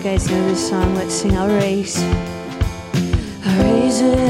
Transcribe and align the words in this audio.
you 0.00 0.04
guys 0.04 0.30
know 0.30 0.48
this 0.48 0.70
song. 0.70 0.94
Let's 0.94 1.12
sing 1.12 1.36
I'll 1.36 1.46
Raise. 1.46 1.98
I'll 3.44 3.62
raise 3.62 4.00
it. 4.00 4.29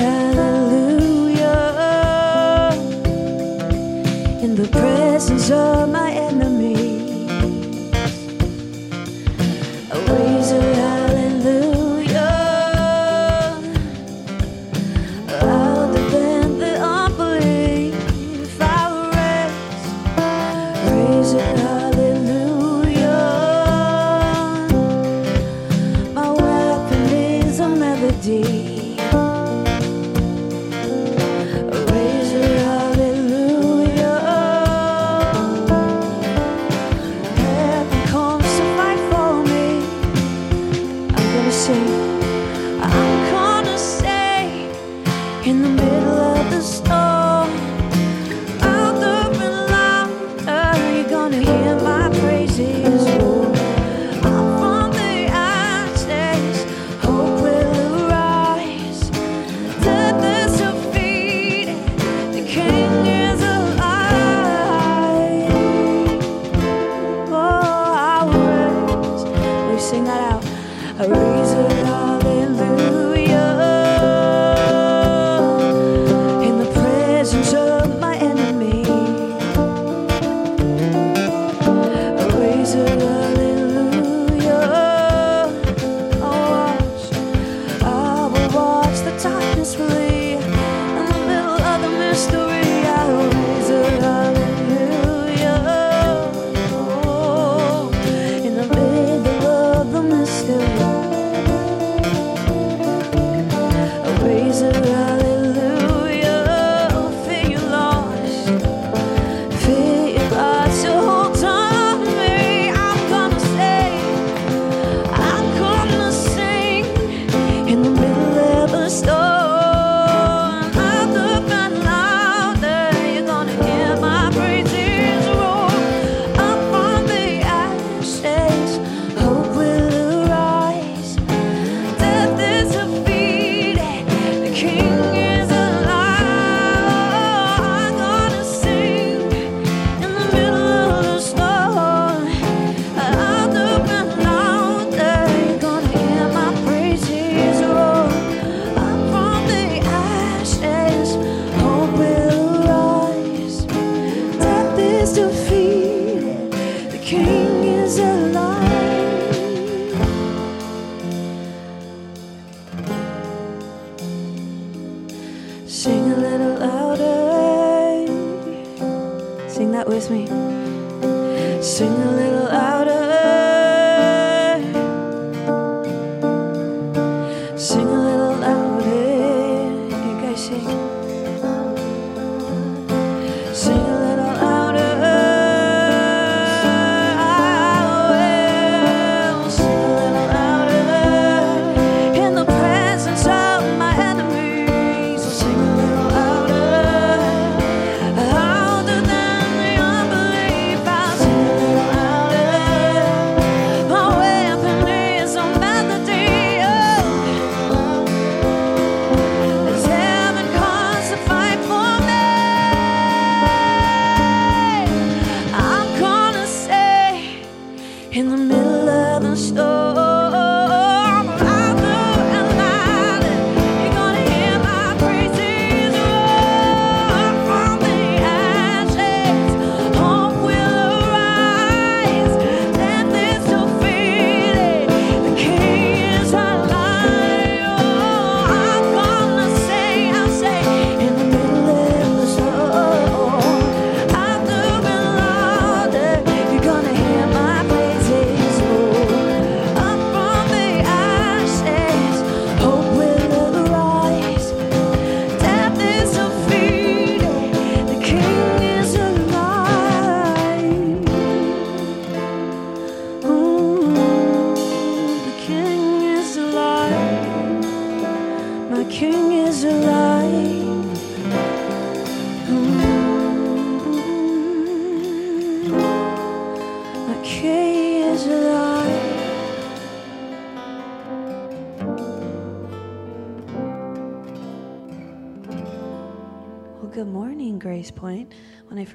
the 28.01 28.13
day. 28.23 28.80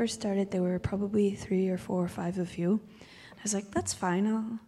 first 0.06 0.22
started, 0.22 0.52
there 0.52 0.62
were 0.62 0.78
probably 0.78 1.31
three 1.31 1.68
or 1.68 1.80
four 1.80 2.04
or 2.04 2.07
five 2.07 2.38
of 2.38 2.60
you. 2.60 2.80
I 3.31 3.42
was 3.42 3.56
like, 3.56 3.72
that's 3.72 3.92
fine. 3.92 4.28
I'll 4.28 4.60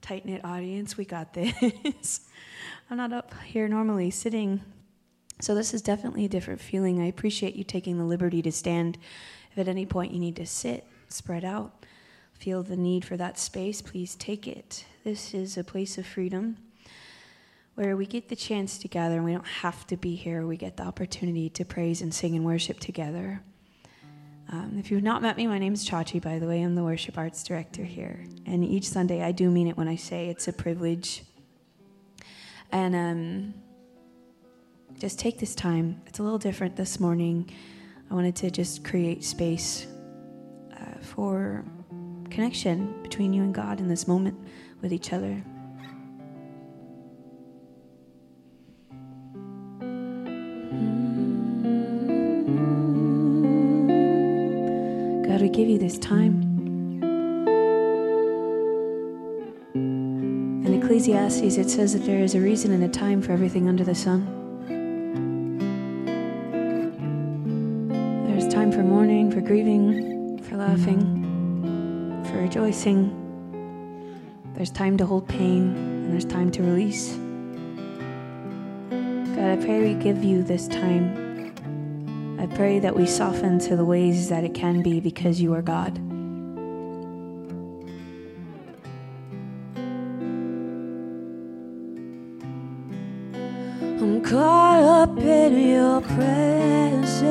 tight 0.00 0.24
knit 0.24 0.42
audience. 0.42 0.96
We 0.96 1.04
got 1.04 1.34
this. 1.34 2.22
I'm 2.88 2.96
not 2.96 3.12
up 3.12 3.34
here 3.44 3.68
normally 3.68 4.10
sitting. 4.10 4.62
So 5.42 5.54
this 5.54 5.74
is 5.74 5.82
definitely 5.82 6.24
a 6.24 6.30
different 6.30 6.62
feeling. 6.62 6.98
I 7.02 7.08
appreciate 7.08 7.56
you 7.56 7.62
taking 7.62 7.98
the 7.98 8.06
liberty 8.06 8.40
to 8.40 8.50
stand. 8.50 8.96
If 9.52 9.58
at 9.58 9.68
any 9.68 9.84
point 9.84 10.14
you 10.14 10.18
need 10.18 10.36
to 10.36 10.46
sit, 10.46 10.86
spread 11.10 11.44
out, 11.44 11.84
feel 12.32 12.62
the 12.62 12.74
need 12.74 13.04
for 13.04 13.18
that 13.18 13.38
space, 13.38 13.82
please 13.82 14.14
take 14.14 14.48
it. 14.48 14.86
This 15.04 15.34
is 15.34 15.58
a 15.58 15.62
place 15.62 15.98
of 15.98 16.06
freedom 16.06 16.56
where 17.74 17.98
we 17.98 18.06
get 18.06 18.30
the 18.30 18.36
chance 18.36 18.78
to 18.78 18.88
gather 18.88 19.16
and 19.16 19.26
we 19.26 19.32
don't 19.32 19.46
have 19.46 19.86
to 19.88 19.98
be 19.98 20.14
here. 20.14 20.46
We 20.46 20.56
get 20.56 20.78
the 20.78 20.84
opportunity 20.84 21.50
to 21.50 21.66
praise 21.66 22.00
and 22.00 22.14
sing 22.14 22.34
and 22.34 22.46
worship 22.46 22.80
together. 22.80 23.42
Um, 24.48 24.76
if 24.78 24.90
you've 24.90 25.02
not 25.02 25.22
met 25.22 25.36
me, 25.36 25.46
my 25.46 25.58
name 25.58 25.72
is 25.72 25.88
Chachi, 25.88 26.22
by 26.22 26.38
the 26.38 26.46
way. 26.46 26.62
I'm 26.62 26.76
the 26.76 26.84
worship 26.84 27.18
arts 27.18 27.42
director 27.42 27.82
here. 27.82 28.24
And 28.46 28.64
each 28.64 28.88
Sunday, 28.88 29.22
I 29.22 29.32
do 29.32 29.50
mean 29.50 29.66
it 29.66 29.76
when 29.76 29.88
I 29.88 29.96
say 29.96 30.28
it's 30.28 30.46
a 30.46 30.52
privilege. 30.52 31.24
And 32.70 32.94
um, 32.94 33.54
just 34.98 35.18
take 35.18 35.40
this 35.40 35.54
time. 35.54 36.00
It's 36.06 36.20
a 36.20 36.22
little 36.22 36.38
different 36.38 36.76
this 36.76 37.00
morning. 37.00 37.50
I 38.08 38.14
wanted 38.14 38.36
to 38.36 38.50
just 38.50 38.84
create 38.84 39.24
space 39.24 39.88
uh, 40.72 40.98
for 41.00 41.64
connection 42.30 43.02
between 43.02 43.32
you 43.32 43.42
and 43.42 43.52
God 43.54 43.80
in 43.80 43.88
this 43.88 44.06
moment 44.06 44.38
with 44.80 44.92
each 44.92 45.12
other. 45.12 45.42
God, 55.36 55.42
we 55.42 55.50
give 55.50 55.68
you 55.68 55.76
this 55.76 55.98
time. 55.98 56.40
In 59.74 60.82
Ecclesiastes, 60.82 61.58
it 61.58 61.68
says 61.68 61.92
that 61.92 62.06
there 62.06 62.20
is 62.20 62.34
a 62.34 62.40
reason 62.40 62.72
and 62.72 62.82
a 62.82 62.88
time 62.88 63.20
for 63.20 63.32
everything 63.32 63.68
under 63.68 63.84
the 63.84 63.94
sun. 63.94 64.24
There's 68.26 68.48
time 68.48 68.72
for 68.72 68.82
mourning, 68.82 69.30
for 69.30 69.42
grieving, 69.42 70.42
for 70.42 70.56
laughing, 70.56 72.24
for 72.30 72.38
rejoicing. 72.38 73.12
There's 74.54 74.70
time 74.70 74.96
to 74.96 75.04
hold 75.04 75.28
pain, 75.28 75.76
and 75.76 76.10
there's 76.14 76.24
time 76.24 76.50
to 76.52 76.62
release. 76.62 77.14
God, 79.36 79.50
I 79.50 79.56
pray 79.62 79.82
we 79.82 80.02
give 80.02 80.24
you 80.24 80.42
this 80.42 80.66
time. 80.66 81.25
I 82.38 82.46
pray 82.46 82.78
that 82.80 82.94
we 82.94 83.06
soften 83.06 83.58
to 83.60 83.76
the 83.76 83.84
ways 83.84 84.28
that 84.28 84.44
it 84.44 84.52
can 84.54 84.82
be 84.82 85.00
because 85.00 85.40
you 85.40 85.54
are 85.54 85.62
God. 85.62 85.98
I'm 93.98 94.22
caught 94.22 94.82
up 94.82 95.18
in 95.18 95.68
your 95.68 96.02
presence. 96.02 97.22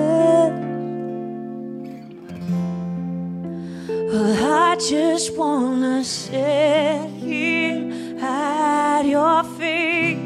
Well, 4.12 4.72
I 4.72 4.76
just 4.78 5.38
wanna 5.38 6.04
sit 6.04 7.10
here 7.12 8.18
at 8.20 9.04
your 9.04 9.44
feet. 9.44 10.18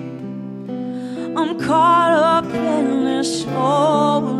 I'm 1.37 1.59
caught 1.59 2.11
up 2.11 2.45
in 2.45 3.03
this 3.03 3.45
moment. 3.45 4.38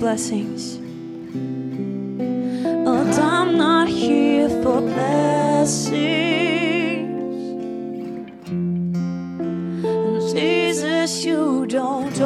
Blessings. 0.00 0.78
Lord, 2.86 3.08
I'm 3.18 3.58
not 3.58 3.86
here 3.86 4.48
for 4.62 4.80
blessings. 4.80 6.00
And 9.84 10.34
Jesus, 10.34 11.22
you 11.22 11.66
don't 11.66 12.18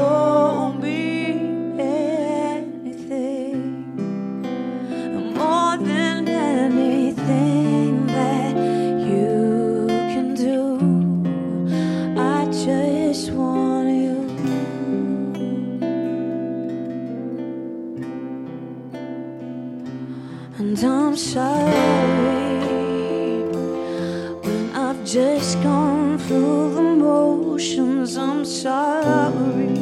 sorry 28.65 29.77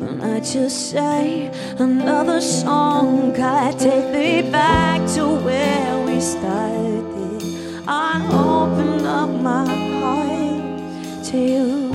when 0.00 0.20
I 0.20 0.40
just 0.40 0.90
say 0.90 1.52
another 1.78 2.40
song. 2.40 3.32
God, 3.32 3.78
take 3.78 4.12
me 4.12 4.50
back 4.50 4.98
to 5.14 5.22
where 5.46 6.04
we 6.04 6.20
started. 6.20 7.04
I 7.86 8.10
open 8.32 9.06
up 9.06 9.30
my 9.30 9.68
heart 10.00 11.24
to 11.26 11.38
you. 11.38 11.92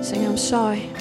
Sing, 0.00 0.24
I'm 0.24 0.36
sorry. 0.36 0.93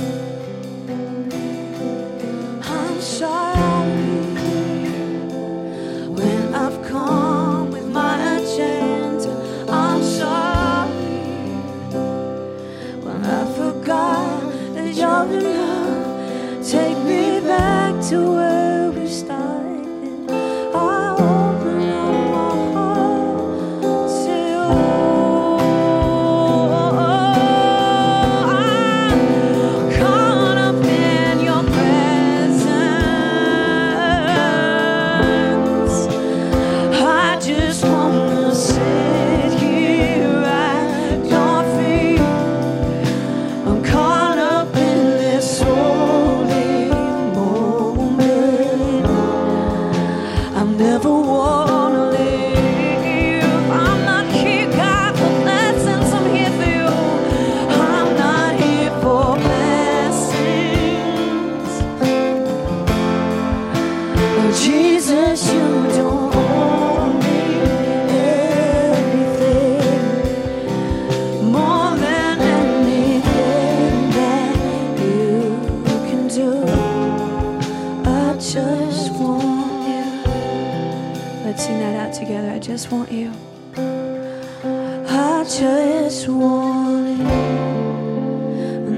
Together. 82.26 82.52
I 82.52 82.60
just 82.60 82.90
want 82.90 83.12
you. 83.12 83.32
I 83.76 85.44
just 85.44 86.28
want 86.30 87.20
you. 87.20 87.26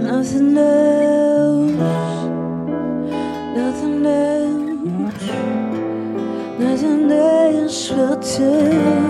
Nothing 0.03 0.58
else. 0.58 1.72
Nothing 3.58 4.05
else. 4.05 5.24
Nothing 6.60 7.12
else 7.12 7.89
will 7.89 8.17
do. 8.20 9.04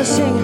воскресенье. 0.00 0.39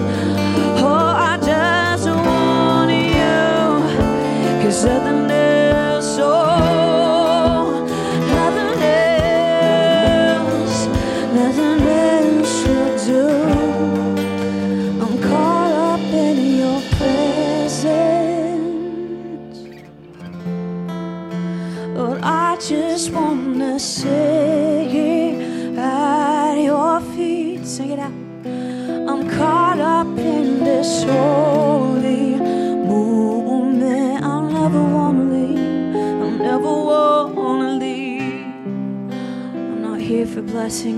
passing 40.67 40.96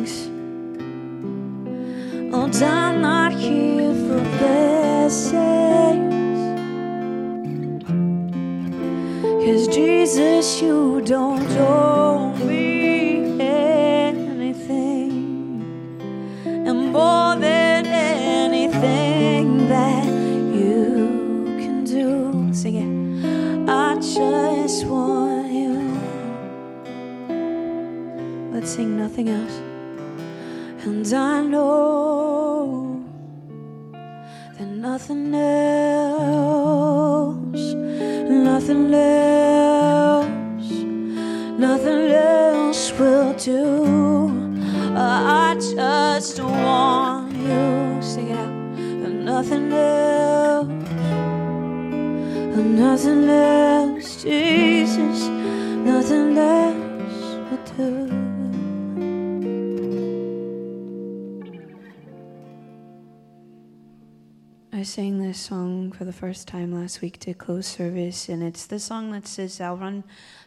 sang 64.90 65.20
this 65.20 65.40
song 65.40 65.92
for 65.92 66.04
the 66.04 66.12
first 66.12 66.48
time 66.48 66.74
last 66.74 67.00
week 67.00 67.20
to 67.20 67.36
close 67.36 67.68
service, 67.68 68.28
and 68.28 68.42
it's 68.42 68.66
the 68.66 68.80
song 68.80 69.12
that 69.12 69.28
says, 69.28 69.62
I'll 69.62 69.78
run 69.78 70.04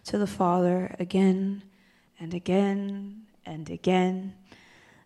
to 0.06 0.18
the 0.18 0.26
Father 0.26 0.96
again 0.98 1.62
and 2.18 2.34
again 2.34 3.22
and 3.46 3.70
again. 3.70 4.34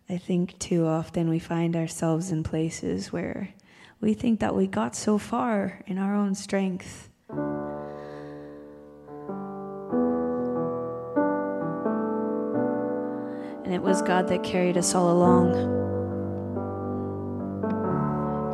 I 0.09 0.17
think 0.17 0.57
too 0.57 0.87
often 0.87 1.29
we 1.29 1.37
find 1.37 1.75
ourselves 1.75 2.31
in 2.31 2.41
places 2.41 3.13
where 3.13 3.49
we 4.01 4.15
think 4.15 4.39
that 4.39 4.55
we 4.55 4.65
got 4.65 4.95
so 4.95 5.19
far 5.19 5.83
in 5.85 5.99
our 5.99 6.15
own 6.15 6.33
strength. 6.33 7.07
And 13.63 13.71
it 13.71 13.83
was 13.83 14.01
God 14.01 14.29
that 14.29 14.43
carried 14.43 14.77
us 14.77 14.95
all 14.95 15.11
along. 15.11 15.76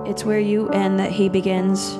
It's 0.05 0.25
where 0.25 0.39
you 0.39 0.69
end 0.69 0.99
that 0.99 1.11
he 1.11 1.29
begins. 1.29 1.97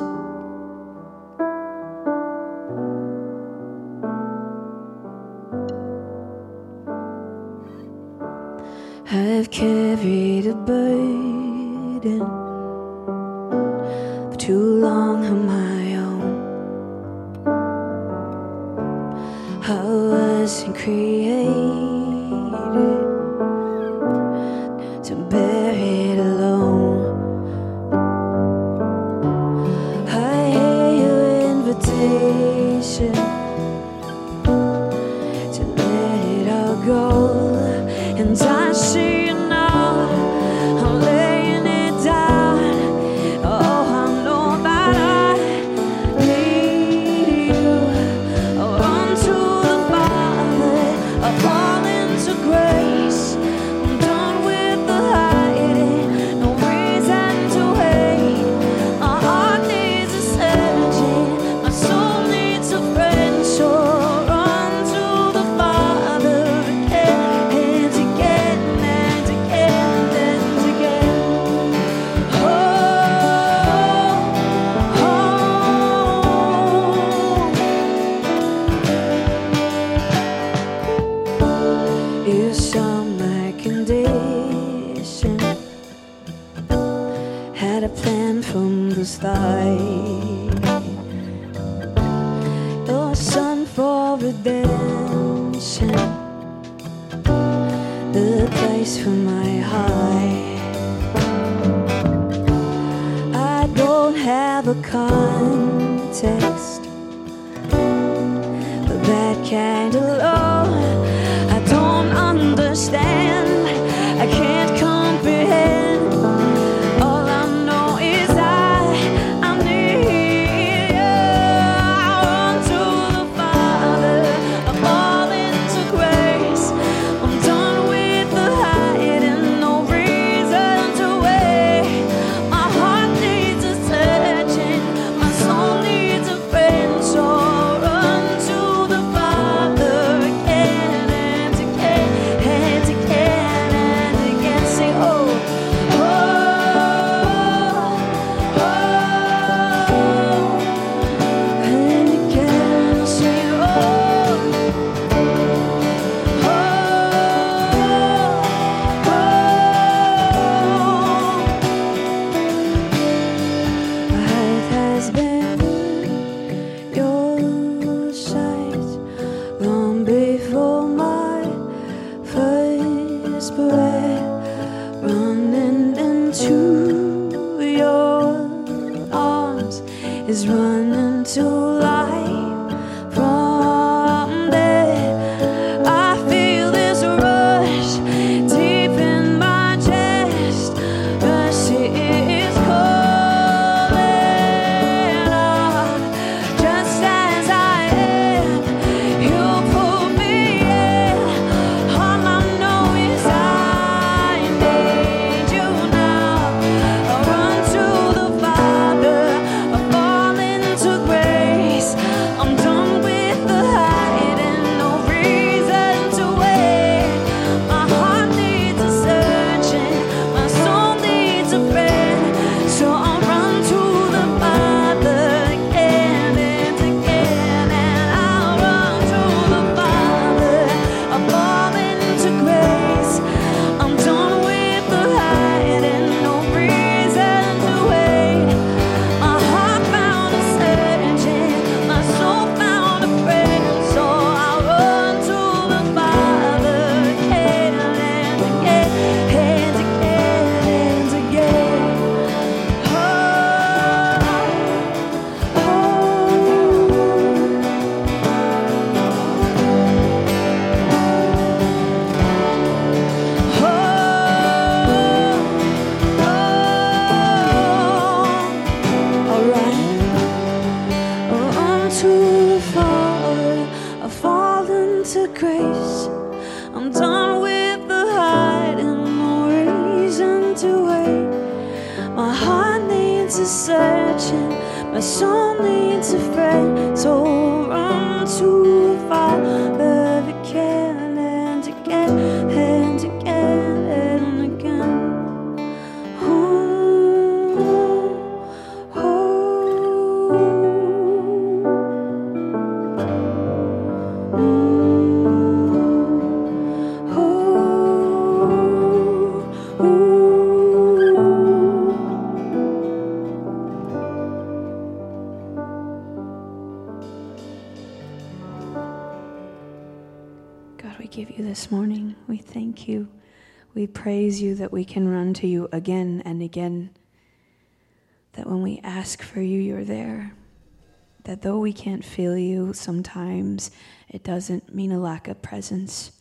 Though 331.44 331.60
we 331.60 331.74
can't 331.74 332.04
feel 332.04 332.38
you 332.38 332.74
sometimes, 332.74 333.70
it 334.10 334.24
doesn't 334.24 334.74
mean 334.74 334.92
a 334.92 335.00
lack 335.00 335.28
of 335.28 335.42
presence. 335.42 336.12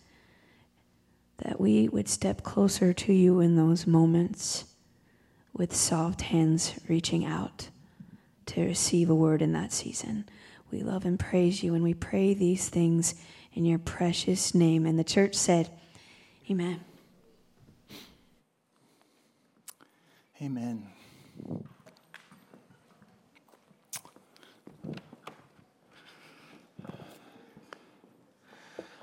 That 1.38 1.60
we 1.60 1.88
would 1.88 2.08
step 2.08 2.42
closer 2.42 2.92
to 2.92 3.12
you 3.12 3.40
in 3.40 3.56
those 3.56 3.86
moments 3.86 4.64
with 5.54 5.74
soft 5.74 6.22
hands 6.22 6.74
reaching 6.88 7.24
out 7.24 7.68
to 8.46 8.64
receive 8.64 9.08
a 9.08 9.14
word 9.14 9.42
in 9.42 9.52
that 9.52 9.72
season. 9.72 10.28
We 10.70 10.82
love 10.82 11.04
and 11.04 11.18
praise 11.18 11.62
you, 11.62 11.74
and 11.74 11.84
we 11.84 11.94
pray 11.94 12.34
these 12.34 12.68
things 12.68 13.14
in 13.52 13.64
your 13.64 13.78
precious 13.78 14.54
name. 14.54 14.86
And 14.86 14.98
the 14.98 15.04
church 15.04 15.34
said, 15.34 15.70
Amen. 16.50 16.80
Amen. 20.40 20.88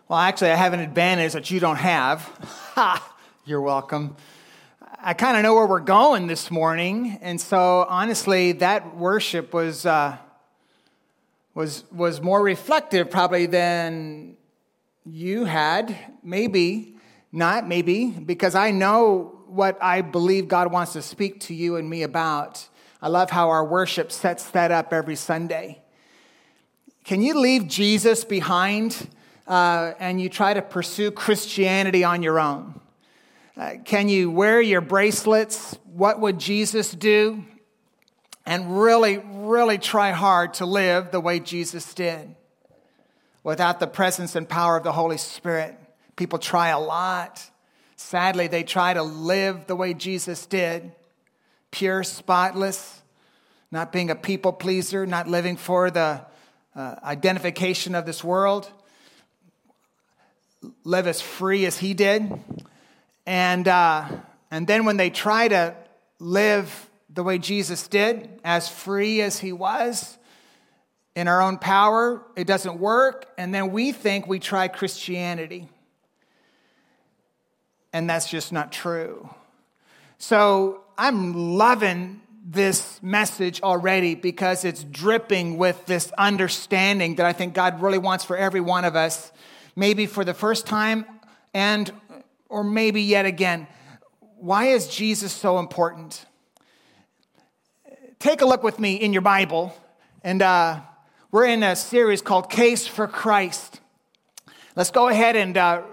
Well, 0.10 0.18
actually, 0.18 0.50
I 0.50 0.56
have 0.56 0.74
an 0.74 0.80
advantage 0.80 1.34
that 1.34 1.52
you 1.52 1.60
don't 1.60 1.78
have. 1.78 2.28
Ha! 2.74 3.16
You're 3.46 3.62
welcome. 3.62 4.16
I 5.00 5.14
kind 5.14 5.38
of 5.38 5.44
know 5.44 5.54
where 5.54 5.68
we're 5.68 5.82
going 5.82 6.26
this 6.26 6.50
morning, 6.50 7.20
and 7.22 7.40
so 7.40 7.86
honestly, 7.88 8.54
that 8.54 8.96
worship 8.96 9.54
was 9.54 9.86
uh, 9.86 10.18
was 11.54 11.84
was 11.92 12.22
more 12.22 12.42
reflective 12.42 13.12
probably 13.12 13.46
than 13.46 14.38
you 15.06 15.46
had. 15.46 15.96
Maybe 16.24 16.96
not. 17.32 17.68
Maybe 17.68 18.08
because 18.10 18.56
I 18.56 18.72
know 18.72 19.44
what 19.46 19.78
I 19.80 20.02
believe 20.02 20.48
God 20.48 20.72
wants 20.72 20.94
to 20.94 21.04
speak 21.04 21.42
to 21.42 21.54
you 21.54 21.76
and 21.76 21.88
me 21.88 22.02
about. 22.02 22.68
I 23.00 23.10
love 23.10 23.30
how 23.30 23.50
our 23.50 23.64
worship 23.64 24.12
sets 24.12 24.50
that 24.52 24.72
up 24.72 24.92
every 24.92 25.16
Sunday. 25.16 25.84
Can 27.04 27.22
you 27.22 27.40
leave 27.40 27.68
Jesus 27.68 28.24
behind 28.24 29.08
uh, 29.50 29.94
and 30.00 30.22
you 30.22 30.30
try 30.30 30.54
to 30.54 30.62
pursue 30.62 31.12
Christianity 31.12 32.04
on 32.04 32.24
your 32.24 32.40
own? 32.40 32.80
Uh, 33.58 33.72
can 33.84 34.08
you 34.08 34.32
wear 34.32 34.62
your 34.62 34.80
bracelets? 34.80 35.78
What 35.84 36.22
would 36.22 36.40
Jesus 36.40 36.92
do? 36.92 37.44
And 38.46 38.80
really, 38.80 39.18
really 39.18 39.78
try 39.78 40.12
hard 40.12 40.54
to 40.56 40.66
live 40.66 41.12
the 41.12 41.20
way 41.20 41.40
Jesus 41.40 41.94
did 41.94 42.36
without 43.44 43.80
the 43.80 43.88
presence 43.88 44.36
and 44.36 44.48
power 44.48 44.78
of 44.78 44.84
the 44.84 44.92
Holy 44.92 45.18
Spirit. 45.18 45.76
People 46.16 46.40
try 46.40 46.70
a 46.70 46.80
lot. 46.80 47.44
Sadly, 47.96 48.48
they 48.48 48.64
try 48.64 48.94
to 48.94 49.04
live 49.04 49.68
the 49.68 49.76
way 49.76 49.94
Jesus 49.94 50.46
did 50.46 50.94
pure, 51.72 52.04
spotless, 52.04 53.02
not 53.72 53.92
being 53.92 54.10
a 54.10 54.16
people 54.16 54.52
pleaser, 54.52 55.06
not 55.06 55.28
living 55.28 55.56
for 55.56 55.92
the 55.92 56.26
uh, 56.76 56.96
identification 57.04 57.94
of 57.94 58.06
this 58.06 58.24
world, 58.24 58.72
live 60.84 61.08
as 61.08 61.22
free 61.22 61.66
as 61.66 61.78
he 61.78 61.94
did. 61.94 62.32
And, 63.26 63.68
uh, 63.68 64.08
and 64.52 64.68
then 64.68 64.86
when 64.86 64.98
they 64.98 65.10
try 65.10 65.48
to 65.48 65.76
live 66.20 66.90
the 67.10 67.24
way 67.24 67.38
Jesus 67.38 67.88
did, 67.88 68.30
as 68.44 68.70
free 68.70 69.22
as 69.22 69.40
he 69.40 69.52
was, 69.52 70.18
in 71.16 71.28
our 71.28 71.42
own 71.42 71.58
power, 71.58 72.24
it 72.36 72.48
doesn't 72.48 72.80
work. 72.80 73.26
And 73.38 73.54
then 73.54 73.72
we 73.72 73.92
think 73.92 74.28
we 74.28 74.40
try 74.40 74.68
Christianity. 74.68 75.68
And 77.92 78.10
that's 78.10 78.30
just 78.30 78.54
not 78.54 78.72
true. 78.72 79.30
So 80.18 80.84
I'm 80.98 81.58
loving 81.58 82.22
this 82.46 83.02
message 83.02 83.62
already 83.62 84.16
because 84.16 84.66
it's 84.66 84.84
dripping 84.84 85.58
with 85.58 85.86
this 85.86 86.12
understanding 86.18 87.16
that 87.16 87.26
I 87.26 87.34
think 87.34 87.54
God 87.54 87.82
really 87.82 87.98
wants 87.98 88.24
for 88.24 88.38
every 88.38 88.62
one 88.62 88.86
of 88.86 88.96
us, 88.96 89.32
maybe 89.80 90.06
for 90.06 90.26
the 90.26 90.34
first 90.34 90.68
time 90.68 91.06
and 91.54 91.90
or 92.50 92.66
maybe 92.66 93.02
yet 93.02 93.26
again. 93.26 93.66
Why 94.36 94.66
is 94.66 94.90
Jesus 94.90 95.32
so 95.32 95.58
important? 95.58 96.26
Take 98.20 98.42
a 98.42 98.46
look 98.46 98.62
with 98.62 98.78
me 98.78 98.96
in 98.96 99.14
your 99.14 99.22
Bible, 99.22 99.74
and 100.22 100.42
uh, 100.42 100.82
we're 101.32 101.46
in 101.46 101.64
a 101.64 101.78
series 101.78 102.22
called 102.22 102.50
Case 102.50 102.88
for 102.88 103.08
Christ. 103.08 103.80
Let's 104.76 104.92
go 104.92 105.08
ahead 105.08 105.38
and 105.38 105.56
uh, 105.56 105.84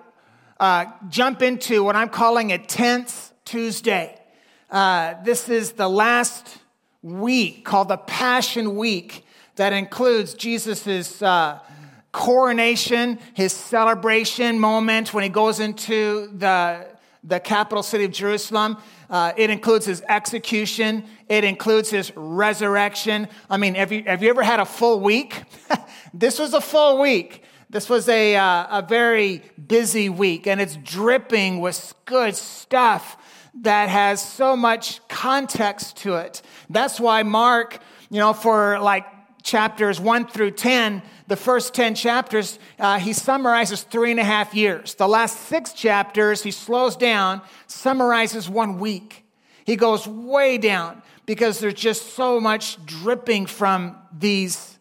uh, 0.58 0.86
jump 1.08 1.40
into 1.40 1.84
what 1.84 1.94
I'm 1.94 2.08
calling 2.08 2.50
a 2.50 2.58
tense 2.58 3.32
Tuesday. 3.44 4.20
Uh, 4.68 5.14
this 5.22 5.48
is 5.48 5.72
the 5.72 5.88
last 5.88 6.58
week 7.02 7.64
called 7.64 7.86
the 7.86 7.98
Passion 7.98 8.74
Week 8.74 9.24
that 9.54 9.72
includes 9.72 10.34
Jesus' 10.34 11.22
uh, 11.22 11.60
coronation, 12.16 13.18
his 13.34 13.52
celebration 13.52 14.58
moment 14.58 15.12
when 15.12 15.22
he 15.22 15.28
goes 15.28 15.60
into 15.60 16.28
the, 16.28 16.86
the 17.22 17.38
capital 17.38 17.82
city 17.82 18.04
of 18.04 18.10
Jerusalem. 18.10 18.78
Uh, 19.10 19.34
it 19.36 19.50
includes 19.50 19.84
his 19.84 20.02
execution. 20.08 21.04
It 21.28 21.44
includes 21.44 21.90
his 21.90 22.10
resurrection. 22.16 23.28
I 23.50 23.58
mean, 23.58 23.74
have 23.74 23.92
you, 23.92 24.02
have 24.04 24.22
you 24.22 24.30
ever 24.30 24.42
had 24.42 24.60
a 24.60 24.64
full 24.64 25.00
week? 25.00 25.42
this 26.14 26.38
was 26.38 26.54
a 26.54 26.60
full 26.62 27.02
week. 27.02 27.42
This 27.68 27.90
was 27.90 28.08
a, 28.08 28.34
uh, 28.34 28.78
a 28.78 28.86
very 28.88 29.42
busy 29.66 30.08
week, 30.08 30.46
and 30.46 30.58
it's 30.58 30.76
dripping 30.76 31.60
with 31.60 31.92
good 32.06 32.34
stuff 32.34 33.18
that 33.60 33.90
has 33.90 34.22
so 34.22 34.56
much 34.56 35.06
context 35.08 35.98
to 35.98 36.14
it. 36.14 36.40
That's 36.70 36.98
why 36.98 37.24
Mark, 37.24 37.78
you 38.08 38.20
know, 38.20 38.32
for 38.32 38.80
like 38.80 39.04
chapters 39.46 40.00
1 40.00 40.26
through 40.26 40.50
10, 40.50 41.02
the 41.28 41.36
first 41.36 41.72
10 41.72 41.94
chapters, 41.94 42.58
uh, 42.78 42.98
he 42.98 43.12
summarizes 43.12 43.82
three 43.82 44.10
and 44.10 44.20
a 44.20 44.24
half 44.24 44.54
years. 44.54 44.94
The 44.96 45.08
last 45.08 45.40
six 45.42 45.72
chapters, 45.72 46.42
he 46.42 46.50
slows 46.50 46.96
down, 46.96 47.40
summarizes 47.68 48.50
one 48.50 48.78
week. 48.78 49.24
He 49.64 49.76
goes 49.76 50.06
way 50.06 50.58
down 50.58 51.02
because 51.24 51.60
there's 51.60 51.74
just 51.74 52.14
so 52.14 52.40
much 52.40 52.84
dripping 52.84 53.46
from 53.46 53.96
these 54.12 54.78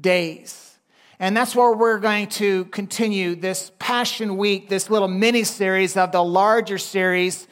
days. 0.00 0.76
And 1.18 1.36
that's 1.36 1.54
where 1.54 1.72
we're 1.72 2.00
going 2.00 2.26
to 2.30 2.64
continue 2.66 3.36
this 3.36 3.70
Passion 3.78 4.36
Week, 4.36 4.68
this 4.68 4.90
little 4.90 5.08
mini 5.08 5.44
series 5.44 5.96
of 5.96 6.10
the 6.10 6.22
larger 6.22 6.78
series 6.78 7.46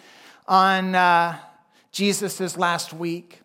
on 0.49 0.97
uh, 0.97 1.39
Jesus' 1.93 2.57
last 2.57 2.93
week. 2.93 3.41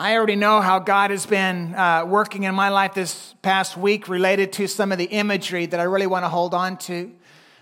I 0.00 0.14
already 0.14 0.36
know 0.36 0.60
how 0.60 0.78
God 0.78 1.10
has 1.10 1.26
been 1.26 1.74
uh, 1.74 2.04
working 2.06 2.44
in 2.44 2.54
my 2.54 2.68
life 2.68 2.94
this 2.94 3.34
past 3.42 3.76
week 3.76 4.08
related 4.08 4.52
to 4.52 4.68
some 4.68 4.92
of 4.92 4.98
the 4.98 5.06
imagery 5.06 5.66
that 5.66 5.80
I 5.80 5.82
really 5.82 6.06
want 6.06 6.24
to 6.24 6.28
hold 6.28 6.54
on 6.54 6.76
to 6.76 7.10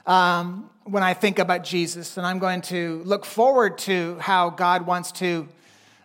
um, 0.04 0.68
when 0.84 1.02
I 1.02 1.14
think 1.14 1.38
about 1.38 1.64
Jesus. 1.64 2.18
And 2.18 2.26
I'm 2.26 2.38
going 2.38 2.60
to 2.62 3.00
look 3.06 3.24
forward 3.24 3.78
to 3.78 4.18
how 4.20 4.50
God 4.50 4.86
wants 4.86 5.12
to 5.12 5.48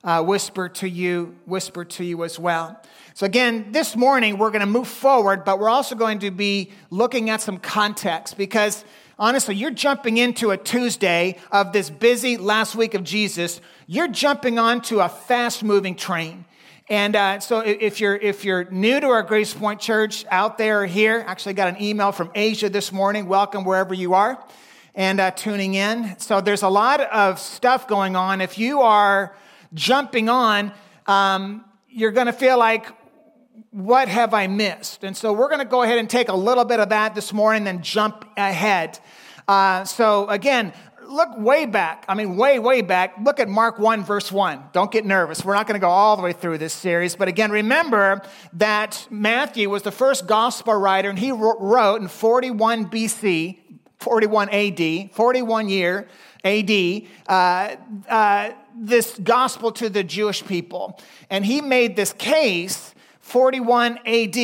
uh, 0.05 0.23
whisper 0.23 0.69
to 0.69 0.87
you, 0.87 1.35
whisper 1.45 1.83
to 1.83 2.05
you 2.05 2.23
as 2.23 2.39
well. 2.39 2.81
So, 3.13 3.25
again, 3.25 3.73
this 3.73 3.97
morning 3.97 4.37
we're 4.37 4.51
going 4.51 4.61
to 4.61 4.65
move 4.65 4.87
forward, 4.87 5.43
but 5.43 5.59
we're 5.59 5.67
also 5.67 5.95
going 5.95 6.19
to 6.19 6.31
be 6.31 6.71
looking 6.89 7.29
at 7.29 7.41
some 7.41 7.57
context 7.57 8.37
because 8.37 8.85
honestly, 9.19 9.55
you're 9.55 9.69
jumping 9.69 10.15
into 10.17 10.51
a 10.51 10.57
Tuesday 10.57 11.37
of 11.51 11.73
this 11.73 11.89
busy 11.89 12.37
last 12.37 12.73
week 12.73 12.93
of 12.93 13.03
Jesus. 13.03 13.59
You're 13.93 14.07
jumping 14.07 14.57
onto 14.57 15.01
a 15.01 15.09
fast 15.09 15.65
moving 15.65 15.95
train. 15.97 16.45
And 16.87 17.13
uh, 17.13 17.41
so 17.41 17.59
if 17.59 17.99
you're, 17.99 18.15
if 18.15 18.45
you're 18.45 18.63
new 18.71 19.01
to 19.01 19.07
our 19.07 19.21
Grace 19.21 19.53
Point 19.53 19.81
Church 19.81 20.23
out 20.31 20.57
there 20.57 20.83
or 20.83 20.85
here, 20.85 21.21
actually 21.27 21.55
got 21.55 21.67
an 21.67 21.81
email 21.81 22.13
from 22.13 22.31
Asia 22.33 22.69
this 22.69 22.93
morning. 22.93 23.25
Welcome 23.25 23.65
wherever 23.65 23.93
you 23.93 24.13
are 24.13 24.41
and 24.95 25.19
uh, 25.19 25.31
tuning 25.31 25.73
in. 25.73 26.17
So 26.19 26.39
there's 26.39 26.61
a 26.61 26.69
lot 26.69 27.01
of 27.01 27.37
stuff 27.37 27.85
going 27.85 28.15
on. 28.15 28.39
If 28.39 28.57
you 28.57 28.79
are 28.79 29.35
jumping 29.73 30.29
on, 30.29 30.71
um, 31.05 31.65
you're 31.89 32.11
going 32.11 32.27
to 32.27 32.33
feel 32.33 32.57
like, 32.57 32.87
what 33.71 34.07
have 34.07 34.33
I 34.33 34.47
missed? 34.47 35.03
And 35.03 35.17
so 35.17 35.33
we're 35.33 35.49
going 35.49 35.59
to 35.59 35.65
go 35.65 35.83
ahead 35.83 35.97
and 35.97 36.09
take 36.09 36.29
a 36.29 36.35
little 36.35 36.63
bit 36.63 36.79
of 36.79 36.87
that 36.87 37.13
this 37.13 37.33
morning, 37.33 37.65
then 37.65 37.81
jump 37.81 38.23
ahead. 38.37 38.99
Uh, 39.49 39.83
so 39.83 40.29
again, 40.29 40.71
look 41.11 41.37
way 41.37 41.65
back. 41.65 42.05
I 42.07 42.15
mean, 42.15 42.37
way, 42.37 42.59
way 42.59 42.81
back. 42.81 43.15
Look 43.21 43.39
at 43.39 43.49
Mark 43.49 43.77
1, 43.79 44.03
verse 44.03 44.31
1. 44.31 44.69
Don't 44.73 44.91
get 44.91 45.05
nervous. 45.05 45.43
We're 45.43 45.53
not 45.53 45.67
going 45.67 45.79
to 45.79 45.83
go 45.83 45.89
all 45.89 46.15
the 46.17 46.23
way 46.23 46.33
through 46.33 46.57
this 46.57 46.73
series. 46.73 47.15
But 47.15 47.27
again, 47.27 47.51
remember 47.51 48.21
that 48.53 49.07
Matthew 49.09 49.69
was 49.69 49.83
the 49.83 49.91
first 49.91 50.27
gospel 50.27 50.73
writer, 50.73 51.09
and 51.09 51.19
he 51.19 51.31
wrote 51.31 52.01
in 52.01 52.07
41 52.07 52.89
BC, 52.89 53.59
41 53.99 54.49
AD, 54.49 55.11
41 55.13 55.69
year 55.69 56.07
AD, 56.43 57.01
uh, 57.27 57.75
uh, 58.09 58.51
this 58.75 59.19
gospel 59.19 59.71
to 59.73 59.89
the 59.89 60.03
Jewish 60.03 60.45
people. 60.45 60.99
And 61.29 61.45
he 61.45 61.61
made 61.61 61.95
this 61.95 62.13
case 62.13 62.95
41 63.19 63.99
AD 64.05 64.35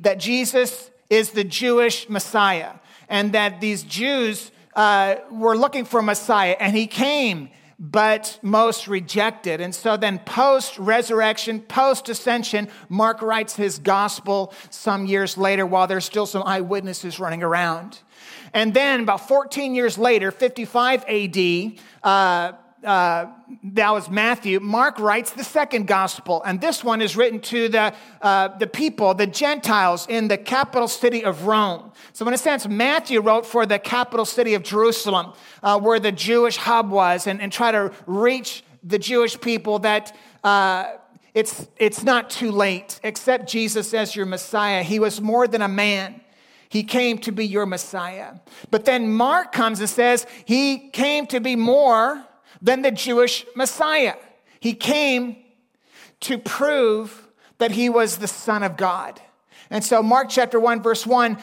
that 0.00 0.16
Jesus 0.18 0.90
is 1.08 1.30
the 1.30 1.44
Jewish 1.44 2.08
Messiah 2.08 2.74
and 3.08 3.32
that 3.32 3.60
these 3.60 3.82
Jews 3.82 4.50
uh, 4.78 5.16
were 5.32 5.56
looking 5.56 5.84
for 5.84 6.00
Messiah 6.00 6.56
and 6.60 6.74
he 6.74 6.86
came, 6.86 7.50
but 7.80 8.38
most 8.42 8.86
rejected. 8.86 9.60
And 9.60 9.74
so 9.74 9.96
then, 9.96 10.20
post 10.20 10.78
resurrection, 10.78 11.60
post 11.60 12.08
ascension, 12.08 12.68
Mark 12.88 13.20
writes 13.20 13.56
his 13.56 13.80
gospel 13.80 14.54
some 14.70 15.04
years 15.04 15.36
later 15.36 15.66
while 15.66 15.88
there's 15.88 16.04
still 16.04 16.26
some 16.26 16.44
eyewitnesses 16.44 17.18
running 17.18 17.42
around. 17.42 17.98
And 18.54 18.72
then, 18.72 19.00
about 19.00 19.26
14 19.26 19.74
years 19.74 19.98
later, 19.98 20.30
55 20.30 21.04
AD, 21.08 21.72
uh, 22.04 22.52
uh, 22.84 23.26
that 23.64 23.90
was 23.92 24.08
Matthew. 24.08 24.60
Mark 24.60 24.98
writes 24.98 25.30
the 25.32 25.42
second 25.42 25.86
gospel, 25.86 26.42
and 26.44 26.60
this 26.60 26.84
one 26.84 27.02
is 27.02 27.16
written 27.16 27.40
to 27.40 27.68
the, 27.68 27.94
uh, 28.22 28.48
the 28.58 28.66
people, 28.66 29.14
the 29.14 29.26
Gentiles 29.26 30.06
in 30.08 30.28
the 30.28 30.38
capital 30.38 30.86
city 30.86 31.24
of 31.24 31.46
Rome. 31.46 31.92
So, 32.12 32.26
in 32.28 32.34
a 32.34 32.38
sense, 32.38 32.68
Matthew 32.68 33.20
wrote 33.20 33.46
for 33.46 33.66
the 33.66 33.78
capital 33.78 34.24
city 34.24 34.54
of 34.54 34.62
Jerusalem, 34.62 35.32
uh, 35.62 35.78
where 35.80 35.98
the 35.98 36.12
Jewish 36.12 36.56
hub 36.56 36.90
was, 36.90 37.26
and, 37.26 37.40
and 37.40 37.52
try 37.52 37.72
to 37.72 37.92
reach 38.06 38.62
the 38.84 38.98
Jewish 38.98 39.40
people 39.40 39.80
that 39.80 40.16
uh, 40.44 40.92
it's, 41.34 41.66
it's 41.76 42.02
not 42.02 42.30
too 42.30 42.50
late. 42.50 43.00
Accept 43.04 43.48
Jesus 43.48 43.92
as 43.92 44.14
your 44.14 44.26
Messiah. 44.26 44.82
He 44.82 44.98
was 44.98 45.20
more 45.20 45.48
than 45.48 45.62
a 45.62 45.68
man. 45.68 46.20
He 46.68 46.84
came 46.84 47.18
to 47.18 47.32
be 47.32 47.46
your 47.46 47.66
Messiah. 47.66 48.34
But 48.70 48.84
then 48.84 49.12
Mark 49.12 49.52
comes 49.52 49.80
and 49.80 49.88
says 49.88 50.26
he 50.44 50.90
came 50.90 51.26
to 51.28 51.40
be 51.40 51.56
more 51.56 52.24
than 52.60 52.82
the 52.82 52.90
Jewish 52.90 53.46
Messiah. 53.54 54.16
He 54.60 54.74
came 54.74 55.36
to 56.20 56.38
prove 56.38 57.28
that 57.58 57.72
he 57.72 57.88
was 57.88 58.18
the 58.18 58.28
Son 58.28 58.62
of 58.62 58.76
God. 58.76 59.20
And 59.70 59.84
so, 59.84 60.02
Mark 60.02 60.28
chapter 60.30 60.58
1, 60.58 60.82
verse 60.82 61.06
1, 61.06 61.38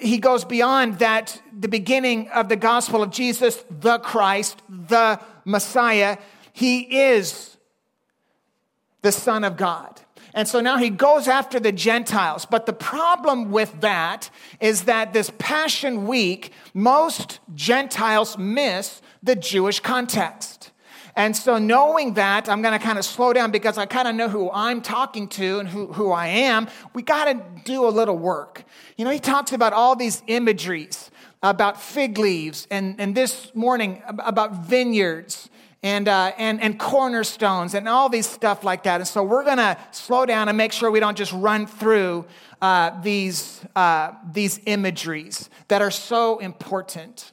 he 0.00 0.18
goes 0.18 0.44
beyond 0.44 0.98
that, 0.98 1.40
the 1.56 1.68
beginning 1.68 2.28
of 2.30 2.48
the 2.48 2.56
gospel 2.56 3.02
of 3.02 3.10
Jesus, 3.10 3.64
the 3.70 3.98
Christ, 3.98 4.62
the 4.68 5.20
Messiah. 5.44 6.18
He 6.52 6.80
is 6.80 7.56
the 9.02 9.12
Son 9.12 9.44
of 9.44 9.56
God. 9.56 10.00
And 10.34 10.46
so 10.46 10.60
now 10.60 10.76
he 10.76 10.90
goes 10.90 11.28
after 11.28 11.58
the 11.58 11.72
Gentiles. 11.72 12.44
But 12.44 12.66
the 12.66 12.74
problem 12.74 13.50
with 13.50 13.80
that 13.80 14.28
is 14.60 14.82
that 14.82 15.14
this 15.14 15.30
Passion 15.38 16.06
Week, 16.06 16.52
most 16.74 17.40
Gentiles 17.54 18.36
miss 18.36 19.00
the 19.26 19.36
Jewish 19.36 19.80
context. 19.80 20.72
And 21.14 21.34
so, 21.34 21.56
knowing 21.58 22.14
that, 22.14 22.48
I'm 22.48 22.60
going 22.60 22.78
to 22.78 22.84
kind 22.84 22.98
of 22.98 23.04
slow 23.04 23.32
down 23.32 23.50
because 23.50 23.78
I 23.78 23.86
kind 23.86 24.06
of 24.06 24.14
know 24.14 24.28
who 24.28 24.50
I'm 24.52 24.82
talking 24.82 25.28
to 25.28 25.60
and 25.60 25.68
who, 25.68 25.86
who 25.92 26.12
I 26.12 26.26
am. 26.26 26.68
We 26.92 27.00
got 27.02 27.24
to 27.24 27.62
do 27.64 27.86
a 27.86 27.88
little 27.88 28.18
work. 28.18 28.64
You 28.98 29.06
know, 29.06 29.10
he 29.10 29.18
talks 29.18 29.52
about 29.52 29.72
all 29.72 29.96
these 29.96 30.22
imageries 30.26 31.10
about 31.42 31.80
fig 31.80 32.18
leaves, 32.18 32.66
and, 32.70 33.00
and 33.00 33.14
this 33.14 33.54
morning 33.54 34.02
about 34.06 34.66
vineyards 34.66 35.48
and, 35.82 36.08
uh, 36.08 36.32
and, 36.38 36.60
and 36.60 36.78
cornerstones 36.78 37.74
and 37.74 37.88
all 37.88 38.08
these 38.08 38.26
stuff 38.26 38.64
like 38.64 38.82
that. 38.82 39.00
And 39.00 39.08
so 39.08 39.22
we're 39.22 39.44
going 39.44 39.58
to 39.58 39.76
slow 39.92 40.26
down 40.26 40.48
and 40.48 40.58
make 40.58 40.72
sure 40.72 40.90
we 40.90 41.00
don't 41.00 41.16
just 41.16 41.32
run 41.32 41.66
through 41.66 42.26
uh, 42.60 43.00
these, 43.02 43.60
uh, 43.76 44.12
these 44.32 44.60
imageries 44.66 45.48
that 45.68 45.82
are 45.82 45.90
so 45.90 46.38
important. 46.38 47.32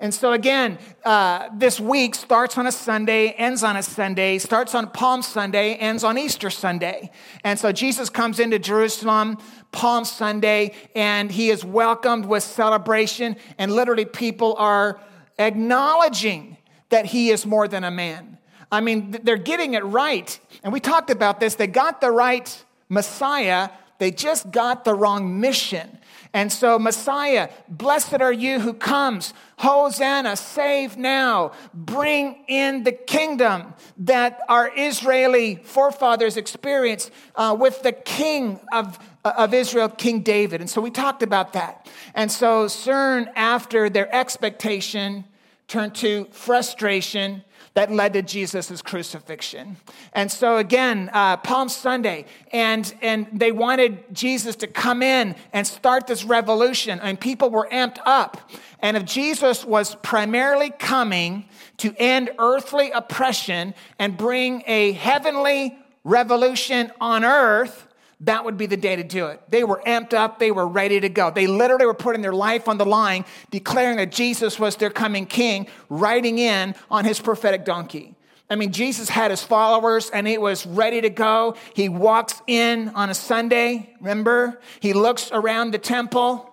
And 0.00 0.14
so, 0.14 0.32
again, 0.32 0.78
uh, 1.04 1.48
this 1.56 1.80
week 1.80 2.14
starts 2.14 2.56
on 2.56 2.68
a 2.68 2.72
Sunday, 2.72 3.30
ends 3.30 3.64
on 3.64 3.76
a 3.76 3.82
Sunday, 3.82 4.38
starts 4.38 4.72
on 4.76 4.90
Palm 4.90 5.22
Sunday, 5.22 5.74
ends 5.74 6.04
on 6.04 6.16
Easter 6.16 6.50
Sunday. 6.50 7.10
And 7.42 7.58
so, 7.58 7.72
Jesus 7.72 8.08
comes 8.08 8.38
into 8.38 8.60
Jerusalem 8.60 9.38
Palm 9.72 10.04
Sunday, 10.04 10.72
and 10.94 11.32
he 11.32 11.50
is 11.50 11.64
welcomed 11.64 12.26
with 12.26 12.44
celebration. 12.44 13.36
And 13.58 13.72
literally, 13.72 14.04
people 14.04 14.54
are 14.56 15.00
acknowledging 15.36 16.58
that 16.90 17.06
he 17.06 17.30
is 17.30 17.44
more 17.44 17.66
than 17.66 17.82
a 17.82 17.90
man. 17.90 18.38
I 18.70 18.80
mean, 18.80 19.16
they're 19.24 19.36
getting 19.36 19.74
it 19.74 19.84
right. 19.84 20.38
And 20.62 20.72
we 20.72 20.78
talked 20.78 21.10
about 21.10 21.40
this. 21.40 21.56
They 21.56 21.66
got 21.66 22.00
the 22.00 22.12
right 22.12 22.64
Messiah, 22.88 23.70
they 23.98 24.10
just 24.10 24.50
got 24.50 24.84
the 24.84 24.94
wrong 24.94 25.40
mission. 25.40 25.97
And 26.32 26.52
so, 26.52 26.78
Messiah, 26.78 27.48
blessed 27.68 28.20
are 28.20 28.32
you 28.32 28.60
who 28.60 28.74
comes. 28.74 29.32
Hosanna, 29.58 30.36
save 30.36 30.96
now. 30.96 31.52
Bring 31.72 32.44
in 32.48 32.84
the 32.84 32.92
kingdom 32.92 33.74
that 33.98 34.40
our 34.48 34.70
Israeli 34.76 35.56
forefathers 35.56 36.36
experienced 36.36 37.10
uh, 37.34 37.56
with 37.58 37.82
the 37.82 37.92
king 37.92 38.60
of, 38.72 38.98
uh, 39.24 39.32
of 39.36 39.54
Israel, 39.54 39.88
King 39.88 40.20
David. 40.20 40.60
And 40.60 40.68
so 40.68 40.80
we 40.80 40.90
talked 40.90 41.22
about 41.22 41.54
that. 41.54 41.88
And 42.14 42.30
so, 42.30 42.68
soon 42.68 43.30
after 43.34 43.88
their 43.88 44.14
expectation 44.14 45.24
turned 45.66 45.94
to 45.96 46.26
frustration 46.30 47.42
that 47.78 47.92
led 47.92 48.12
to 48.14 48.22
Jesus' 48.22 48.82
crucifixion. 48.82 49.76
And 50.12 50.32
so 50.32 50.56
again, 50.56 51.10
uh, 51.12 51.36
Palm 51.36 51.68
Sunday, 51.68 52.24
and, 52.52 52.92
and 53.00 53.28
they 53.32 53.52
wanted 53.52 54.12
Jesus 54.12 54.56
to 54.56 54.66
come 54.66 55.00
in 55.00 55.36
and 55.52 55.64
start 55.64 56.08
this 56.08 56.24
revolution, 56.24 56.98
and 56.98 57.20
people 57.20 57.50
were 57.50 57.68
amped 57.70 58.00
up. 58.04 58.50
And 58.80 58.96
if 58.96 59.04
Jesus 59.04 59.64
was 59.64 59.94
primarily 60.02 60.70
coming 60.70 61.44
to 61.76 61.94
end 61.98 62.30
earthly 62.40 62.90
oppression 62.90 63.74
and 63.96 64.16
bring 64.16 64.64
a 64.66 64.90
heavenly 64.90 65.78
revolution 66.02 66.90
on 67.00 67.24
earth, 67.24 67.86
that 68.22 68.44
would 68.44 68.56
be 68.56 68.66
the 68.66 68.76
day 68.76 68.96
to 68.96 69.04
do 69.04 69.26
it. 69.26 69.40
They 69.48 69.62
were 69.62 69.80
amped 69.86 70.12
up, 70.12 70.38
they 70.38 70.50
were 70.50 70.66
ready 70.66 70.98
to 71.00 71.08
go. 71.08 71.30
They 71.30 71.46
literally 71.46 71.86
were 71.86 71.94
putting 71.94 72.20
their 72.20 72.32
life 72.32 72.68
on 72.68 72.76
the 72.76 72.84
line, 72.84 73.24
declaring 73.50 73.98
that 73.98 74.10
Jesus 74.10 74.58
was 74.58 74.76
their 74.76 74.90
coming 74.90 75.26
king, 75.26 75.68
riding 75.88 76.38
in 76.38 76.74
on 76.90 77.04
his 77.04 77.20
prophetic 77.20 77.64
donkey. 77.64 78.16
I 78.50 78.56
mean, 78.56 78.72
Jesus 78.72 79.08
had 79.08 79.30
his 79.30 79.42
followers 79.42 80.10
and 80.10 80.26
it 80.26 80.40
was 80.40 80.66
ready 80.66 81.00
to 81.02 81.10
go. 81.10 81.54
He 81.74 81.88
walks 81.88 82.40
in 82.46 82.88
on 82.90 83.10
a 83.10 83.14
Sunday, 83.14 83.94
remember? 84.00 84.60
He 84.80 84.94
looks 84.94 85.30
around 85.30 85.72
the 85.72 85.78
temple 85.78 86.50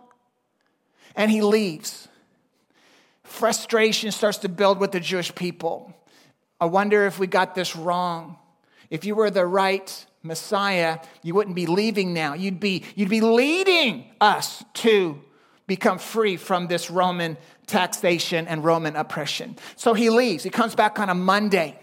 and 1.15 1.32
he 1.32 1.41
leaves. 1.41 2.10
Frustration 3.23 4.12
starts 4.12 4.39
to 4.39 4.49
build 4.49 4.80
with 4.80 4.91
the 4.91 4.99
Jewish 4.99 5.34
people. 5.34 5.93
I 6.60 6.65
wonder 6.65 7.06
if 7.06 7.17
we 7.17 7.28
got 7.28 7.56
this 7.56 7.75
wrong. 7.75 8.38
If 8.89 9.06
you 9.06 9.15
were 9.15 9.32
the 9.32 9.45
right 9.45 10.06
Messiah, 10.26 11.00
you 11.22 11.34
wouldn't 11.34 11.56
be 11.56 11.66
leaving 11.66 12.14
now. 12.14 12.34
You'd 12.34 12.60
be, 12.60 12.84
you'd 12.96 13.10
be 13.10 13.22
leading 13.22 14.12
us 14.20 14.64
to 14.76 15.22
become 15.68 15.98
free 15.98 16.38
from 16.38 16.68
this 16.68 16.90
Roman 16.92 17.38
taxation 17.68 18.48
and 18.48 18.64
Roman 18.64 18.96
oppression. 18.96 19.58
So 19.76 19.94
he 19.94 20.10
leaves. 20.10 20.44
He 20.44 20.50
comes 20.50 20.76
back 20.76 21.00
on 21.00 21.10
a 21.10 21.16
Monday. 21.16 21.80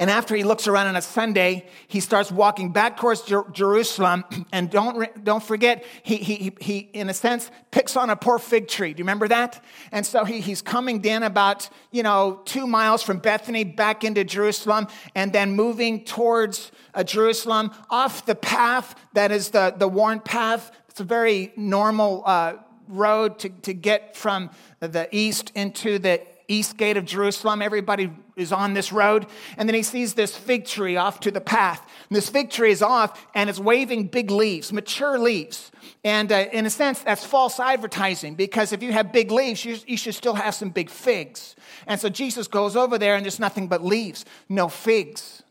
And 0.00 0.08
after 0.08 0.34
he 0.34 0.44
looks 0.44 0.66
around 0.66 0.86
on 0.86 0.96
a 0.96 1.02
Sunday, 1.02 1.68
he 1.86 2.00
starts 2.00 2.32
walking 2.32 2.72
back 2.72 2.96
towards 2.96 3.22
Jer- 3.22 3.44
Jerusalem. 3.52 4.24
And 4.52 4.68
don't, 4.68 5.24
don't 5.24 5.42
forget, 5.42 5.84
he, 6.02 6.16
he, 6.16 6.52
he, 6.60 6.78
in 6.78 7.08
a 7.08 7.14
sense, 7.14 7.50
picks 7.70 7.96
on 7.96 8.10
a 8.10 8.16
poor 8.16 8.38
fig 8.38 8.66
tree. 8.66 8.92
Do 8.92 8.98
you 8.98 9.04
remember 9.04 9.28
that? 9.28 9.62
And 9.92 10.04
so 10.04 10.24
he, 10.24 10.40
he's 10.40 10.60
coming 10.60 11.00
down 11.00 11.22
about, 11.22 11.68
you 11.92 12.02
know, 12.02 12.40
two 12.46 12.66
miles 12.66 13.02
from 13.02 13.18
Bethany 13.18 13.62
back 13.62 14.02
into 14.02 14.24
Jerusalem 14.24 14.88
and 15.14 15.32
then 15.32 15.52
moving 15.52 16.04
towards 16.04 16.72
uh, 16.94 17.04
Jerusalem 17.04 17.70
off 17.88 18.26
the 18.26 18.34
path 18.34 18.94
that 19.12 19.30
is 19.32 19.50
the, 19.50 19.74
the 19.76 19.88
worn 19.88 20.20
path. 20.20 20.70
It's 20.88 21.00
a 21.00 21.04
very 21.04 21.52
normal 21.56 22.22
uh, 22.26 22.54
road 22.88 23.38
to, 23.40 23.48
to 23.48 23.72
get 23.72 24.16
from 24.16 24.50
the 24.80 25.08
east 25.12 25.52
into 25.54 25.98
the 25.98 26.20
east 26.50 26.76
gate 26.76 26.96
of 26.96 27.04
Jerusalem. 27.04 27.62
Everybody 27.62 28.10
is 28.36 28.52
on 28.52 28.74
this 28.74 28.92
road. 28.92 29.26
And 29.56 29.68
then 29.68 29.74
he 29.74 29.82
sees 29.82 30.14
this 30.14 30.36
fig 30.36 30.66
tree 30.66 30.96
off 30.96 31.20
to 31.20 31.30
the 31.30 31.40
path. 31.40 31.80
And 32.08 32.16
this 32.16 32.28
fig 32.28 32.50
tree 32.50 32.72
is 32.72 32.82
off 32.82 33.24
and 33.34 33.48
it's 33.48 33.60
waving 33.60 34.08
big 34.08 34.30
leaves, 34.30 34.72
mature 34.72 35.18
leaves. 35.18 35.70
And 36.02 36.32
uh, 36.32 36.46
in 36.52 36.66
a 36.66 36.70
sense, 36.70 37.00
that's 37.00 37.24
false 37.24 37.60
advertising 37.60 38.34
because 38.34 38.72
if 38.72 38.82
you 38.82 38.92
have 38.92 39.12
big 39.12 39.30
leaves, 39.30 39.64
you, 39.64 39.76
you 39.86 39.96
should 39.96 40.14
still 40.14 40.34
have 40.34 40.54
some 40.54 40.70
big 40.70 40.90
figs. 40.90 41.54
And 41.86 42.00
so 42.00 42.08
Jesus 42.08 42.48
goes 42.48 42.76
over 42.76 42.98
there 42.98 43.14
and 43.14 43.24
there's 43.24 43.38
nothing 43.38 43.68
but 43.68 43.84
leaves, 43.84 44.24
no 44.48 44.68
figs. 44.68 45.42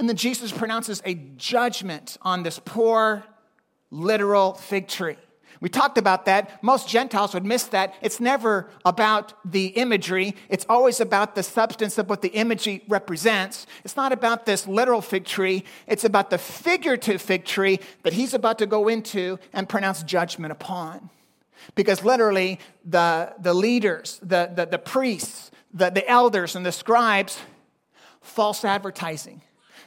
And 0.00 0.08
then 0.08 0.16
Jesus 0.16 0.50
pronounces 0.50 1.02
a 1.04 1.12
judgment 1.36 2.16
on 2.22 2.42
this 2.42 2.58
poor, 2.58 3.22
literal 3.90 4.54
fig 4.54 4.88
tree. 4.88 5.18
We 5.60 5.68
talked 5.68 5.98
about 5.98 6.24
that. 6.24 6.62
Most 6.62 6.88
Gentiles 6.88 7.34
would 7.34 7.44
miss 7.44 7.64
that. 7.64 7.94
It's 8.00 8.18
never 8.18 8.70
about 8.86 9.34
the 9.44 9.66
imagery, 9.66 10.36
it's 10.48 10.64
always 10.70 11.00
about 11.00 11.34
the 11.34 11.42
substance 11.42 11.98
of 11.98 12.08
what 12.08 12.22
the 12.22 12.30
imagery 12.30 12.82
represents. 12.88 13.66
It's 13.84 13.94
not 13.94 14.10
about 14.10 14.46
this 14.46 14.66
literal 14.66 15.02
fig 15.02 15.26
tree, 15.26 15.64
it's 15.86 16.04
about 16.04 16.30
the 16.30 16.38
figurative 16.38 17.20
fig 17.20 17.44
tree 17.44 17.78
that 18.02 18.14
he's 18.14 18.32
about 18.32 18.56
to 18.60 18.66
go 18.66 18.88
into 18.88 19.38
and 19.52 19.68
pronounce 19.68 20.02
judgment 20.02 20.50
upon. 20.50 21.10
Because 21.74 22.02
literally, 22.02 22.58
the, 22.86 23.34
the 23.38 23.52
leaders, 23.52 24.18
the, 24.22 24.50
the, 24.54 24.64
the 24.64 24.78
priests, 24.78 25.50
the, 25.74 25.90
the 25.90 26.08
elders, 26.08 26.56
and 26.56 26.64
the 26.64 26.72
scribes, 26.72 27.38
false 28.22 28.64
advertising. 28.64 29.42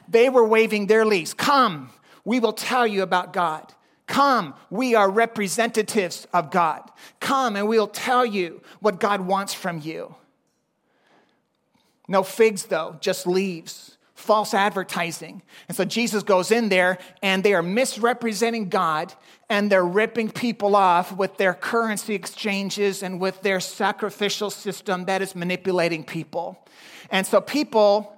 They 0.08 0.28
were 0.28 0.46
waving 0.46 0.86
their 0.86 1.04
leaves. 1.04 1.34
Come, 1.34 1.90
we 2.24 2.40
will 2.40 2.52
tell 2.52 2.86
you 2.86 3.02
about 3.02 3.32
God. 3.32 3.72
Come, 4.06 4.54
we 4.70 4.94
are 4.94 5.10
representatives 5.10 6.26
of 6.32 6.50
God. 6.50 6.90
Come 7.20 7.56
and 7.56 7.68
we'll 7.68 7.86
tell 7.86 8.24
you 8.24 8.62
what 8.80 9.00
God 9.00 9.22
wants 9.22 9.54
from 9.54 9.80
you. 9.80 10.14
No 12.06 12.22
figs, 12.22 12.66
though, 12.66 12.98
just 13.00 13.26
leaves, 13.26 13.96
false 14.14 14.52
advertising. 14.52 15.40
And 15.68 15.76
so 15.76 15.86
Jesus 15.86 16.22
goes 16.22 16.50
in 16.50 16.68
there 16.68 16.98
and 17.22 17.42
they 17.42 17.54
are 17.54 17.62
misrepresenting 17.62 18.68
God 18.68 19.14
and 19.48 19.72
they're 19.72 19.86
ripping 19.86 20.30
people 20.30 20.76
off 20.76 21.16
with 21.16 21.38
their 21.38 21.54
currency 21.54 22.14
exchanges 22.14 23.02
and 23.02 23.20
with 23.20 23.40
their 23.40 23.60
sacrificial 23.60 24.50
system 24.50 25.06
that 25.06 25.22
is 25.22 25.34
manipulating 25.34 26.04
people. 26.04 26.58
And 27.10 27.26
so 27.26 27.40
people 27.40 28.14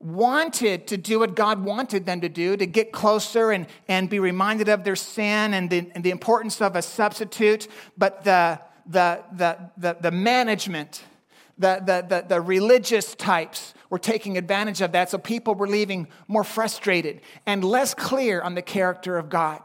wanted 0.00 0.86
to 0.86 0.96
do 0.96 1.18
what 1.18 1.36
God 1.36 1.62
wanted 1.62 2.06
them 2.06 2.22
to 2.22 2.28
do, 2.28 2.56
to 2.56 2.66
get 2.66 2.90
closer 2.90 3.50
and, 3.50 3.66
and 3.86 4.08
be 4.08 4.18
reminded 4.18 4.68
of 4.68 4.82
their 4.82 4.96
sin 4.96 5.52
and 5.52 5.68
the, 5.68 5.90
and 5.94 6.02
the 6.02 6.10
importance 6.10 6.60
of 6.62 6.74
a 6.74 6.82
substitute, 6.82 7.68
but 7.98 8.24
the, 8.24 8.58
the, 8.86 9.22
the, 9.32 9.58
the, 9.76 9.96
the 10.00 10.10
management, 10.10 11.02
the, 11.58 11.82
the, 11.84 12.06
the, 12.08 12.26
the 12.28 12.40
religious 12.40 13.14
types 13.14 13.74
were 13.90 13.98
taking 13.98 14.38
advantage 14.38 14.80
of 14.80 14.92
that, 14.92 15.10
so 15.10 15.18
people 15.18 15.54
were 15.54 15.68
leaving 15.68 16.08
more 16.28 16.44
frustrated 16.44 17.20
and 17.44 17.62
less 17.62 17.92
clear 17.92 18.40
on 18.40 18.54
the 18.54 18.62
character 18.62 19.18
of 19.18 19.28
God. 19.28 19.60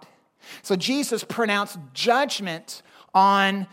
So 0.63 0.76
Jesus 0.76 1.24
pronounced 1.24 1.78
judgment 1.93 2.82
on 3.13 3.67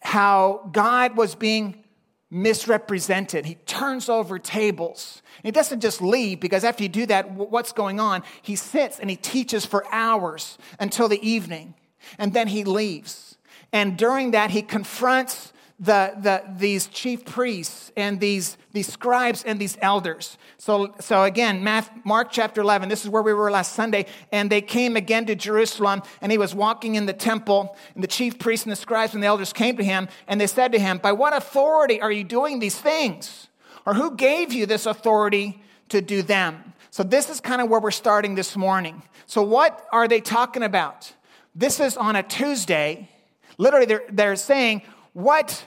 how 0.00 0.68
God 0.72 1.16
was 1.16 1.34
being 1.34 1.84
misrepresented. 2.30 3.44
He 3.44 3.56
turns 3.66 4.08
over 4.08 4.38
tables. 4.38 5.22
He 5.42 5.50
doesn't 5.50 5.80
just 5.80 6.00
leave 6.00 6.40
because 6.40 6.64
after 6.64 6.82
you 6.82 6.88
do 6.88 7.06
that, 7.06 7.30
what's 7.32 7.72
going 7.72 7.98
on? 7.98 8.22
He 8.42 8.56
sits 8.56 9.00
and 9.00 9.10
he 9.10 9.16
teaches 9.16 9.66
for 9.66 9.84
hours 9.92 10.58
until 10.78 11.08
the 11.08 11.26
evening, 11.28 11.74
and 12.18 12.32
then 12.32 12.48
he 12.48 12.64
leaves. 12.64 13.36
And 13.72 13.96
during 13.96 14.30
that, 14.32 14.50
he 14.50 14.62
confronts 14.62 15.52
the, 15.80 16.12
the, 16.20 16.42
these 16.58 16.88
chief 16.88 17.24
priests 17.24 17.90
and 17.96 18.20
these, 18.20 18.58
these 18.72 18.92
scribes 18.92 19.42
and 19.42 19.58
these 19.58 19.78
elders. 19.80 20.36
So, 20.58 20.94
so 21.00 21.24
again, 21.24 21.64
Mark 22.04 22.28
chapter 22.30 22.60
11, 22.60 22.90
this 22.90 23.02
is 23.02 23.08
where 23.08 23.22
we 23.22 23.32
were 23.32 23.50
last 23.50 23.72
Sunday. 23.72 24.04
And 24.30 24.50
they 24.50 24.60
came 24.60 24.94
again 24.94 25.24
to 25.26 25.34
Jerusalem, 25.34 26.02
and 26.20 26.30
he 26.30 26.36
was 26.36 26.54
walking 26.54 26.96
in 26.96 27.06
the 27.06 27.14
temple. 27.14 27.76
And 27.94 28.04
the 28.04 28.08
chief 28.08 28.38
priests 28.38 28.66
and 28.66 28.72
the 28.72 28.76
scribes 28.76 29.14
and 29.14 29.22
the 29.22 29.26
elders 29.26 29.54
came 29.54 29.78
to 29.78 29.84
him, 29.84 30.08
and 30.28 30.38
they 30.38 30.46
said 30.46 30.72
to 30.72 30.78
him, 30.78 30.98
By 30.98 31.12
what 31.12 31.34
authority 31.34 31.98
are 32.00 32.12
you 32.12 32.24
doing 32.24 32.58
these 32.58 32.78
things? 32.78 33.48
Or 33.86 33.94
who 33.94 34.14
gave 34.14 34.52
you 34.52 34.66
this 34.66 34.84
authority 34.84 35.62
to 35.88 36.02
do 36.02 36.20
them? 36.20 36.74
So, 36.90 37.02
this 37.02 37.30
is 37.30 37.40
kind 37.40 37.62
of 37.62 37.70
where 37.70 37.80
we're 37.80 37.90
starting 37.90 38.34
this 38.34 38.54
morning. 38.54 39.02
So, 39.24 39.42
what 39.42 39.86
are 39.92 40.06
they 40.06 40.20
talking 40.20 40.62
about? 40.62 41.14
This 41.54 41.80
is 41.80 41.96
on 41.96 42.16
a 42.16 42.22
Tuesday. 42.22 43.08
Literally, 43.56 43.86
they're, 43.86 44.04
they're 44.10 44.36
saying, 44.36 44.82
What 45.12 45.64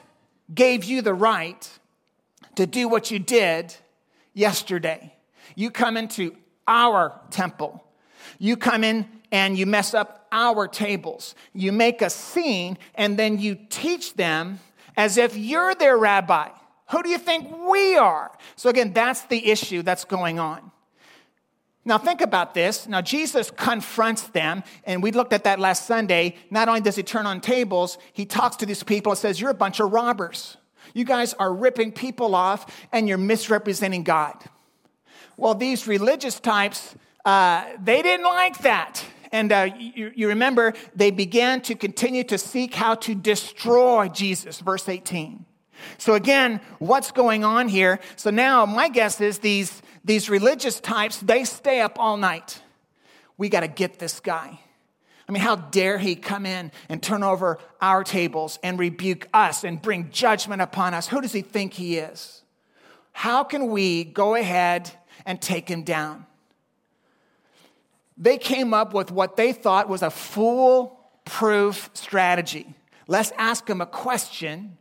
gave 0.53 0.83
you 0.83 1.01
the 1.01 1.13
right 1.13 1.69
to 2.55 2.65
do 2.65 2.87
what 2.87 3.11
you 3.11 3.19
did 3.19 3.75
yesterday? 4.33 5.13
You 5.55 5.71
come 5.71 5.97
into 5.97 6.35
our 6.67 7.19
temple. 7.29 7.83
You 8.39 8.57
come 8.57 8.83
in 8.83 9.07
and 9.31 9.57
you 9.57 9.65
mess 9.65 9.93
up 9.93 10.27
our 10.31 10.67
tables. 10.67 11.35
You 11.53 11.71
make 11.71 12.01
a 12.01 12.09
scene 12.09 12.77
and 12.95 13.17
then 13.17 13.39
you 13.39 13.57
teach 13.69 14.15
them 14.15 14.59
as 14.95 15.17
if 15.17 15.35
you're 15.35 15.75
their 15.75 15.97
rabbi. 15.97 16.49
Who 16.91 17.01
do 17.03 17.09
you 17.09 17.17
think 17.17 17.49
we 17.67 17.95
are? 17.97 18.31
So, 18.55 18.69
again, 18.69 18.93
that's 18.93 19.23
the 19.23 19.49
issue 19.49 19.81
that's 19.81 20.05
going 20.05 20.39
on. 20.39 20.71
Now, 21.85 21.97
think 21.97 22.21
about 22.21 22.53
this. 22.53 22.87
Now, 22.87 23.01
Jesus 23.01 23.51
confronts 23.51 24.23
them, 24.29 24.63
and 24.85 25.03
we 25.03 25.11
looked 25.11 25.33
at 25.33 25.43
that 25.43 25.59
last 25.59 25.85
Sunday. 25.85 26.35
Not 26.49 26.69
only 26.69 26.79
does 26.79 26.95
he 26.95 27.03
turn 27.03 27.25
on 27.25 27.41
tables, 27.41 27.97
he 28.13 28.25
talks 28.25 28.55
to 28.57 28.65
these 28.65 28.83
people 28.83 29.11
and 29.11 29.19
says, 29.19 29.41
You're 29.41 29.49
a 29.49 29.55
bunch 29.55 29.81
of 29.81 29.91
robbers. 29.91 30.55
You 30.93 31.03
guys 31.03 31.33
are 31.33 31.53
ripping 31.53 31.91
people 31.91 32.35
off, 32.35 32.73
and 32.93 33.07
you're 33.07 33.17
misrepresenting 33.17 34.03
God. 34.03 34.35
Well, 35.35 35.55
these 35.55 35.87
religious 35.87 36.39
types, 36.39 36.95
uh, 37.25 37.65
they 37.83 38.01
didn't 38.01 38.25
like 38.25 38.59
that. 38.59 39.03
And 39.33 39.51
uh, 39.51 39.69
you, 39.77 40.11
you 40.15 40.27
remember, 40.29 40.73
they 40.95 41.09
began 41.09 41.61
to 41.61 41.75
continue 41.75 42.23
to 42.25 42.37
seek 42.37 42.75
how 42.75 42.95
to 42.95 43.15
destroy 43.15 44.07
Jesus, 44.07 44.59
verse 44.59 44.87
18. 44.87 45.45
So, 45.97 46.13
again, 46.13 46.61
what's 46.79 47.11
going 47.11 47.43
on 47.43 47.67
here? 47.67 47.99
So, 48.15 48.29
now 48.29 48.65
my 48.65 48.89
guess 48.89 49.19
is 49.19 49.39
these 49.39 49.81
these 50.03 50.29
religious 50.29 50.79
types, 50.79 51.17
they 51.17 51.43
stay 51.45 51.81
up 51.81 51.97
all 51.99 52.17
night. 52.17 52.61
We 53.37 53.49
got 53.49 53.61
to 53.61 53.67
get 53.67 53.99
this 53.99 54.19
guy. 54.19 54.59
I 55.27 55.31
mean, 55.31 55.41
how 55.41 55.55
dare 55.55 55.97
he 55.97 56.15
come 56.15 56.45
in 56.45 56.71
and 56.89 57.01
turn 57.01 57.23
over 57.23 57.57
our 57.81 58.03
tables 58.03 58.59
and 58.61 58.77
rebuke 58.77 59.27
us 59.33 59.63
and 59.63 59.81
bring 59.81 60.09
judgment 60.11 60.61
upon 60.61 60.93
us? 60.93 61.07
Who 61.07 61.21
does 61.21 61.31
he 61.31 61.41
think 61.41 61.73
he 61.73 61.97
is? 61.97 62.43
How 63.13 63.43
can 63.43 63.67
we 63.67 64.03
go 64.03 64.35
ahead 64.35 64.91
and 65.25 65.41
take 65.41 65.69
him 65.69 65.83
down? 65.83 66.25
They 68.17 68.37
came 68.37 68.73
up 68.73 68.93
with 68.93 69.11
what 69.11 69.37
they 69.37 69.53
thought 69.53 69.87
was 69.87 70.01
a 70.01 70.09
foolproof 70.09 71.89
strategy. 71.93 72.75
Let's 73.07 73.31
ask 73.37 73.67
him 73.67 73.81
a 73.81 73.85
question, 73.85 74.77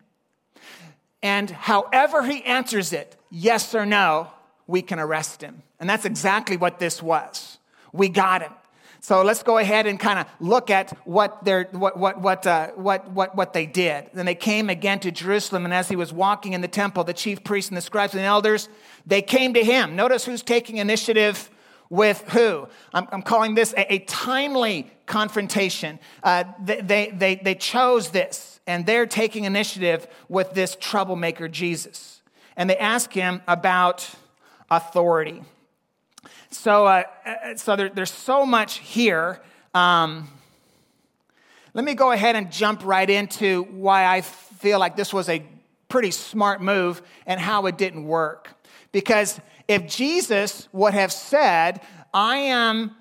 and 1.22 1.50
however 1.50 2.24
he 2.24 2.42
answers 2.44 2.92
it, 2.92 3.16
yes 3.30 3.74
or 3.74 3.86
no, 3.86 4.30
we 4.72 4.82
can 4.82 4.98
arrest 4.98 5.42
him. 5.42 5.62
And 5.78 5.88
that's 5.88 6.06
exactly 6.06 6.56
what 6.56 6.78
this 6.78 7.02
was. 7.02 7.58
We 7.92 8.08
got 8.08 8.40
him. 8.40 8.52
So 9.00 9.22
let's 9.22 9.42
go 9.42 9.58
ahead 9.58 9.86
and 9.86 10.00
kind 10.00 10.18
of 10.18 10.26
look 10.40 10.70
at 10.70 10.90
what, 11.06 11.44
they 11.44 11.64
what, 11.72 11.98
what, 11.98 12.20
what, 12.22 12.46
uh, 12.46 12.68
what, 12.68 13.10
what, 13.10 13.36
what 13.36 13.52
they 13.52 13.66
did. 13.66 14.08
Then 14.14 14.26
they 14.26 14.34
came 14.34 14.70
again 14.70 14.98
to 15.00 15.10
Jerusalem, 15.10 15.66
and 15.66 15.74
as 15.74 15.88
he 15.88 15.96
was 15.96 16.10
walking 16.12 16.54
in 16.54 16.62
the 16.62 16.68
temple, 16.68 17.04
the 17.04 17.12
chief 17.12 17.44
priests 17.44 17.68
and 17.70 17.76
the 17.76 17.82
scribes 17.82 18.14
and 18.14 18.22
the 18.22 18.26
elders, 18.26 18.68
they 19.04 19.20
came 19.20 19.52
to 19.54 19.62
him. 19.62 19.94
Notice 19.94 20.24
who's 20.24 20.42
taking 20.42 20.78
initiative 20.78 21.50
with 21.90 22.22
who? 22.28 22.66
I'm, 22.94 23.06
I'm 23.12 23.22
calling 23.22 23.54
this 23.54 23.74
a, 23.76 23.94
a 23.94 23.98
timely 23.98 24.90
confrontation. 25.04 25.98
Uh, 26.22 26.44
they, 26.64 27.10
they, 27.10 27.34
they 27.34 27.54
chose 27.56 28.10
this, 28.10 28.60
and 28.66 28.86
they're 28.86 29.06
taking 29.06 29.44
initiative 29.44 30.06
with 30.28 30.54
this 30.54 30.76
troublemaker, 30.80 31.48
Jesus. 31.48 32.22
And 32.56 32.70
they 32.70 32.78
ask 32.78 33.12
him 33.12 33.42
about 33.48 34.08
authority. 34.76 35.42
So, 36.50 36.86
uh, 36.86 37.04
uh, 37.24 37.56
so 37.56 37.76
there, 37.76 37.88
there's 37.88 38.12
so 38.12 38.46
much 38.46 38.78
here. 38.78 39.40
Um, 39.74 40.28
let 41.74 41.84
me 41.84 41.94
go 41.94 42.12
ahead 42.12 42.36
and 42.36 42.50
jump 42.50 42.84
right 42.84 43.08
into 43.08 43.64
why 43.64 44.04
I 44.04 44.20
feel 44.20 44.78
like 44.78 44.96
this 44.96 45.12
was 45.12 45.28
a 45.28 45.44
pretty 45.88 46.10
smart 46.10 46.60
move 46.60 47.02
and 47.26 47.40
how 47.40 47.66
it 47.66 47.78
didn't 47.78 48.04
work. 48.04 48.50
Because 48.92 49.40
if 49.68 49.86
Jesus 49.88 50.68
would 50.72 50.94
have 50.94 51.12
said, 51.12 51.80
I 52.12 52.36
am 52.36 52.94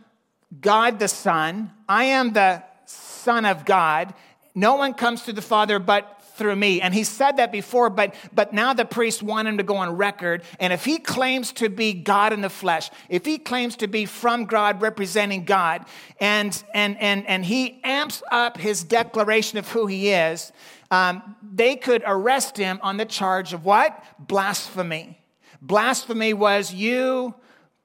God 0.59 0.99
the 0.99 1.07
Son, 1.07 1.71
I 1.87 2.05
am 2.05 2.33
the 2.33 2.63
Son 2.85 3.45
of 3.45 3.65
God, 3.65 4.13
no 4.55 4.75
one 4.75 4.93
comes 4.93 5.23
to 5.23 5.33
the 5.33 5.41
Father 5.41 5.79
but 5.79 6.20
through 6.35 6.55
me. 6.55 6.81
And 6.81 6.93
he 6.93 7.03
said 7.03 7.37
that 7.37 7.51
before, 7.51 7.89
but, 7.89 8.15
but 8.33 8.53
now 8.53 8.73
the 8.73 8.85
priests 8.85 9.21
want 9.21 9.47
him 9.47 9.57
to 9.57 9.63
go 9.63 9.77
on 9.77 9.95
record. 9.97 10.43
And 10.59 10.73
if 10.73 10.85
he 10.85 10.97
claims 10.97 11.51
to 11.53 11.69
be 11.69 11.93
God 11.93 12.33
in 12.33 12.41
the 12.41 12.49
flesh, 12.49 12.89
if 13.09 13.25
he 13.25 13.37
claims 13.37 13.75
to 13.77 13.87
be 13.87 14.05
from 14.05 14.45
God, 14.45 14.81
representing 14.81 15.45
God, 15.45 15.85
and, 16.19 16.63
and, 16.73 16.99
and, 16.99 17.25
and 17.27 17.45
he 17.45 17.79
amps 17.83 18.23
up 18.31 18.57
his 18.57 18.83
declaration 18.83 19.57
of 19.57 19.69
who 19.69 19.87
he 19.87 20.09
is, 20.09 20.51
um, 20.89 21.35
they 21.41 21.75
could 21.75 22.03
arrest 22.05 22.57
him 22.57 22.79
on 22.83 22.97
the 22.97 23.05
charge 23.05 23.53
of 23.53 23.65
what? 23.65 24.03
Blasphemy. 24.19 25.17
Blasphemy 25.61 26.33
was 26.33 26.73
you 26.73 27.35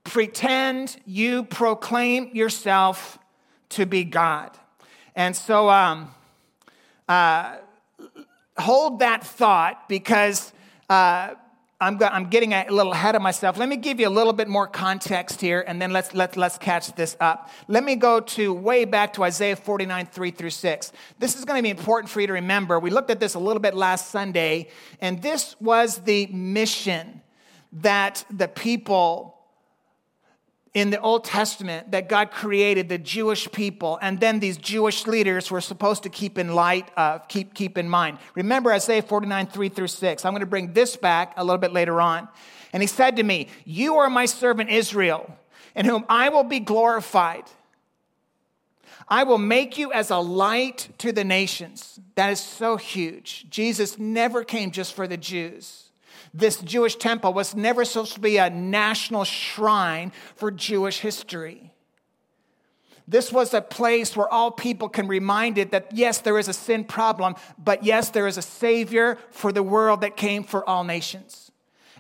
pretend, 0.04 0.96
you 1.04 1.44
proclaim 1.44 2.34
yourself 2.34 3.18
to 3.70 3.86
be 3.86 4.04
God. 4.04 4.50
And 5.14 5.34
so, 5.34 5.68
um, 5.68 6.14
uh, 7.08 7.56
hold 8.58 9.00
that 9.00 9.24
thought 9.24 9.88
because 9.88 10.52
uh, 10.88 11.34
I'm, 11.78 12.02
I'm 12.02 12.30
getting 12.30 12.54
a 12.54 12.66
little 12.70 12.92
ahead 12.92 13.16
of 13.16 13.22
myself. 13.22 13.58
Let 13.58 13.68
me 13.68 13.76
give 13.76 14.00
you 14.00 14.08
a 14.08 14.10
little 14.10 14.32
bit 14.32 14.48
more 14.48 14.66
context 14.66 15.42
here, 15.42 15.62
and 15.66 15.80
then 15.80 15.92
let's, 15.92 16.14
let's, 16.14 16.34
let's 16.34 16.56
catch 16.56 16.94
this 16.94 17.16
up. 17.20 17.50
Let 17.68 17.84
me 17.84 17.96
go 17.96 18.20
to 18.20 18.54
way 18.54 18.86
back 18.86 19.12
to 19.14 19.24
Isaiah 19.24 19.56
49, 19.56 20.06
3 20.06 20.30
through 20.30 20.50
6. 20.50 20.92
This 21.18 21.36
is 21.36 21.44
going 21.44 21.58
to 21.58 21.62
be 21.62 21.68
important 21.68 22.10
for 22.10 22.22
you 22.22 22.26
to 22.28 22.32
remember. 22.32 22.80
We 22.80 22.90
looked 22.90 23.10
at 23.10 23.20
this 23.20 23.34
a 23.34 23.38
little 23.38 23.60
bit 23.60 23.74
last 23.74 24.10
Sunday, 24.10 24.68
and 25.02 25.20
this 25.20 25.54
was 25.60 25.98
the 25.98 26.26
mission 26.28 27.20
that 27.72 28.24
the 28.30 28.48
people 28.48 29.35
in 30.76 30.90
the 30.90 31.00
Old 31.00 31.24
Testament 31.24 31.92
that 31.92 32.06
God 32.06 32.30
created 32.30 32.90
the 32.90 32.98
Jewish 32.98 33.50
people, 33.50 33.98
and 34.02 34.20
then 34.20 34.40
these 34.40 34.58
Jewish 34.58 35.06
leaders 35.06 35.50
were 35.50 35.62
supposed 35.62 36.02
to 36.02 36.10
keep 36.10 36.36
in 36.36 36.54
light 36.54 36.90
of, 36.98 37.26
keep, 37.28 37.54
keep 37.54 37.78
in 37.78 37.88
mind. 37.88 38.18
Remember 38.34 38.70
Isaiah 38.70 39.00
49, 39.00 39.46
3 39.46 39.68
through 39.70 39.86
6. 39.86 40.24
I'm 40.26 40.32
going 40.32 40.40
to 40.40 40.46
bring 40.46 40.74
this 40.74 40.94
back 40.94 41.32
a 41.38 41.42
little 41.42 41.56
bit 41.56 41.72
later 41.72 41.98
on. 41.98 42.28
And 42.74 42.82
he 42.82 42.86
said 42.86 43.16
to 43.16 43.22
me, 43.22 43.48
You 43.64 43.96
are 43.96 44.10
my 44.10 44.26
servant 44.26 44.68
Israel, 44.68 45.34
in 45.74 45.86
whom 45.86 46.04
I 46.10 46.28
will 46.28 46.44
be 46.44 46.60
glorified. 46.60 47.44
I 49.08 49.24
will 49.24 49.38
make 49.38 49.78
you 49.78 49.94
as 49.94 50.10
a 50.10 50.18
light 50.18 50.90
to 50.98 51.10
the 51.10 51.24
nations. 51.24 51.98
That 52.16 52.32
is 52.32 52.40
so 52.40 52.76
huge. 52.76 53.46
Jesus 53.48 53.98
never 53.98 54.44
came 54.44 54.72
just 54.72 54.92
for 54.92 55.08
the 55.08 55.16
Jews 55.16 55.85
this 56.36 56.58
Jewish 56.58 56.96
temple 56.96 57.32
was 57.32 57.54
never 57.54 57.84
supposed 57.84 58.14
to 58.14 58.20
be 58.20 58.36
a 58.36 58.50
national 58.50 59.24
shrine 59.24 60.12
for 60.34 60.50
Jewish 60.50 61.00
history. 61.00 61.72
This 63.08 63.32
was 63.32 63.54
a 63.54 63.62
place 63.62 64.16
where 64.16 64.28
all 64.28 64.50
people 64.50 64.88
can 64.88 65.06
reminded 65.06 65.70
that 65.70 65.92
yes, 65.92 66.18
there 66.18 66.38
is 66.38 66.48
a 66.48 66.52
sin 66.52 66.84
problem, 66.84 67.36
but 67.56 67.84
yes, 67.84 68.10
there 68.10 68.26
is 68.26 68.36
a 68.36 68.42
Savior 68.42 69.16
for 69.30 69.52
the 69.52 69.62
world 69.62 70.00
that 70.00 70.16
came 70.16 70.42
for 70.42 70.68
all 70.68 70.84
nations. 70.84 71.52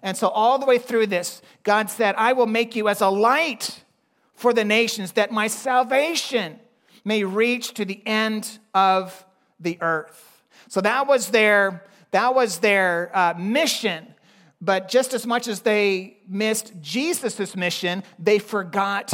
And 0.02 0.16
so, 0.16 0.28
all 0.28 0.58
the 0.58 0.66
way 0.66 0.78
through 0.78 1.06
this, 1.06 1.40
God 1.62 1.88
said, 1.90 2.14
I 2.16 2.32
will 2.32 2.46
make 2.46 2.76
you 2.76 2.88
as 2.88 3.00
a 3.00 3.08
light 3.08 3.84
for 4.34 4.52
the 4.52 4.64
nations, 4.64 5.12
that 5.12 5.32
my 5.32 5.46
salvation 5.46 6.58
may 7.04 7.24
reach 7.24 7.72
to 7.74 7.84
the 7.84 8.02
end 8.04 8.58
of 8.74 9.24
the 9.58 9.78
earth. 9.80 10.42
So, 10.68 10.80
that 10.80 11.06
was 11.06 11.30
their, 11.30 11.84
that 12.10 12.34
was 12.34 12.58
their 12.58 13.10
uh, 13.16 13.34
mission 13.38 14.14
but 14.60 14.88
just 14.88 15.12
as 15.12 15.26
much 15.26 15.48
as 15.48 15.60
they 15.60 16.18
missed 16.28 16.72
Jesus' 16.80 17.56
mission, 17.56 18.02
they 18.18 18.38
forgot 18.38 19.12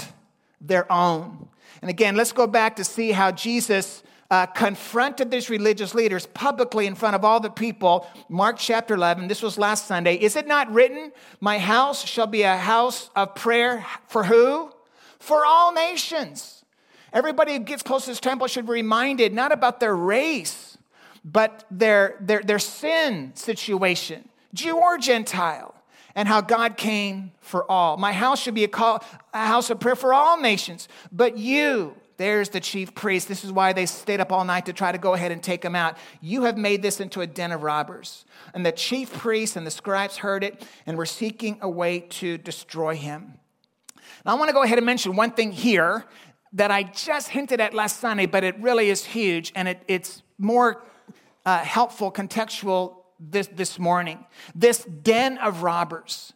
their 0.60 0.90
own. 0.90 1.48
And 1.80 1.90
again, 1.90 2.14
let's 2.16 2.32
go 2.32 2.46
back 2.46 2.76
to 2.76 2.84
see 2.84 3.10
how 3.10 3.32
Jesus 3.32 4.02
uh, 4.30 4.46
confronted 4.46 5.30
these 5.30 5.50
religious 5.50 5.94
leaders 5.94 6.26
publicly 6.26 6.86
in 6.86 6.94
front 6.94 7.14
of 7.14 7.24
all 7.24 7.40
the 7.40 7.50
people. 7.50 8.06
Mark 8.28 8.56
chapter 8.58 8.94
11, 8.94 9.28
this 9.28 9.42
was 9.42 9.58
last 9.58 9.86
Sunday. 9.86 10.14
Is 10.14 10.36
it 10.36 10.46
not 10.46 10.72
written, 10.72 11.12
My 11.40 11.58
house 11.58 12.02
shall 12.06 12.26
be 12.26 12.42
a 12.42 12.56
house 12.56 13.10
of 13.14 13.34
prayer 13.34 13.84
for 14.06 14.24
who? 14.24 14.72
For 15.18 15.44
all 15.44 15.72
nations. 15.74 16.64
Everybody 17.12 17.52
who 17.52 17.58
gets 17.58 17.82
close 17.82 18.04
to 18.04 18.10
this 18.10 18.20
temple 18.20 18.46
should 18.46 18.64
be 18.64 18.72
reminded 18.72 19.34
not 19.34 19.52
about 19.52 19.80
their 19.80 19.94
race, 19.94 20.78
but 21.24 21.66
their, 21.70 22.16
their, 22.20 22.42
their 22.42 22.58
sin 22.58 23.32
situation. 23.34 24.28
Jew 24.54 24.76
or 24.76 24.98
Gentile, 24.98 25.74
and 26.14 26.28
how 26.28 26.40
God 26.40 26.76
came 26.76 27.32
for 27.40 27.70
all. 27.70 27.96
My 27.96 28.12
house 28.12 28.40
should 28.40 28.54
be 28.54 28.64
a, 28.64 28.68
call, 28.68 29.02
a 29.32 29.46
house 29.46 29.70
of 29.70 29.80
prayer 29.80 29.96
for 29.96 30.12
all 30.12 30.40
nations, 30.40 30.88
but 31.10 31.38
you, 31.38 31.94
there's 32.18 32.50
the 32.50 32.60
chief 32.60 32.94
priest. 32.94 33.28
This 33.28 33.44
is 33.44 33.52
why 33.52 33.72
they 33.72 33.86
stayed 33.86 34.20
up 34.20 34.30
all 34.30 34.44
night 34.44 34.66
to 34.66 34.72
try 34.72 34.92
to 34.92 34.98
go 34.98 35.14
ahead 35.14 35.32
and 35.32 35.42
take 35.42 35.64
him 35.64 35.74
out. 35.74 35.96
You 36.20 36.44
have 36.44 36.56
made 36.56 36.82
this 36.82 37.00
into 37.00 37.20
a 37.20 37.26
den 37.26 37.50
of 37.50 37.62
robbers. 37.62 38.24
And 38.54 38.64
the 38.64 38.72
chief 38.72 39.12
priests 39.12 39.56
and 39.56 39.66
the 39.66 39.70
scribes 39.70 40.18
heard 40.18 40.44
it 40.44 40.64
and 40.86 40.96
were 40.96 41.06
seeking 41.06 41.58
a 41.62 41.68
way 41.68 42.00
to 42.00 42.38
destroy 42.38 42.94
him. 42.94 43.34
Now, 44.24 44.32
I 44.32 44.34
want 44.34 44.50
to 44.50 44.54
go 44.54 44.62
ahead 44.62 44.78
and 44.78 44.86
mention 44.86 45.16
one 45.16 45.32
thing 45.32 45.50
here 45.50 46.04
that 46.52 46.70
I 46.70 46.82
just 46.82 47.30
hinted 47.30 47.60
at 47.60 47.72
last 47.72 47.98
Sunday, 47.98 48.26
but 48.26 48.44
it 48.44 48.58
really 48.60 48.90
is 48.90 49.04
huge 49.04 49.52
and 49.56 49.66
it, 49.66 49.82
it's 49.88 50.22
more 50.38 50.84
uh, 51.46 51.58
helpful, 51.58 52.12
contextual 52.12 53.01
this, 53.30 53.46
this 53.48 53.78
morning. 53.78 54.24
This 54.54 54.84
den 54.84 55.38
of 55.38 55.62
robbers. 55.62 56.32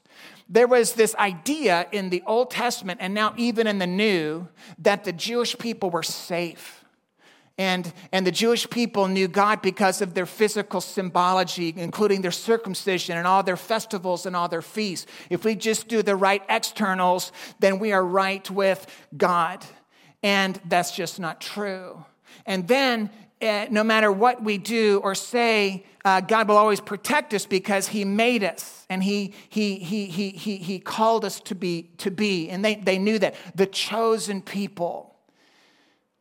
There 0.49 0.69
was 0.69 0.93
this 0.93 1.15
idea 1.17 1.87
in 1.91 2.11
the 2.11 2.23
Old 2.27 2.51
Testament 2.51 3.01
and 3.03 3.15
now 3.15 3.35
even 3.37 3.67
in 3.67 3.79
the 3.79 3.87
New 3.87 4.49
that 4.79 5.05
the 5.05 5.13
Jewish 5.13 5.59
people 5.59 5.91
were 5.91 6.05
safe. 6.05 6.85
And, 7.59 7.91
and 8.13 8.27
the 8.27 8.31
Jewish 8.31 8.69
people 8.69 9.09
knew 9.09 9.29
God 9.29 9.63
because 9.63 10.03
of 10.03 10.13
their 10.13 10.27
physical 10.27 10.83
symbology, 10.83 11.73
including 11.75 12.21
their 12.21 12.31
circumcision 12.31 13.17
and 13.17 13.27
all 13.27 13.43
their 13.43 13.57
festivals 13.57 14.27
and 14.27 14.37
all 14.37 14.47
their 14.47 14.63
feasts. 14.63 15.07
If 15.31 15.45
we 15.45 15.55
just 15.55 15.89
do 15.89 16.03
the 16.03 16.17
right 16.17 16.43
externals, 16.51 17.33
then 17.59 17.79
we 17.79 17.93
are 17.93 18.05
right 18.05 18.49
with 18.51 18.87
God. 19.17 19.65
And 20.23 20.61
that's 20.67 20.95
just 20.95 21.19
not 21.19 21.41
true. 21.41 22.05
And 22.45 22.69
then, 22.69 23.11
uh, 23.43 23.67
no 23.71 23.85
matter 23.85 24.11
what 24.11 24.43
we 24.43 24.57
do 24.59 25.01
or 25.05 25.15
say, 25.15 25.85
uh, 26.05 26.21
God 26.21 26.49
will 26.49 26.57
always 26.57 26.81
protect 26.81 27.35
us 27.35 27.45
because 27.45 27.89
He 27.89 28.05
made 28.05 28.43
us 28.43 28.87
and 28.89 29.03
He, 29.03 29.35
he, 29.49 29.79
he, 29.79 30.07
he, 30.07 30.31
he, 30.31 30.57
he 30.57 30.79
called 30.79 31.25
us 31.25 31.41
to 31.41 31.55
be, 31.55 31.91
to 31.99 32.11
be. 32.11 32.49
And 32.49 32.65
they, 32.65 32.77
they 32.77 32.99
knew 32.99 33.19
that, 33.19 33.35
the 33.55 33.67
chosen 33.67 34.41
people. 34.41 35.17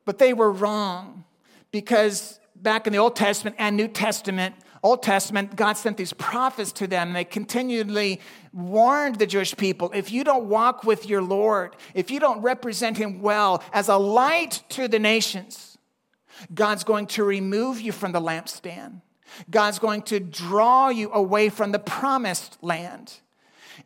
But 0.03 0.17
they 0.17 0.33
were 0.33 0.51
wrong 0.51 1.23
because 1.71 2.39
back 2.55 2.85
in 2.87 2.93
the 2.93 2.99
Old 2.99 3.15
Testament 3.15 3.55
and 3.59 3.77
New 3.77 3.87
Testament, 3.87 4.55
Old 4.83 5.01
Testament, 5.01 5.55
God 5.55 5.77
sent 5.77 5.97
these 5.97 6.13
prophets 6.13 6.71
to 6.73 6.85
them. 6.85 7.07
And 7.07 7.15
they 7.15 7.23
continually 7.23 8.21
warned 8.53 9.15
the 9.15 9.25
Jewish 9.25 9.55
people 9.57 9.91
if 9.95 10.11
you 10.11 10.23
don't 10.23 10.45
walk 10.45 10.83
with 10.83 11.07
your 11.07 11.21
Lord, 11.21 11.75
if 11.93 12.11
you 12.11 12.19
don't 12.19 12.41
represent 12.41 12.97
Him 12.97 13.21
well 13.21 13.63
as 13.73 13.87
a 13.87 13.97
light 13.97 14.61
to 14.69 14.87
the 14.87 14.99
nations, 14.99 15.74
God's 16.53 16.83
going 16.83 17.07
to 17.07 17.23
remove 17.23 17.81
you 17.81 17.91
from 17.91 18.11
the 18.11 18.21
lampstand. 18.21 19.01
God's 19.49 19.79
going 19.79 20.03
to 20.03 20.19
draw 20.19 20.89
you 20.89 21.11
away 21.11 21.49
from 21.49 21.71
the 21.71 21.79
promised 21.79 22.57
land. 22.61 23.13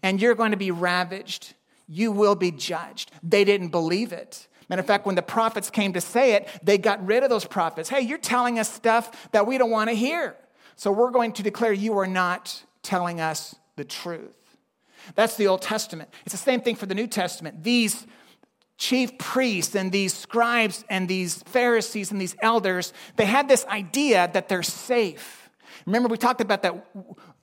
And 0.04 0.22
you're 0.22 0.36
going 0.36 0.52
to 0.52 0.58
be 0.58 0.72
ravaged. 0.72 1.54
You 1.88 2.12
will 2.12 2.36
be 2.36 2.52
judged. 2.52 3.12
They 3.24 3.44
didn't 3.44 3.70
believe 3.70 4.12
it. 4.12 4.48
Matter 4.70 4.82
of 4.82 4.86
fact, 4.86 5.08
when 5.08 5.16
the 5.16 5.24
prophets 5.24 5.72
came 5.72 5.94
to 5.94 6.02
say 6.02 6.34
it, 6.34 6.48
they 6.62 6.78
got 6.78 7.04
rid 7.06 7.24
of 7.24 7.30
those 7.30 7.46
prophets. 7.46 7.90
Hey, 7.90 8.02
you're 8.02 8.20
telling 8.20 8.60
us 8.60 8.72
stuff 8.72 9.32
that 9.32 9.48
we 9.48 9.58
don't 9.58 9.72
want 9.72 9.90
to 9.90 9.96
hear. 9.96 10.36
So 10.76 10.92
we're 10.92 11.10
going 11.10 11.34
to 11.34 11.44
declare 11.44 11.74
you 11.74 11.98
are 11.98 12.08
not 12.08 12.64
telling 12.84 13.20
us 13.20 13.56
the 13.76 13.84
truth. 13.84 14.36
That's 15.16 15.36
the 15.38 15.48
Old 15.48 15.64
Testament. 15.64 16.14
It's 16.26 16.34
the 16.34 16.38
same 16.38 16.62
thing 16.62 16.76
for 16.76 16.86
the 16.86 16.94
New 16.94 17.08
Testament. 17.08 17.64
These 17.64 18.06
chief 18.80 19.18
priests 19.18 19.76
and 19.76 19.92
these 19.92 20.14
scribes 20.14 20.84
and 20.90 21.08
these 21.08 21.44
Pharisees 21.44 22.12
and 22.12 22.20
these 22.20 22.36
elders, 22.42 22.94
they 23.18 23.26
had 23.26 23.48
this 23.48 23.66
idea 23.66 24.30
that 24.34 24.50
they're 24.50 24.64
safe. 24.64 25.50
Remember, 25.86 26.08
we 26.08 26.18
talked 26.18 26.42
about 26.42 26.64
that 26.64 26.86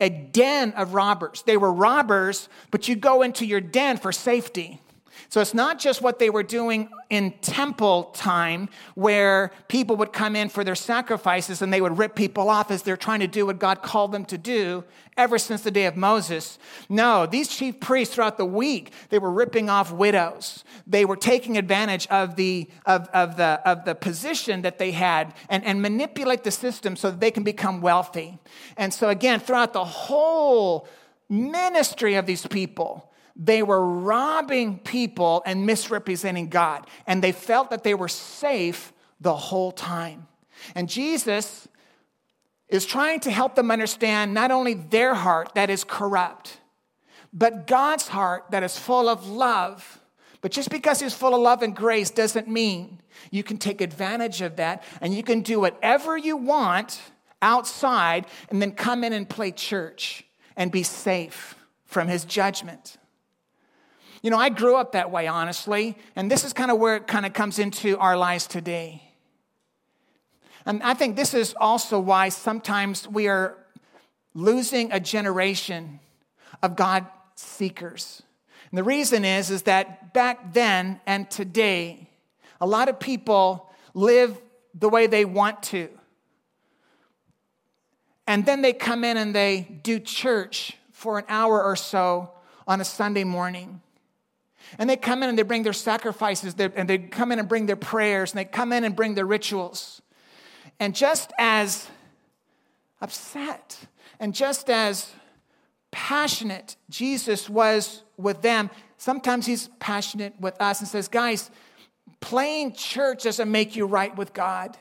a 0.00 0.08
den 0.08 0.72
of 0.72 0.94
robbers. 0.94 1.42
They 1.42 1.56
were 1.56 1.72
robbers, 1.72 2.48
but 2.70 2.88
you 2.88 2.96
go 2.96 3.22
into 3.22 3.46
your 3.46 3.60
den 3.60 3.98
for 3.98 4.12
safety. 4.12 4.80
So 5.28 5.40
it's 5.40 5.54
not 5.54 5.78
just 5.78 6.02
what 6.02 6.18
they 6.18 6.30
were 6.30 6.42
doing 6.42 6.88
in 7.10 7.32
temple 7.40 8.04
time 8.14 8.68
where 8.94 9.52
people 9.68 9.96
would 9.96 10.12
come 10.12 10.36
in 10.36 10.48
for 10.48 10.62
their 10.64 10.74
sacrifices 10.74 11.62
and 11.62 11.72
they 11.72 11.80
would 11.80 11.98
rip 11.98 12.14
people 12.14 12.48
off 12.48 12.70
as 12.70 12.82
they're 12.82 12.96
trying 12.96 13.20
to 13.20 13.26
do 13.26 13.46
what 13.46 13.58
God 13.58 13.82
called 13.82 14.12
them 14.12 14.24
to 14.26 14.38
do 14.38 14.84
ever 15.16 15.38
since 15.38 15.62
the 15.62 15.70
day 15.70 15.86
of 15.86 15.96
Moses. 15.96 16.58
No, 16.88 17.26
these 17.26 17.48
chief 17.48 17.80
priests 17.80 18.14
throughout 18.14 18.36
the 18.36 18.44
week, 18.44 18.92
they 19.08 19.18
were 19.18 19.30
ripping 19.30 19.68
off 19.68 19.90
widows. 19.90 20.62
They 20.86 21.04
were 21.04 21.16
taking 21.16 21.56
advantage 21.56 22.06
of 22.08 22.36
the, 22.36 22.68
of, 22.84 23.08
of 23.08 23.36
the, 23.36 23.60
of 23.64 23.84
the 23.84 23.94
position 23.94 24.62
that 24.62 24.78
they 24.78 24.92
had 24.92 25.34
and, 25.48 25.64
and 25.64 25.82
manipulate 25.82 26.44
the 26.44 26.50
system 26.50 26.96
so 26.96 27.10
that 27.10 27.20
they 27.20 27.30
can 27.30 27.42
become 27.42 27.80
wealthy. 27.80 28.38
And 28.76 28.92
so 28.92 29.08
again, 29.08 29.40
throughout 29.40 29.72
the 29.72 29.84
whole 29.84 30.86
ministry 31.28 32.14
of 32.14 32.26
these 32.26 32.46
people, 32.46 33.05
they 33.36 33.62
were 33.62 33.84
robbing 33.84 34.78
people 34.78 35.42
and 35.44 35.66
misrepresenting 35.66 36.48
God, 36.48 36.86
and 37.06 37.22
they 37.22 37.32
felt 37.32 37.70
that 37.70 37.84
they 37.84 37.94
were 37.94 38.08
safe 38.08 38.92
the 39.20 39.36
whole 39.36 39.72
time. 39.72 40.26
And 40.74 40.88
Jesus 40.88 41.68
is 42.68 42.86
trying 42.86 43.20
to 43.20 43.30
help 43.30 43.54
them 43.54 43.70
understand 43.70 44.34
not 44.34 44.50
only 44.50 44.74
their 44.74 45.14
heart 45.14 45.50
that 45.54 45.70
is 45.70 45.84
corrupt, 45.84 46.58
but 47.32 47.66
God's 47.66 48.08
heart 48.08 48.46
that 48.50 48.62
is 48.62 48.78
full 48.78 49.08
of 49.08 49.26
love. 49.28 50.00
But 50.40 50.50
just 50.50 50.70
because 50.70 51.00
He's 51.00 51.14
full 51.14 51.34
of 51.34 51.40
love 51.40 51.62
and 51.62 51.76
grace 51.76 52.10
doesn't 52.10 52.48
mean 52.48 53.00
you 53.30 53.42
can 53.42 53.58
take 53.58 53.80
advantage 53.80 54.40
of 54.40 54.56
that 54.56 54.82
and 55.00 55.14
you 55.14 55.22
can 55.22 55.42
do 55.42 55.60
whatever 55.60 56.16
you 56.16 56.36
want 56.36 57.00
outside 57.42 58.26
and 58.48 58.62
then 58.62 58.72
come 58.72 59.04
in 59.04 59.12
and 59.12 59.28
play 59.28 59.50
church 59.50 60.24
and 60.56 60.72
be 60.72 60.82
safe 60.82 61.54
from 61.84 62.08
His 62.08 62.24
judgment. 62.24 62.96
You 64.22 64.30
know, 64.30 64.38
I 64.38 64.48
grew 64.48 64.76
up 64.76 64.92
that 64.92 65.10
way, 65.10 65.26
honestly, 65.26 65.96
and 66.14 66.30
this 66.30 66.44
is 66.44 66.52
kind 66.52 66.70
of 66.70 66.78
where 66.78 66.96
it 66.96 67.06
kind 67.06 67.26
of 67.26 67.32
comes 67.32 67.58
into 67.58 67.98
our 67.98 68.16
lives 68.16 68.46
today. 68.46 69.02
And 70.64 70.82
I 70.82 70.94
think 70.94 71.16
this 71.16 71.32
is 71.32 71.54
also 71.60 72.00
why 72.00 72.28
sometimes 72.28 73.06
we 73.08 73.28
are 73.28 73.56
losing 74.34 74.90
a 74.92 74.98
generation 75.00 76.00
of 76.62 76.76
God 76.76 77.06
seekers. 77.36 78.22
And 78.70 78.78
the 78.78 78.84
reason 78.84 79.24
is 79.24 79.50
is 79.50 79.62
that 79.62 80.12
back 80.12 80.52
then 80.52 81.00
and 81.06 81.30
today, 81.30 82.10
a 82.60 82.66
lot 82.66 82.88
of 82.88 82.98
people 82.98 83.70
live 83.94 84.40
the 84.74 84.88
way 84.88 85.06
they 85.06 85.24
want 85.24 85.62
to. 85.64 85.88
And 88.26 88.44
then 88.44 88.60
they 88.60 88.72
come 88.72 89.04
in 89.04 89.16
and 89.16 89.34
they 89.34 89.60
do 89.82 90.00
church 90.00 90.76
for 90.90 91.18
an 91.18 91.24
hour 91.28 91.62
or 91.62 91.76
so 91.76 92.30
on 92.66 92.80
a 92.80 92.84
Sunday 92.84 93.22
morning. 93.22 93.80
And 94.78 94.88
they 94.88 94.96
come 94.96 95.22
in 95.22 95.28
and 95.28 95.38
they 95.38 95.42
bring 95.42 95.62
their 95.62 95.72
sacrifices, 95.72 96.54
and 96.58 96.88
they 96.88 96.98
come 96.98 97.32
in 97.32 97.38
and 97.38 97.48
bring 97.48 97.66
their 97.66 97.76
prayers, 97.76 98.32
and 98.32 98.38
they 98.38 98.44
come 98.44 98.72
in 98.72 98.84
and 98.84 98.94
bring 98.94 99.14
their 99.14 99.26
rituals. 99.26 100.02
And 100.78 100.94
just 100.94 101.32
as 101.38 101.88
upset 103.00 103.78
and 104.20 104.34
just 104.34 104.68
as 104.70 105.10
passionate 105.90 106.76
Jesus 106.90 107.48
was 107.48 108.02
with 108.16 108.42
them, 108.42 108.70
sometimes 108.98 109.46
he's 109.46 109.68
passionate 109.78 110.34
with 110.40 110.60
us 110.60 110.80
and 110.80 110.88
says, 110.88 111.08
Guys, 111.08 111.50
playing 112.20 112.72
church 112.72 113.22
doesn't 113.22 113.50
make 113.50 113.76
you 113.76 113.86
right 113.86 114.14
with 114.16 114.32
God. 114.32 114.76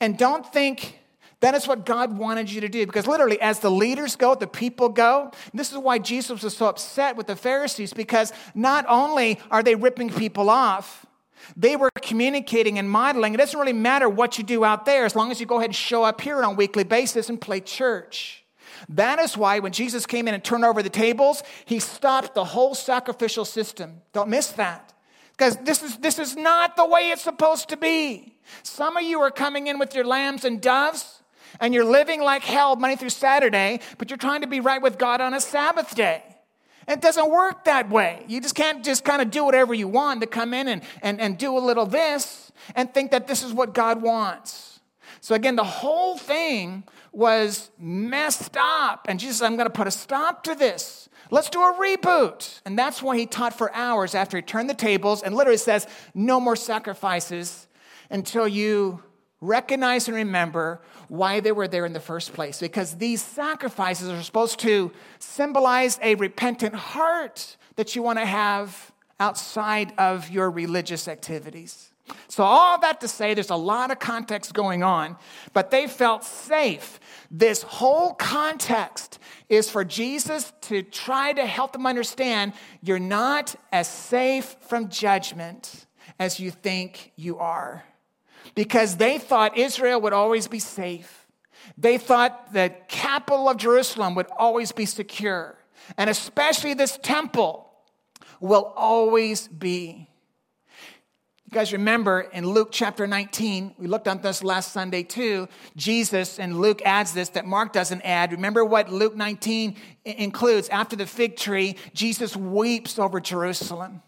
And 0.00 0.16
don't 0.16 0.50
think 0.52 0.99
that 1.40 1.54
is 1.54 1.66
what 1.66 1.86
God 1.86 2.16
wanted 2.16 2.50
you 2.50 2.60
to 2.60 2.68
do. 2.68 2.86
Because 2.86 3.06
literally, 3.06 3.40
as 3.40 3.60
the 3.60 3.70
leaders 3.70 4.14
go, 4.16 4.34
the 4.34 4.46
people 4.46 4.90
go. 4.90 5.32
This 5.54 5.72
is 5.72 5.78
why 5.78 5.98
Jesus 5.98 6.42
was 6.42 6.56
so 6.56 6.66
upset 6.66 7.16
with 7.16 7.26
the 7.26 7.36
Pharisees, 7.36 7.92
because 7.92 8.32
not 8.54 8.84
only 8.88 9.40
are 9.50 9.62
they 9.62 9.74
ripping 9.74 10.10
people 10.10 10.50
off, 10.50 11.06
they 11.56 11.76
were 11.76 11.90
communicating 12.02 12.78
and 12.78 12.88
modeling. 12.90 13.32
It 13.32 13.38
doesn't 13.38 13.58
really 13.58 13.72
matter 13.72 14.08
what 14.08 14.36
you 14.36 14.44
do 14.44 14.64
out 14.64 14.84
there 14.84 15.06
as 15.06 15.16
long 15.16 15.30
as 15.30 15.40
you 15.40 15.46
go 15.46 15.56
ahead 15.56 15.70
and 15.70 15.74
show 15.74 16.04
up 16.04 16.20
here 16.20 16.36
on 16.36 16.44
a 16.44 16.52
weekly 16.52 16.84
basis 16.84 17.30
and 17.30 17.40
play 17.40 17.60
church. 17.60 18.44
That 18.90 19.18
is 19.18 19.36
why 19.36 19.58
when 19.58 19.72
Jesus 19.72 20.06
came 20.06 20.28
in 20.28 20.34
and 20.34 20.44
turned 20.44 20.64
over 20.64 20.82
the 20.82 20.90
tables, 20.90 21.42
he 21.64 21.78
stopped 21.78 22.34
the 22.34 22.44
whole 22.44 22.74
sacrificial 22.74 23.44
system. 23.44 24.02
Don't 24.12 24.28
miss 24.28 24.48
that. 24.52 24.92
Because 25.32 25.56
this 25.56 25.82
is, 25.82 25.96
this 25.98 26.18
is 26.18 26.36
not 26.36 26.76
the 26.76 26.86
way 26.86 27.10
it's 27.10 27.22
supposed 27.22 27.70
to 27.70 27.76
be. 27.76 28.36
Some 28.62 28.98
of 28.98 29.02
you 29.02 29.20
are 29.20 29.30
coming 29.30 29.68
in 29.68 29.78
with 29.78 29.94
your 29.94 30.04
lambs 30.04 30.44
and 30.44 30.60
doves 30.60 31.19
and 31.58 31.74
you're 31.74 31.84
living 31.84 32.20
like 32.20 32.42
hell 32.42 32.76
Monday 32.76 32.96
through 32.96 33.10
Saturday, 33.10 33.80
but 33.98 34.10
you're 34.10 34.16
trying 34.16 34.42
to 34.42 34.46
be 34.46 34.60
right 34.60 34.80
with 34.80 34.98
God 34.98 35.20
on 35.20 35.34
a 35.34 35.40
Sabbath 35.40 35.94
day. 35.94 36.22
It 36.86 37.00
doesn't 37.00 37.30
work 37.30 37.64
that 37.64 37.88
way. 37.88 38.24
You 38.26 38.40
just 38.40 38.54
can't 38.54 38.84
just 38.84 39.04
kind 39.04 39.22
of 39.22 39.30
do 39.30 39.44
whatever 39.44 39.72
you 39.72 39.86
want 39.86 40.20
to 40.22 40.26
come 40.26 40.52
in 40.52 40.66
and, 40.66 40.82
and, 41.02 41.20
and 41.20 41.38
do 41.38 41.56
a 41.56 41.60
little 41.60 41.86
this 41.86 42.50
and 42.74 42.92
think 42.92 43.12
that 43.12 43.26
this 43.26 43.42
is 43.42 43.52
what 43.52 43.74
God 43.74 44.02
wants. 44.02 44.80
So, 45.20 45.34
again, 45.34 45.56
the 45.56 45.64
whole 45.64 46.16
thing 46.16 46.84
was 47.12 47.70
messed 47.78 48.56
up. 48.58 49.06
And 49.08 49.20
Jesus 49.20 49.38
said, 49.38 49.46
I'm 49.46 49.56
going 49.56 49.66
to 49.66 49.72
put 49.72 49.86
a 49.86 49.90
stop 49.90 50.44
to 50.44 50.54
this. 50.54 51.08
Let's 51.30 51.50
do 51.50 51.60
a 51.60 51.74
reboot. 51.74 52.60
And 52.64 52.78
that's 52.78 53.02
why 53.02 53.16
he 53.16 53.26
taught 53.26 53.56
for 53.56 53.72
hours 53.74 54.14
after 54.14 54.36
he 54.36 54.42
turned 54.42 54.68
the 54.68 54.74
tables 54.74 55.22
and 55.22 55.34
literally 55.34 55.58
says, 55.58 55.86
No 56.14 56.40
more 56.40 56.56
sacrifices 56.56 57.68
until 58.08 58.48
you 58.48 59.02
recognize 59.40 60.08
and 60.08 60.16
remember 60.16 60.82
why 61.10 61.40
they 61.40 61.50
were 61.50 61.66
there 61.66 61.84
in 61.84 61.92
the 61.92 62.00
first 62.00 62.32
place. 62.32 62.60
Because 62.60 62.94
these 62.94 63.20
sacrifices 63.20 64.08
are 64.08 64.22
supposed 64.22 64.60
to 64.60 64.92
symbolize 65.18 65.98
a 66.02 66.14
repentant 66.14 66.74
heart 66.74 67.56
that 67.74 67.96
you 67.96 68.02
want 68.02 68.18
to 68.20 68.24
have 68.24 68.92
outside 69.18 69.92
of 69.98 70.30
your 70.30 70.50
religious 70.50 71.08
activities. 71.08 71.90
So, 72.28 72.44
all 72.44 72.78
that 72.80 73.00
to 73.02 73.08
say, 73.08 73.34
there's 73.34 73.50
a 73.50 73.56
lot 73.56 73.90
of 73.90 73.98
context 73.98 74.54
going 74.54 74.82
on, 74.82 75.16
but 75.52 75.70
they 75.70 75.86
felt 75.86 76.24
safe. 76.24 76.98
This 77.30 77.62
whole 77.62 78.14
context 78.14 79.18
is 79.48 79.68
for 79.70 79.84
Jesus 79.84 80.52
to 80.62 80.82
try 80.82 81.32
to 81.32 81.44
help 81.44 81.72
them 81.72 81.86
understand 81.86 82.52
you're 82.82 82.98
not 82.98 83.54
as 83.72 83.88
safe 83.88 84.56
from 84.60 84.88
judgment 84.88 85.86
as 86.18 86.40
you 86.40 86.50
think 86.50 87.12
you 87.16 87.38
are 87.38 87.84
because 88.54 88.96
they 88.96 89.18
thought 89.18 89.56
Israel 89.56 90.00
would 90.00 90.12
always 90.12 90.48
be 90.48 90.58
safe. 90.58 91.26
They 91.76 91.98
thought 91.98 92.52
the 92.52 92.74
capital 92.88 93.48
of 93.48 93.56
Jerusalem 93.56 94.14
would 94.14 94.26
always 94.38 94.72
be 94.72 94.86
secure, 94.86 95.56
and 95.96 96.10
especially 96.10 96.74
this 96.74 96.98
temple 97.02 97.70
will 98.40 98.72
always 98.76 99.48
be. 99.48 100.08
You 101.50 101.54
guys 101.54 101.72
remember 101.72 102.20
in 102.20 102.46
Luke 102.46 102.68
chapter 102.70 103.08
19, 103.08 103.74
we 103.76 103.88
looked 103.88 104.06
at 104.06 104.22
this 104.22 104.44
last 104.44 104.70
Sunday 104.70 105.02
too. 105.02 105.48
Jesus 105.74 106.38
and 106.38 106.60
Luke 106.60 106.80
adds 106.84 107.12
this 107.12 107.30
that 107.30 107.44
Mark 107.44 107.72
doesn't 107.72 108.02
add. 108.02 108.30
Remember 108.30 108.64
what 108.64 108.92
Luke 108.92 109.16
19 109.16 109.74
includes? 110.04 110.68
After 110.68 110.94
the 110.94 111.06
fig 111.06 111.36
tree, 111.36 111.74
Jesus 111.92 112.36
weeps 112.36 113.00
over 113.00 113.18
Jerusalem. 113.18 114.00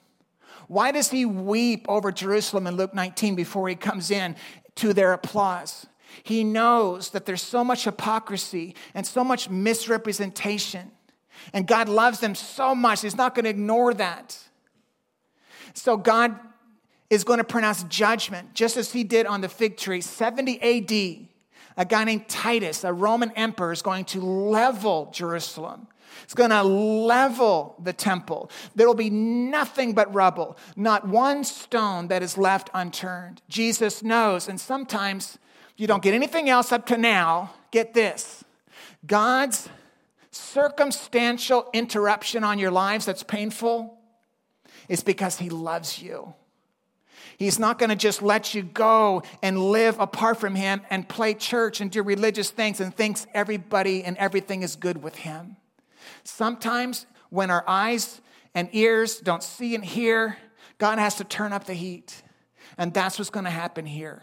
Why 0.69 0.93
does 0.93 1.11
he 1.11 1.25
weep 1.25 1.87
over 1.89 2.13
Jerusalem 2.13 2.67
in 2.67 2.77
Luke 2.77 2.95
19 2.95 3.35
before 3.35 3.69
he 3.69 3.75
comes 3.75 4.11
in 4.11 4.37
to 4.77 4.93
their 4.93 5.13
applause? 5.13 5.87
He 6.23 6.45
knows 6.45 7.11
that 7.11 7.27
there's 7.27 7.43
so 7.43 7.65
much 7.65 7.85
hypocrisy 7.85 8.75
and 8.95 9.07
so 9.07 9.25
much 9.25 9.49
misrepresentation. 9.49 10.91
And 11.53 11.67
God 11.67 11.89
loves 11.89 12.21
them 12.21 12.35
so 12.35 12.75
much, 12.75 13.03
He's 13.03 13.17
not 13.17 13.35
going 13.35 13.45
to 13.45 13.51
ignore 13.51 13.95
that. 13.95 14.39
So 15.75 15.97
God 15.97 16.39
is 17.11 17.25
going 17.25 17.39
to 17.39 17.45
pronounce 17.45 17.83
judgment, 17.85 18.55
just 18.55 18.77
as 18.77 18.93
He 18.93 19.05
did 19.05 19.27
on 19.27 19.41
the 19.41 19.49
fig 19.49 19.77
tree. 19.77 20.01
70 20.01 20.61
AD, 20.63 21.29
a 21.77 21.85
guy 21.85 22.05
named 22.05 22.29
Titus, 22.29 22.85
a 22.85 22.93
Roman 22.93 23.33
emperor, 23.33 23.73
is 23.73 23.83
going 23.83 24.05
to 24.07 24.21
level 24.21 25.11
Jerusalem 25.13 25.89
It's 26.25 26.35
going 26.35 26.51
to 26.51 26.63
level 26.63 27.77
the 27.83 27.93
temple. 27.93 28.51
There 28.75 28.87
will 28.87 28.95
be 28.95 29.11
nothing 29.11 29.93
but 29.95 30.13
rubble, 30.15 30.57
not 30.77 31.07
one 31.07 31.45
stone 31.45 32.09
that 32.09 32.23
is 32.23 32.39
left 32.39 32.71
unturned. 32.75 33.43
Jesus 33.49 34.03
knows, 34.03 34.49
and 34.49 34.61
sometimes 34.61 35.39
you 35.77 35.87
don't 35.87 36.03
get 36.03 36.15
anything 36.15 36.49
else 36.49 36.73
up 36.73 36.87
to 36.87 36.97
now. 36.97 37.55
Get 37.71 37.95
this 37.95 38.45
God's 39.07 39.69
circumstantial 40.31 41.69
interruption 41.73 42.45
on 42.45 42.59
your 42.59 42.71
lives 42.71 43.05
that's 43.05 43.23
painful 43.23 43.99
is 44.89 45.03
because 45.03 45.39
He 45.39 45.51
loves 45.51 46.01
you. 46.01 46.35
He's 47.39 47.59
not 47.59 47.79
going 47.79 47.91
to 47.91 47.97
just 47.97 48.23
let 48.23 48.55
you 48.55 48.63
go 48.63 49.23
and 49.43 49.59
live 49.59 49.99
apart 49.99 50.39
from 50.39 50.55
Him 50.55 50.83
and 50.91 51.09
play 51.09 51.35
church 51.35 51.81
and 51.81 51.91
do 51.91 52.03
religious 52.03 52.51
things 52.51 52.81
and 52.81 52.95
thinks 52.95 53.27
everybody 53.35 54.05
and 54.05 54.17
everything 54.19 54.63
is 54.63 54.77
good 54.77 55.03
with 55.03 55.17
Him. 55.17 55.57
Sometimes 56.25 57.07
when 57.31 57.51
our 57.51 57.65
eyes 57.67 58.21
and 58.55 58.69
ears 58.73 59.19
don't 59.19 59.43
see 59.43 59.75
and 59.75 59.85
hear, 59.85 60.37
God 60.79 60.99
has 60.99 61.17
to 61.17 61.25
turn 61.25 61.53
up 61.53 61.65
the 61.65 61.75
heat. 61.75 62.23
And 62.79 62.93
that's 62.93 63.19
what's 63.19 63.31
going 63.31 63.45
to 63.45 63.51
happen 63.51 63.87
here. 63.87 64.23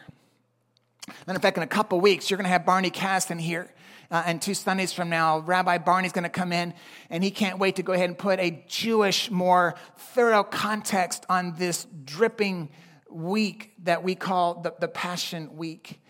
And 1.27 1.35
in 1.35 1.41
fact, 1.41 1.57
in 1.57 1.63
a 1.63 1.67
couple 1.67 1.99
weeks, 1.99 2.29
you're 2.29 2.37
going 2.37 2.45
to 2.45 2.51
have 2.51 2.65
Barney 2.65 2.91
Kasdan 2.91 3.39
here. 3.39 3.73
Uh, 4.11 4.23
and 4.25 4.41
two 4.41 4.55
Sundays 4.55 4.91
from 4.91 5.09
now, 5.09 5.39
Rabbi 5.39 5.77
Barney's 5.77 6.13
going 6.13 6.23
to 6.23 6.29
come 6.29 6.51
in, 6.51 6.73
and 7.11 7.23
he 7.23 7.29
can't 7.29 7.59
wait 7.59 7.75
to 7.75 7.83
go 7.83 7.93
ahead 7.93 8.09
and 8.09 8.17
put 8.17 8.39
a 8.39 8.63
Jewish, 8.67 9.29
more 9.29 9.75
thorough 9.97 10.43
context 10.43 11.25
on 11.29 11.53
this 11.57 11.85
dripping 12.05 12.69
week 13.11 13.71
that 13.83 14.03
we 14.03 14.15
call 14.15 14.61
the, 14.61 14.73
the 14.79 14.87
Passion 14.87 15.55
Week. 15.57 16.01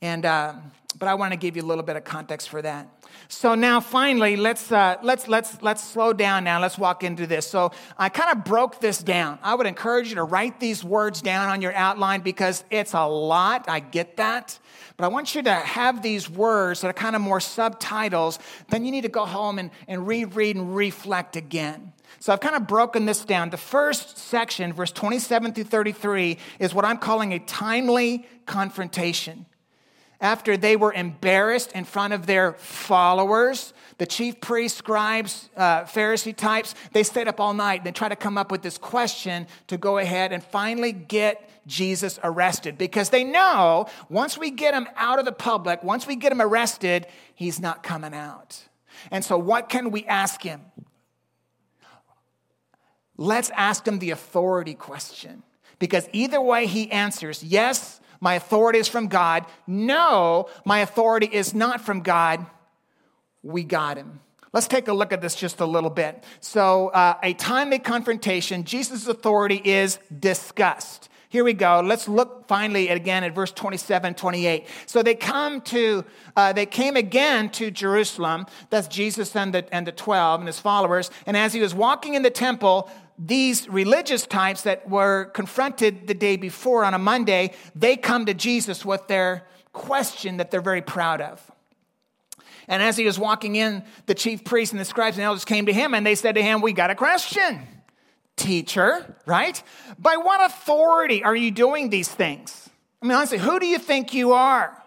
And, 0.00 0.24
uh, 0.24 0.54
but 0.98 1.08
I 1.08 1.14
want 1.14 1.32
to 1.32 1.36
give 1.36 1.56
you 1.56 1.62
a 1.62 1.66
little 1.66 1.82
bit 1.82 1.96
of 1.96 2.04
context 2.04 2.48
for 2.48 2.62
that. 2.62 2.97
So 3.28 3.54
now, 3.54 3.80
finally, 3.80 4.36
let's 4.36 4.72
uh, 4.72 4.96
let's 5.02 5.28
let's 5.28 5.60
let's 5.62 5.84
slow 5.84 6.14
down 6.14 6.44
now. 6.44 6.60
Let's 6.60 6.78
walk 6.78 7.04
into 7.04 7.26
this. 7.26 7.46
So 7.46 7.72
I 7.98 8.08
kind 8.08 8.36
of 8.36 8.44
broke 8.44 8.80
this 8.80 8.98
down. 8.98 9.38
I 9.42 9.54
would 9.54 9.66
encourage 9.66 10.08
you 10.08 10.14
to 10.14 10.24
write 10.24 10.60
these 10.60 10.82
words 10.82 11.20
down 11.20 11.50
on 11.50 11.60
your 11.60 11.74
outline 11.74 12.22
because 12.22 12.64
it's 12.70 12.94
a 12.94 13.06
lot. 13.06 13.68
I 13.68 13.80
get 13.80 14.16
that, 14.16 14.58
but 14.96 15.04
I 15.04 15.08
want 15.08 15.34
you 15.34 15.42
to 15.42 15.52
have 15.52 16.02
these 16.02 16.30
words 16.30 16.80
that 16.80 16.88
are 16.88 16.94
kind 16.94 17.14
of 17.14 17.20
more 17.20 17.40
subtitles. 17.40 18.38
Then 18.68 18.86
you 18.86 18.90
need 18.90 19.02
to 19.02 19.10
go 19.10 19.26
home 19.26 19.58
and, 19.58 19.70
and 19.86 20.06
reread 20.06 20.56
and 20.56 20.74
reflect 20.74 21.36
again. 21.36 21.92
So 22.20 22.32
I've 22.32 22.40
kind 22.40 22.56
of 22.56 22.66
broken 22.66 23.04
this 23.04 23.24
down. 23.24 23.50
The 23.50 23.58
first 23.58 24.16
section, 24.16 24.72
verse 24.72 24.90
27 24.90 25.52
through 25.52 25.64
33, 25.64 26.38
is 26.58 26.74
what 26.74 26.86
I'm 26.86 26.98
calling 26.98 27.34
a 27.34 27.38
timely 27.38 28.26
confrontation 28.46 29.44
after 30.20 30.56
they 30.56 30.74
were 30.74 30.92
embarrassed 30.92 31.72
in 31.72 31.84
front 31.84 32.12
of 32.12 32.26
their 32.26 32.54
followers, 32.54 33.72
the 33.98 34.06
chief 34.06 34.40
priests, 34.40 34.78
scribes, 34.78 35.48
uh, 35.56 35.84
Pharisee 35.84 36.34
types, 36.34 36.74
they 36.92 37.02
stayed 37.02 37.28
up 37.28 37.38
all 37.38 37.54
night. 37.54 37.80
And 37.80 37.86
they 37.86 37.92
tried 37.92 38.08
to 38.08 38.16
come 38.16 38.36
up 38.36 38.50
with 38.50 38.62
this 38.62 38.78
question 38.78 39.46
to 39.68 39.76
go 39.76 39.98
ahead 39.98 40.32
and 40.32 40.42
finally 40.42 40.92
get 40.92 41.48
Jesus 41.66 42.18
arrested 42.24 42.78
because 42.78 43.10
they 43.10 43.22
know 43.22 43.86
once 44.08 44.36
we 44.36 44.50
get 44.50 44.74
him 44.74 44.88
out 44.96 45.18
of 45.18 45.24
the 45.24 45.32
public, 45.32 45.84
once 45.84 46.06
we 46.06 46.16
get 46.16 46.32
him 46.32 46.40
arrested, 46.40 47.06
he's 47.34 47.60
not 47.60 47.82
coming 47.82 48.14
out. 48.14 48.64
And 49.10 49.24
so, 49.24 49.38
what 49.38 49.68
can 49.68 49.90
we 49.90 50.04
ask 50.06 50.42
him? 50.42 50.62
Let's 53.16 53.50
ask 53.50 53.86
him 53.86 53.98
the 53.98 54.10
authority 54.10 54.74
question 54.74 55.42
because 55.78 56.08
either 56.12 56.40
way 56.40 56.66
he 56.66 56.90
answers 56.90 57.42
yes, 57.42 58.00
my 58.20 58.34
authority 58.34 58.78
is 58.78 58.88
from 58.88 59.08
God. 59.08 59.46
No, 59.66 60.48
my 60.64 60.80
authority 60.80 61.28
is 61.30 61.54
not 61.54 61.80
from 61.80 62.00
God. 62.00 62.46
We 63.42 63.64
got 63.64 63.96
him. 63.96 64.20
Let's 64.52 64.66
take 64.66 64.88
a 64.88 64.92
look 64.92 65.12
at 65.12 65.20
this 65.20 65.34
just 65.34 65.60
a 65.60 65.66
little 65.66 65.90
bit. 65.90 66.24
So, 66.40 66.88
uh, 66.88 67.18
a 67.22 67.34
timely 67.34 67.78
confrontation, 67.78 68.64
Jesus' 68.64 69.06
authority 69.06 69.60
is 69.62 69.98
discussed. 70.18 71.08
Here 71.30 71.44
we 71.44 71.52
go. 71.52 71.82
Let's 71.84 72.08
look 72.08 72.48
finally 72.48 72.88
again 72.88 73.22
at 73.22 73.34
verse 73.34 73.52
27, 73.52 74.14
28. 74.14 74.66
So 74.86 75.02
they 75.02 75.14
come 75.14 75.60
to, 75.62 76.06
uh, 76.34 76.54
they 76.54 76.64
came 76.64 76.96
again 76.96 77.50
to 77.50 77.70
Jerusalem. 77.70 78.46
That's 78.70 78.88
Jesus 78.88 79.36
and 79.36 79.52
the, 79.52 79.74
and 79.74 79.86
the 79.86 79.92
12 79.92 80.40
and 80.40 80.46
his 80.46 80.58
followers. 80.58 81.10
And 81.26 81.36
as 81.36 81.52
he 81.52 81.60
was 81.60 81.74
walking 81.74 82.14
in 82.14 82.22
the 82.22 82.30
temple, 82.30 82.90
these 83.18 83.68
religious 83.68 84.26
types 84.26 84.62
that 84.62 84.88
were 84.88 85.26
confronted 85.26 86.06
the 86.06 86.14
day 86.14 86.36
before 86.36 86.84
on 86.84 86.94
a 86.94 86.98
Monday, 86.98 87.52
they 87.74 87.96
come 87.96 88.26
to 88.26 88.34
Jesus 88.34 88.84
with 88.84 89.06
their 89.08 89.44
question 89.72 90.36
that 90.36 90.50
they're 90.50 90.60
very 90.60 90.82
proud 90.82 91.20
of. 91.20 91.50
And 92.68 92.82
as 92.82 92.96
he 92.96 93.04
was 93.04 93.18
walking 93.18 93.56
in, 93.56 93.82
the 94.06 94.14
chief 94.14 94.44
priests 94.44 94.72
and 94.72 94.80
the 94.80 94.84
scribes 94.84 95.16
and 95.16 95.24
elders 95.24 95.44
came 95.44 95.66
to 95.66 95.72
him 95.72 95.94
and 95.94 96.06
they 96.06 96.14
said 96.14 96.34
to 96.36 96.42
him, 96.42 96.60
We 96.60 96.72
got 96.72 96.90
a 96.90 96.94
question, 96.94 97.66
teacher, 98.36 99.16
right? 99.26 99.60
By 99.98 100.16
what 100.16 100.44
authority 100.44 101.24
are 101.24 101.34
you 101.34 101.50
doing 101.50 101.90
these 101.90 102.08
things? 102.08 102.68
I 103.02 103.06
mean, 103.06 103.16
honestly, 103.16 103.38
who 103.38 103.58
do 103.58 103.66
you 103.66 103.78
think 103.78 104.12
you 104.12 104.32
are? 104.32 104.80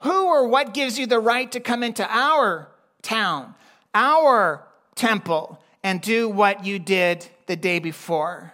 Who 0.00 0.26
or 0.26 0.48
what 0.48 0.74
gives 0.74 0.98
you 0.98 1.06
the 1.06 1.20
right 1.20 1.50
to 1.52 1.60
come 1.60 1.82
into 1.82 2.04
our 2.08 2.68
town, 3.02 3.54
our 3.94 4.66
temple, 4.94 5.62
and 5.84 6.00
do 6.00 6.28
what 6.28 6.64
you 6.64 6.78
did 6.78 7.28
the 7.46 7.56
day 7.56 7.78
before? 7.78 8.52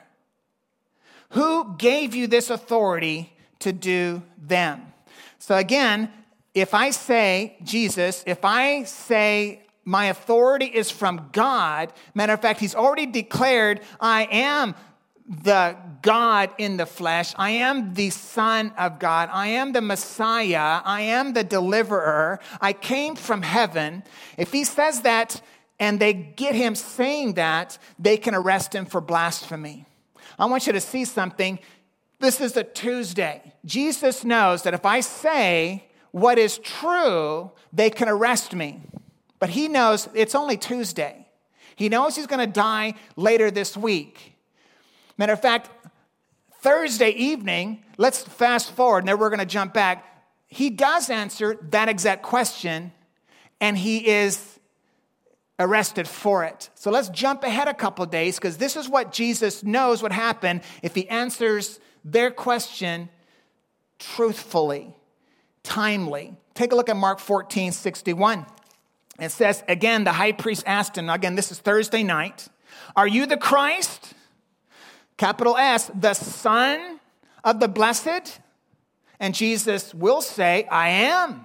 Who 1.30 1.76
gave 1.76 2.14
you 2.14 2.26
this 2.26 2.51
authority 2.51 3.32
to 3.61 3.72
do 3.72 4.22
them? 4.39 4.82
So, 5.39 5.57
again, 5.57 6.11
if 6.55 6.74
I 6.74 6.91
say, 6.91 7.57
Jesus, 7.62 8.24
if 8.26 8.45
I 8.45 8.84
say 8.84 9.62
my 9.84 10.07
authority 10.07 10.66
is 10.66 10.91
from 10.91 11.30
God, 11.32 11.93
matter 12.14 12.32
of 12.32 12.41
fact, 12.41 12.61
he's 12.61 12.74
already 12.74 13.07
declared, 13.07 13.80
I 14.01 14.24
am 14.30 14.74
the 15.28 15.76
God 16.01 16.51
in 16.59 16.78
the 16.78 16.86
flesh. 16.86 17.34
I 17.36 17.51
am 17.51 17.93
the 17.95 18.11
Son 18.11 18.72
of 18.78 18.99
God. 18.99 19.28
I 19.30 19.49
am 19.49 19.72
the 19.72 19.82
Messiah. 19.82 20.80
I 20.84 21.03
am 21.03 21.34
the 21.34 21.45
deliverer. 21.45 22.41
I 22.61 22.72
came 22.72 23.14
from 23.14 23.43
heaven. 23.43 24.03
If 24.39 24.53
he 24.53 24.64
says 24.64 25.03
that, 25.03 25.43
and 25.81 26.01
they 26.01 26.12
get 26.12 26.55
him 26.55 26.74
saying 26.74 27.35
that, 27.35 27.79
they 27.99 28.16
can 28.16 28.35
arrest 28.35 28.74
him 28.74 28.87
for 28.87 29.01
blasphemy. 29.01 29.87
I 30.39 30.47
want 30.47 30.66
you 30.66 30.72
to 30.72 30.81
see 30.81 31.05
something. 31.05 31.59
This 32.20 32.41
is 32.41 32.57
a 32.57 32.64
Tuesday. 32.64 33.55
Jesus 33.64 34.24
knows 34.24 34.62
that 34.62 34.74
if 34.74 34.85
I 34.85 35.01
say 35.01 35.85
what 36.11 36.39
is 36.39 36.59
true, 36.59 37.53
they 37.72 37.91
can 37.91 38.09
arrest 38.09 38.55
me. 38.55 38.81
But 39.39 39.51
he 39.51 39.68
knows 39.68 40.09
it's 40.14 40.35
only 40.35 40.57
Tuesday. 40.57 41.29
He 41.76 41.89
knows 41.89 42.16
he's 42.16 42.26
going 42.26 42.45
to 42.45 42.53
die 42.53 42.95
later 43.14 43.51
this 43.51 43.76
week. 43.76 44.35
Matter 45.16 45.33
of 45.33 45.41
fact, 45.41 45.70
Thursday 46.61 47.11
evening, 47.11 47.85
let's 47.99 48.22
fast 48.22 48.72
forward, 48.72 49.01
and 49.01 49.09
then 49.09 49.18
we're 49.18 49.31
going 49.31 49.39
to 49.39 49.47
jump 49.47 49.72
back. 49.72 50.05
He 50.49 50.70
does 50.70 51.09
answer 51.09 51.57
that 51.70 51.89
exact 51.89 52.22
question, 52.22 52.93
and 53.61 53.79
he 53.79 54.09
is 54.09 54.58
arrested 55.59 56.07
for 56.07 56.45
it. 56.45 56.71
So 56.75 56.91
let's 56.91 57.09
jump 57.09 57.43
ahead 57.43 57.69
a 57.69 57.75
couple 57.75 58.07
days 58.07 58.37
because 58.37 58.59
this 58.59 58.77
is 58.77 58.89
what 58.89 59.13
Jesus 59.13 59.63
knows 59.65 60.03
would 60.03 60.13
happen 60.13 60.63
if 60.83 60.95
he 60.95 61.09
answers 61.09 61.81
their 62.05 62.31
question 62.31 63.09
truthfully, 63.99 64.95
timely. 65.63 66.37
Take 66.55 66.73
a 66.73 66.77
look 66.77 66.89
at 66.89 66.97
Mark 66.97 67.19
14 67.19 67.73
61. 67.73 68.47
It 69.19 69.33
says, 69.33 69.65
again, 69.67 70.05
the 70.05 70.13
high 70.13 70.33
priest 70.33 70.63
asked 70.65 70.97
him, 70.97 71.11
again, 71.11 71.35
this 71.35 71.51
is 71.51 71.59
Thursday 71.59 72.05
night, 72.05 72.49
Are 72.95 73.09
you 73.09 73.27
the 73.27 73.37
Christ? 73.37 74.15
Capital 75.17 75.57
S, 75.57 75.91
the 75.99 76.15
Son 76.15 77.01
of 77.43 77.59
the 77.59 77.67
Blessed? 77.67 78.41
And 79.19 79.35
Jesus 79.35 79.93
will 79.93 80.23
say, 80.23 80.65
I 80.71 80.89
am. 80.91 81.45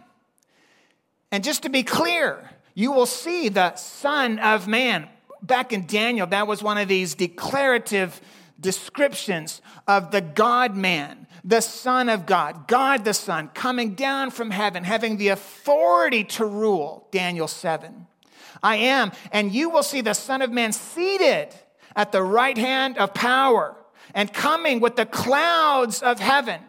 And 1.32 1.44
just 1.44 1.64
to 1.64 1.70
be 1.70 1.82
clear, 1.82 2.52
you 2.74 2.92
will 2.92 3.06
see 3.06 3.50
the 3.50 3.76
Son 3.76 4.40
of 4.40 4.68
Man. 4.68 5.08
Back 5.42 5.74
in 5.74 5.86
Daniel, 5.86 6.26
that 6.28 6.48
was 6.48 6.64
one 6.64 6.78
of 6.78 6.88
these 6.88 7.16
declarative 7.16 8.22
descriptions 8.60 9.62
of 9.88 10.12
the 10.12 10.22
God 10.22 10.76
man, 10.76 11.28
the 11.44 11.62
Son 11.62 12.08
of 12.08 12.26
God, 12.26 12.68
God 12.68 13.04
the 13.04 13.14
Son, 13.14 13.50
coming 13.54 13.94
down 13.94 14.32
from 14.32 14.52
heaven, 14.52 14.84
having 14.84 15.18
the 15.18 15.28
authority 15.30 16.24
to 16.24 16.46
rule. 16.46 17.08
Daniel 17.12 17.48
7. 17.48 18.08
I 18.64 18.78
am, 18.78 19.12
and 19.32 19.52
you 19.52 19.70
will 19.70 19.84
see 19.84 20.00
the 20.02 20.14
Son 20.14 20.42
of 20.42 20.50
Man 20.50 20.72
seated 20.72 21.50
at 21.96 22.12
the 22.14 22.24
right 22.24 22.58
hand 22.58 22.98
of 22.98 23.14
power 23.14 23.76
and 24.14 24.32
coming 24.32 24.80
with 24.80 24.96
the 24.96 25.06
clouds 25.06 26.02
of 26.02 26.20
heaven. 26.20 26.62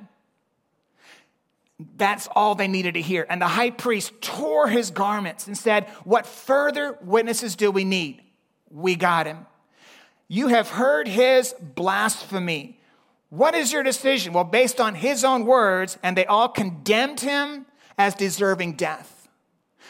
That's 1.97 2.29
all 2.35 2.55
they 2.55 2.69
needed 2.69 2.95
to 2.95 3.01
hear. 3.01 3.27
And 3.29 3.43
the 3.43 3.49
high 3.49 3.71
priest 3.71 4.13
tore 4.21 4.69
his 4.69 4.91
garments 4.91 5.47
and 5.47 5.59
said, 5.59 5.89
What 6.05 6.27
further 6.27 6.99
witnesses 7.03 7.57
do 7.57 7.71
we 7.71 7.85
need? 7.85 8.23
We 8.71 8.95
got 8.95 9.27
him. 9.27 9.47
You 10.29 10.49
have 10.49 10.71
heard 10.71 11.09
his 11.09 11.55
blasphemy. 11.61 12.81
What 13.29 13.55
is 13.55 13.73
your 13.73 13.83
decision? 13.83 14.33
Well, 14.33 14.45
based 14.45 14.81
on 14.81 14.95
his 14.95 15.25
own 15.25 15.45
words, 15.45 15.99
and 16.03 16.17
they 16.17 16.27
all 16.27 16.49
condemned 16.49 17.21
him 17.21 17.67
as 17.99 18.15
deserving 18.15 18.75
death. 18.75 19.29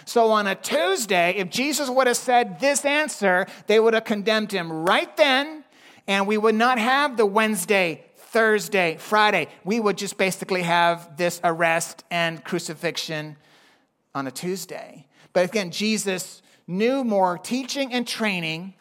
So 0.06 0.30
on 0.30 0.46
a 0.46 0.54
Tuesday, 0.54 1.34
if 1.36 1.50
Jesus 1.50 1.88
would 1.88 2.06
have 2.06 2.16
said 2.16 2.60
this 2.60 2.84
answer, 2.84 3.46
they 3.66 3.80
would 3.80 3.94
have 3.94 4.04
condemned 4.04 4.52
him 4.52 4.70
right 4.70 5.14
then, 5.16 5.64
and 6.06 6.26
we 6.26 6.36
would 6.36 6.54
not 6.54 6.78
have 6.78 7.16
the 7.16 7.26
Wednesday, 7.26 8.03
Thursday, 8.34 8.96
Friday. 8.98 9.46
We 9.62 9.78
would 9.78 9.96
just 9.96 10.18
basically 10.18 10.62
have 10.62 11.16
this 11.16 11.40
arrest 11.44 12.02
and 12.10 12.42
crucifixion 12.42 13.36
on 14.12 14.26
a 14.26 14.32
Tuesday. 14.32 15.06
But 15.32 15.44
again, 15.44 15.70
Jesus 15.70 16.42
knew 16.66 17.04
more 17.04 17.38
teaching 17.38 17.92
and 17.92 18.04
training, 18.04 18.74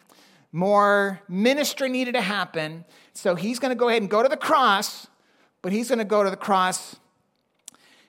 more 0.50 1.20
ministry 1.28 1.88
needed 1.88 2.14
to 2.14 2.20
happen. 2.20 2.84
So 3.12 3.36
he's 3.36 3.60
going 3.60 3.70
to 3.70 3.76
go 3.76 3.88
ahead 3.88 4.02
and 4.02 4.10
go 4.10 4.24
to 4.24 4.28
the 4.28 4.36
cross, 4.36 5.06
but 5.62 5.70
he's 5.70 5.86
going 5.86 6.00
to 6.00 6.04
go 6.04 6.24
to 6.24 6.30
the 6.30 6.36
cross 6.36 6.96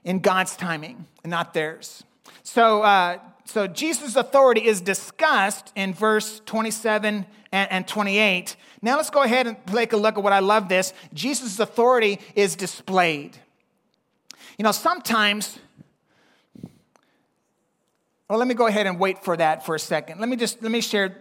in 0.03 0.21
God's 0.21 0.55
timing 0.55 1.05
and 1.23 1.29
not 1.29 1.53
theirs. 1.53 2.03
So, 2.41 2.81
uh, 2.81 3.19
so 3.45 3.67
Jesus' 3.67 4.15
authority 4.15 4.65
is 4.65 4.81
discussed 4.81 5.71
in 5.75 5.93
verse 5.93 6.41
27 6.47 7.27
and, 7.55 7.71
and 7.71 7.87
28. 7.87 8.57
Now 8.81 8.97
let's 8.97 9.09
go 9.09 9.23
ahead 9.23 9.47
and 9.47 9.55
take 9.67 9.93
a 9.93 9.97
look 9.97 10.17
at 10.17 10.23
what 10.23 10.33
I 10.33 10.39
love 10.39 10.67
this. 10.67 10.93
Jesus' 11.13 11.57
authority 11.57 12.19
is 12.35 12.57
displayed. 12.57 13.37
You 14.57 14.63
know, 14.63 14.73
sometimes, 14.73 15.57
well, 18.29 18.37
let 18.37 18.47
me 18.47 18.55
go 18.55 18.67
ahead 18.67 18.87
and 18.87 18.99
wait 18.99 19.23
for 19.23 19.37
that 19.37 19.65
for 19.65 19.73
a 19.73 19.79
second. 19.79 20.19
Let 20.19 20.27
me 20.27 20.35
just, 20.35 20.61
let 20.61 20.71
me 20.71 20.81
share, 20.81 21.17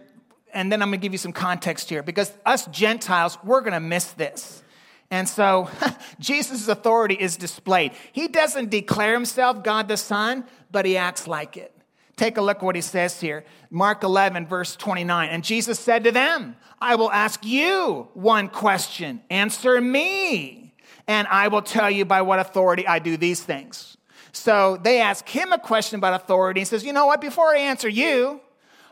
and 0.53 0.69
then 0.69 0.81
I'm 0.81 0.89
gonna 0.89 0.97
give 0.97 1.13
you 1.13 1.17
some 1.17 1.31
context 1.31 1.89
here 1.89 2.03
because 2.03 2.33
us 2.45 2.65
Gentiles, 2.67 3.37
we're 3.41 3.61
gonna 3.61 3.79
miss 3.79 4.11
this. 4.11 4.61
And 5.09 5.29
so 5.29 5.69
Jesus' 6.19 6.67
authority 6.67 7.15
is 7.15 7.37
displayed. 7.37 7.93
He 8.11 8.27
doesn't 8.27 8.69
declare 8.69 9.13
himself 9.13 9.63
God 9.63 9.87
the 9.87 9.95
Son, 9.95 10.43
but 10.69 10.85
he 10.85 10.97
acts 10.97 11.29
like 11.29 11.55
it. 11.55 11.74
Take 12.15 12.37
a 12.37 12.41
look 12.41 12.61
what 12.61 12.75
he 12.75 12.81
says 12.81 13.19
here. 13.19 13.43
Mark 13.69 14.03
11, 14.03 14.47
verse 14.47 14.75
29. 14.75 15.29
And 15.29 15.43
Jesus 15.43 15.79
said 15.79 16.05
to 16.05 16.11
them, 16.11 16.55
I 16.79 16.95
will 16.95 17.11
ask 17.11 17.45
you 17.45 18.07
one 18.13 18.47
question. 18.47 19.21
Answer 19.29 19.81
me, 19.81 20.73
and 21.07 21.27
I 21.27 21.49
will 21.49 21.61
tell 21.61 21.91
you 21.91 22.05
by 22.05 22.21
what 22.21 22.39
authority 22.39 22.87
I 22.87 22.99
do 22.99 23.17
these 23.17 23.43
things. 23.43 23.97
So 24.31 24.77
they 24.81 25.01
ask 25.01 25.27
him 25.27 25.51
a 25.51 25.59
question 25.59 25.97
about 25.97 26.21
authority. 26.21 26.61
He 26.61 26.65
says, 26.65 26.83
You 26.83 26.93
know 26.93 27.05
what? 27.05 27.21
Before 27.21 27.55
I 27.55 27.59
answer 27.59 27.89
you, 27.89 28.41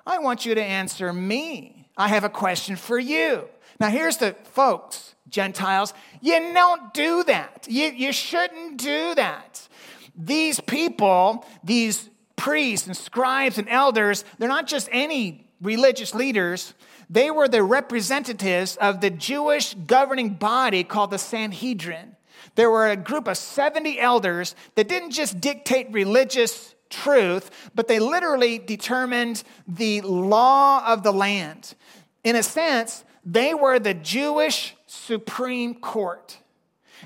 I 0.06 0.20
want 0.20 0.46
you 0.46 0.56
to 0.56 0.64
answer 0.64 1.14
me. 1.14 1.88
I 1.96 2.08
have 2.10 2.24
a 2.24 2.30
question 2.30 2.76
for 2.76 2.98
you. 2.98 3.48
Now, 3.80 3.90
here's 3.90 4.18
the 4.18 4.36
folks, 4.44 5.16
Gentiles, 5.30 5.94
you 6.22 6.40
don't 6.54 6.94
do 6.94 7.24
that. 7.26 7.68
You, 7.70 7.88
you 7.88 8.12
shouldn't 8.12 8.78
do 8.78 9.16
that. 9.16 9.68
These 10.16 10.60
people, 10.60 11.46
these 11.64 12.10
priests 12.44 12.88
and 12.88 12.98
scribes 12.98 13.58
and 13.58 13.70
elders, 13.70 14.26
they're 14.38 14.50
not 14.50 14.68
just 14.68 14.90
any 14.92 15.48
religious 15.62 16.14
leaders. 16.14 16.74
They 17.10 17.32
were 17.32 17.48
the 17.48 17.64
representatives 17.64 18.76
of 18.76 19.00
the 19.00 19.10
Jewish 19.10 19.76
governing 19.88 20.34
body 20.34 20.84
called 20.84 21.12
the 21.12 21.18
Sanhedrin. 21.18 22.18
There 22.56 22.70
were 22.70 22.90
a 22.90 22.98
group 22.98 23.30
of 23.30 23.38
70 23.38 23.98
elders 23.98 24.56
that 24.76 24.90
didn't 24.90 25.12
just 25.12 25.40
dictate 25.40 25.88
religious 25.94 26.76
truth, 26.90 27.50
but 27.76 27.88
they 27.88 28.00
literally 28.00 28.60
determined 28.60 29.44
the 29.66 30.02
law 30.02 30.86
of 30.86 31.02
the 31.02 31.14
land. 31.14 31.76
In 32.26 32.36
a 32.36 32.44
sense, 32.44 33.06
they 33.24 33.54
were 33.54 33.80
the 33.80 33.94
Jewish 33.94 34.76
Supreme 34.86 35.76
Court. 35.76 36.40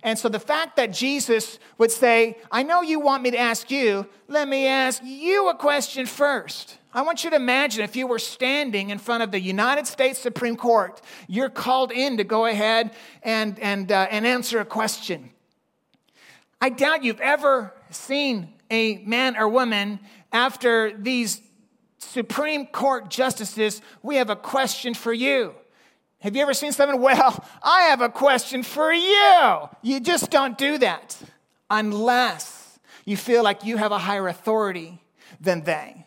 And 0.03 0.17
so 0.17 0.29
the 0.29 0.39
fact 0.39 0.75
that 0.75 0.91
Jesus 0.91 1.59
would 1.77 1.91
say, 1.91 2.37
I 2.51 2.63
know 2.63 2.81
you 2.81 2.99
want 2.99 3.23
me 3.23 3.31
to 3.31 3.37
ask 3.37 3.71
you, 3.71 4.07
let 4.27 4.47
me 4.47 4.67
ask 4.67 5.01
you 5.03 5.49
a 5.49 5.55
question 5.55 6.05
first. 6.05 6.77
I 6.93 7.01
want 7.01 7.23
you 7.23 7.29
to 7.29 7.35
imagine 7.35 7.83
if 7.83 7.95
you 7.95 8.07
were 8.07 8.19
standing 8.19 8.89
in 8.89 8.97
front 8.97 9.23
of 9.23 9.31
the 9.31 9.39
United 9.39 9.87
States 9.87 10.19
Supreme 10.19 10.55
Court, 10.55 11.01
you're 11.27 11.49
called 11.49 11.91
in 11.91 12.17
to 12.17 12.23
go 12.23 12.45
ahead 12.45 12.91
and, 13.23 13.59
and, 13.59 13.91
uh, 13.91 14.07
and 14.09 14.25
answer 14.25 14.59
a 14.59 14.65
question. 14.65 15.29
I 16.59 16.69
doubt 16.69 17.03
you've 17.03 17.21
ever 17.21 17.73
seen 17.91 18.53
a 18.71 18.97
man 19.05 19.37
or 19.37 19.47
woman 19.47 19.99
after 20.31 20.95
these 20.97 21.41
Supreme 21.99 22.67
Court 22.67 23.09
justices, 23.09 23.81
we 24.01 24.15
have 24.15 24.29
a 24.29 24.35
question 24.35 24.93
for 24.93 25.13
you. 25.13 25.53
Have 26.19 26.35
you 26.35 26.41
ever 26.41 26.53
seen 26.53 26.71
someone? 26.71 27.01
Well, 27.07 27.45
I 27.61 27.83
have 27.83 28.01
a 28.01 28.09
question 28.09 28.63
for 28.63 28.91
you. 28.91 29.69
You 29.81 29.99
just 29.99 30.31
don't 30.31 30.57
do 30.57 30.77
that 30.79 31.17
unless 31.69 32.79
you 33.05 33.15
feel 33.15 33.43
like 33.43 33.63
you 33.63 33.77
have 33.77 33.91
a 33.91 33.97
higher 33.97 34.27
authority 34.27 35.01
than 35.39 35.63
they. 35.63 36.05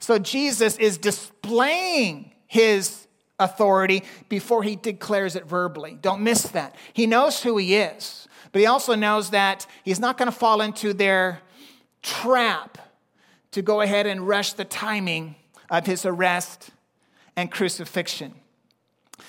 So 0.00 0.18
Jesus 0.18 0.76
is 0.78 0.98
displaying 0.98 2.32
his 2.46 3.06
authority 3.38 4.04
before 4.28 4.62
he 4.62 4.76
declares 4.76 5.36
it 5.36 5.46
verbally. 5.46 5.98
Don't 6.00 6.22
miss 6.22 6.42
that. 6.48 6.74
He 6.92 7.06
knows 7.06 7.42
who 7.42 7.56
he 7.56 7.76
is, 7.76 8.28
but 8.52 8.60
he 8.60 8.66
also 8.66 8.94
knows 8.94 9.30
that 9.30 9.66
he's 9.84 10.00
not 10.00 10.18
going 10.18 10.30
to 10.30 10.36
fall 10.36 10.60
into 10.60 10.92
their 10.92 11.40
trap 12.02 12.78
to 13.52 13.62
go 13.62 13.80
ahead 13.80 14.06
and 14.06 14.26
rush 14.26 14.52
the 14.52 14.64
timing 14.64 15.36
of 15.70 15.86
his 15.86 16.04
arrest 16.04 16.70
and 17.36 17.50
crucifixion. 17.50 18.34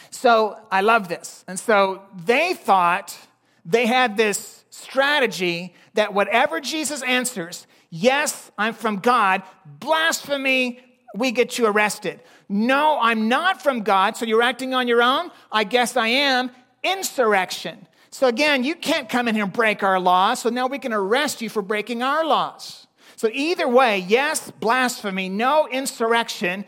So 0.09 0.57
I 0.71 0.81
love 0.81 1.07
this. 1.07 1.43
And 1.47 1.59
so 1.59 2.01
they 2.25 2.53
thought 2.53 3.17
they 3.65 3.85
had 3.85 4.17
this 4.17 4.63
strategy 4.69 5.73
that 5.93 6.13
whatever 6.13 6.59
Jesus 6.59 7.01
answers, 7.03 7.67
yes, 7.89 8.51
I'm 8.57 8.73
from 8.73 8.97
God, 8.97 9.43
blasphemy, 9.65 10.79
we 11.15 11.31
get 11.31 11.57
you 11.57 11.65
arrested. 11.65 12.19
No, 12.49 12.99
I'm 13.01 13.27
not 13.27 13.61
from 13.61 13.81
God, 13.81 14.17
so 14.17 14.25
you're 14.25 14.41
acting 14.41 14.73
on 14.73 14.87
your 14.87 15.01
own? 15.01 15.31
I 15.51 15.63
guess 15.63 15.97
I 15.97 16.07
am. 16.07 16.51
Insurrection. 16.83 17.87
So 18.11 18.27
again, 18.27 18.63
you 18.63 18.75
can't 18.75 19.09
come 19.09 19.27
in 19.27 19.35
here 19.35 19.43
and 19.43 19.53
break 19.53 19.83
our 19.83 19.99
laws, 19.99 20.39
so 20.39 20.49
now 20.49 20.67
we 20.67 20.79
can 20.79 20.93
arrest 20.93 21.41
you 21.41 21.49
for 21.49 21.61
breaking 21.61 22.03
our 22.03 22.25
laws. 22.25 22.87
So 23.15 23.29
either 23.33 23.67
way, 23.67 23.99
yes, 23.99 24.51
blasphemy, 24.51 25.29
no 25.29 25.67
insurrection, 25.67 26.65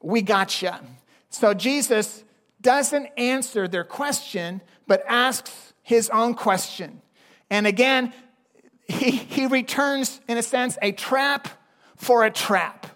we 0.00 0.22
got 0.22 0.62
you. 0.62 0.70
So 1.30 1.54
Jesus 1.54 2.22
doesn't 2.60 3.06
answer 3.16 3.68
their 3.68 3.84
question, 3.84 4.60
but 4.86 5.02
asks 5.06 5.74
his 5.82 6.10
own 6.10 6.34
question. 6.34 7.00
And 7.50 7.66
again, 7.66 8.12
he, 8.86 9.10
he 9.10 9.46
returns, 9.46 10.20
in 10.28 10.36
a 10.38 10.42
sense, 10.42 10.78
a 10.82 10.92
trap 10.92 11.48
for 11.96 12.24
a 12.24 12.30
trap. 12.30 12.86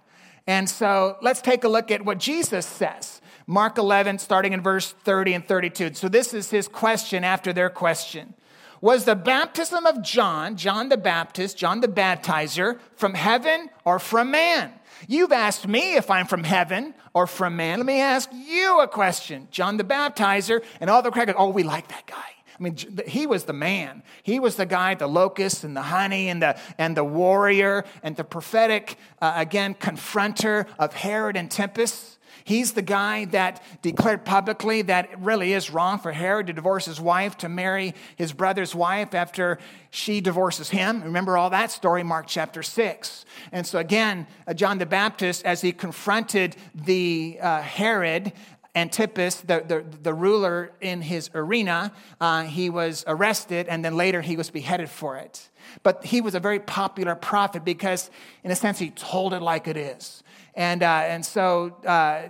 And 0.47 0.69
so 0.69 1.17
let's 1.23 1.41
take 1.41 1.65
a 1.65 1.69
look 1.69 1.91
at 1.91 2.05
what 2.05 2.19
Jesus 2.19 2.67
says. 2.67 3.21
Mark 3.47 3.79
11, 3.79 4.19
starting 4.19 4.53
in 4.53 4.63
verse 4.63 4.93
30 5.05 5.35
and 5.35 5.47
32. 5.47 5.95
So 5.95 6.09
this 6.09 6.35
is 6.35 6.51
his 6.51 6.69
question 6.69 7.25
after 7.25 7.53
their 7.53 7.71
question. 7.71 8.35
Was 8.81 9.05
the 9.05 9.17
baptism 9.17 9.87
of 9.87 10.03
John, 10.03 10.57
John 10.57 10.89
the 10.91 10.97
Baptist, 10.97 11.57
John 11.57 11.81
the 11.81 11.89
baptizer, 11.89 12.79
from 12.97 13.15
heaven 13.15 13.71
or 13.85 13.99
from 13.99 14.31
man? 14.31 14.73
You've 15.09 15.33
asked 15.33 15.67
me 15.67 15.97
if 15.97 16.11
I'm 16.11 16.27
from 16.27 16.45
heaven 16.45 16.95
or 17.13 17.27
from 17.27 17.57
man. 17.57 17.79
Let 17.79 17.87
me 17.87 18.01
ask 18.01 18.31
you 18.33 18.81
a 18.81 18.89
question. 18.89 19.49
John 19.51 19.77
the 19.77 19.85
Baptizer 19.85 20.65
and 20.81 20.91
all 20.91 21.03
the 21.03 21.11
crackers, 21.11 21.35
oh, 21.39 21.51
we 21.51 21.63
like 21.63 21.89
that 21.89 22.07
guy. 22.07 22.35
I 22.59 22.63
mean, 22.63 22.77
he 23.07 23.27
was 23.27 23.45
the 23.45 23.53
man. 23.53 24.03
He 24.23 24.39
was 24.39 24.57
the 24.57 24.67
guy, 24.67 24.95
the 24.95 25.09
locust 25.09 25.65
and 25.65 25.77
the 25.77 25.83
honey 25.83 26.29
and 26.29 26.41
the, 26.41 26.57
and 26.79 26.97
the 26.97 27.03
warrior 27.03 27.85
and 28.03 28.15
the 28.15 28.23
prophetic, 28.23 28.97
uh, 29.21 29.33
again, 29.37 29.75
confronter 29.75 30.67
of 30.79 30.95
Herod 30.95 31.37
and 31.37 31.47
Antipas. 31.47 32.14
He's 32.45 32.73
the 32.73 32.83
guy 32.83 33.25
that 33.27 33.63
declared 33.81 34.27
publicly 34.27 34.83
that 34.83 35.11
it 35.13 35.19
really 35.19 35.55
is 35.55 35.71
wrong 35.71 35.99
for 35.99 36.13
Herod 36.13 36.47
to 36.49 36.53
divorce 36.53 36.85
his 36.85 37.01
wife 37.01 37.39
to 37.39 37.49
marry 37.49 37.95
his 38.17 38.35
brother's 38.35 38.75
wife 38.75 39.15
after 39.15 39.59
she 39.91 40.21
divorces 40.21 40.69
him. 40.69 41.03
Remember 41.03 41.39
all 41.39 41.49
that 41.51 41.71
story, 41.71 42.03
Mark 42.03 42.27
chapter 42.29 42.63
6. 42.63 43.25
And 43.51 43.67
so, 43.67 43.79
again, 43.79 44.27
uh, 44.47 44.53
John 44.53 44.77
the 44.77 44.85
Baptist, 44.85 45.47
as 45.47 45.63
he 45.63 45.73
confronted 45.73 46.57
the 46.75 47.39
uh, 47.41 47.63
Herod, 47.63 48.33
Antipas, 48.75 49.37
the, 49.37 49.65
the, 49.67 49.85
the, 50.03 50.13
ruler 50.13 50.73
in 50.81 51.01
his 51.01 51.31
arena, 51.33 51.93
uh, 52.21 52.43
he 52.43 52.69
was 52.71 53.05
arrested 53.07 53.69
and 53.69 53.85
then 53.85 53.97
later 53.97 54.21
he 54.21 54.37
was 54.37 54.51
beheaded 54.51 54.91
for 54.91 55.17
it. 55.17 55.49
But 55.85 56.05
he 56.05 56.21
was 56.21 56.35
a 56.35 56.41
very 56.41 56.59
popular 56.59 57.15
prophet 57.15 57.65
because, 57.65 58.11
in 58.43 58.51
a 58.51 58.57
sense, 58.57 58.81
he 58.81 58.91
told 58.91 59.33
it 59.33 59.41
like 59.41 59.69
it 59.69 59.77
is. 59.77 60.24
And, 60.55 60.83
uh, 60.83 61.03
and 61.07 61.25
so 61.25 61.77
uh, 61.87 62.29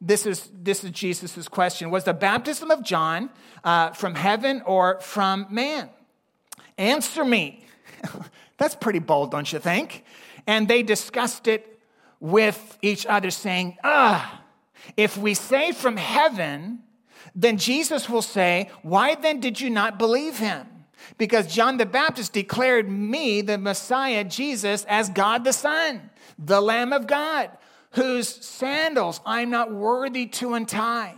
this 0.00 0.26
is, 0.26 0.50
this 0.52 0.84
is 0.84 0.90
Jesus' 0.90 1.48
question 1.48 1.90
Was 1.90 2.04
the 2.04 2.14
baptism 2.14 2.70
of 2.70 2.82
John 2.82 3.30
uh, 3.62 3.90
from 3.90 4.14
heaven 4.14 4.62
or 4.66 5.00
from 5.00 5.46
man? 5.50 5.88
Answer 6.76 7.24
me. 7.24 7.64
That's 8.58 8.74
pretty 8.74 8.98
bold, 8.98 9.30
don't 9.30 9.50
you 9.52 9.58
think? 9.58 10.04
And 10.46 10.68
they 10.68 10.82
discussed 10.82 11.48
it 11.48 11.80
with 12.20 12.78
each 12.82 13.06
other, 13.06 13.30
saying, 13.30 13.76
Ah, 13.82 14.42
if 14.96 15.16
we 15.16 15.34
say 15.34 15.72
from 15.72 15.96
heaven, 15.96 16.80
then 17.34 17.58
Jesus 17.58 18.08
will 18.08 18.22
say, 18.22 18.70
Why 18.82 19.14
then 19.14 19.40
did 19.40 19.60
you 19.60 19.70
not 19.70 19.98
believe 19.98 20.38
him? 20.38 20.66
Because 21.18 21.52
John 21.52 21.76
the 21.76 21.86
Baptist 21.86 22.32
declared 22.32 22.88
me, 22.88 23.40
the 23.40 23.58
Messiah, 23.58 24.24
Jesus, 24.24 24.84
as 24.84 25.08
God 25.08 25.44
the 25.44 25.52
Son, 25.52 26.10
the 26.38 26.60
Lamb 26.60 26.92
of 26.92 27.06
God, 27.06 27.50
whose 27.92 28.28
sandals 28.28 29.20
I'm 29.24 29.50
not 29.50 29.72
worthy 29.72 30.26
to 30.26 30.54
untie. 30.54 31.14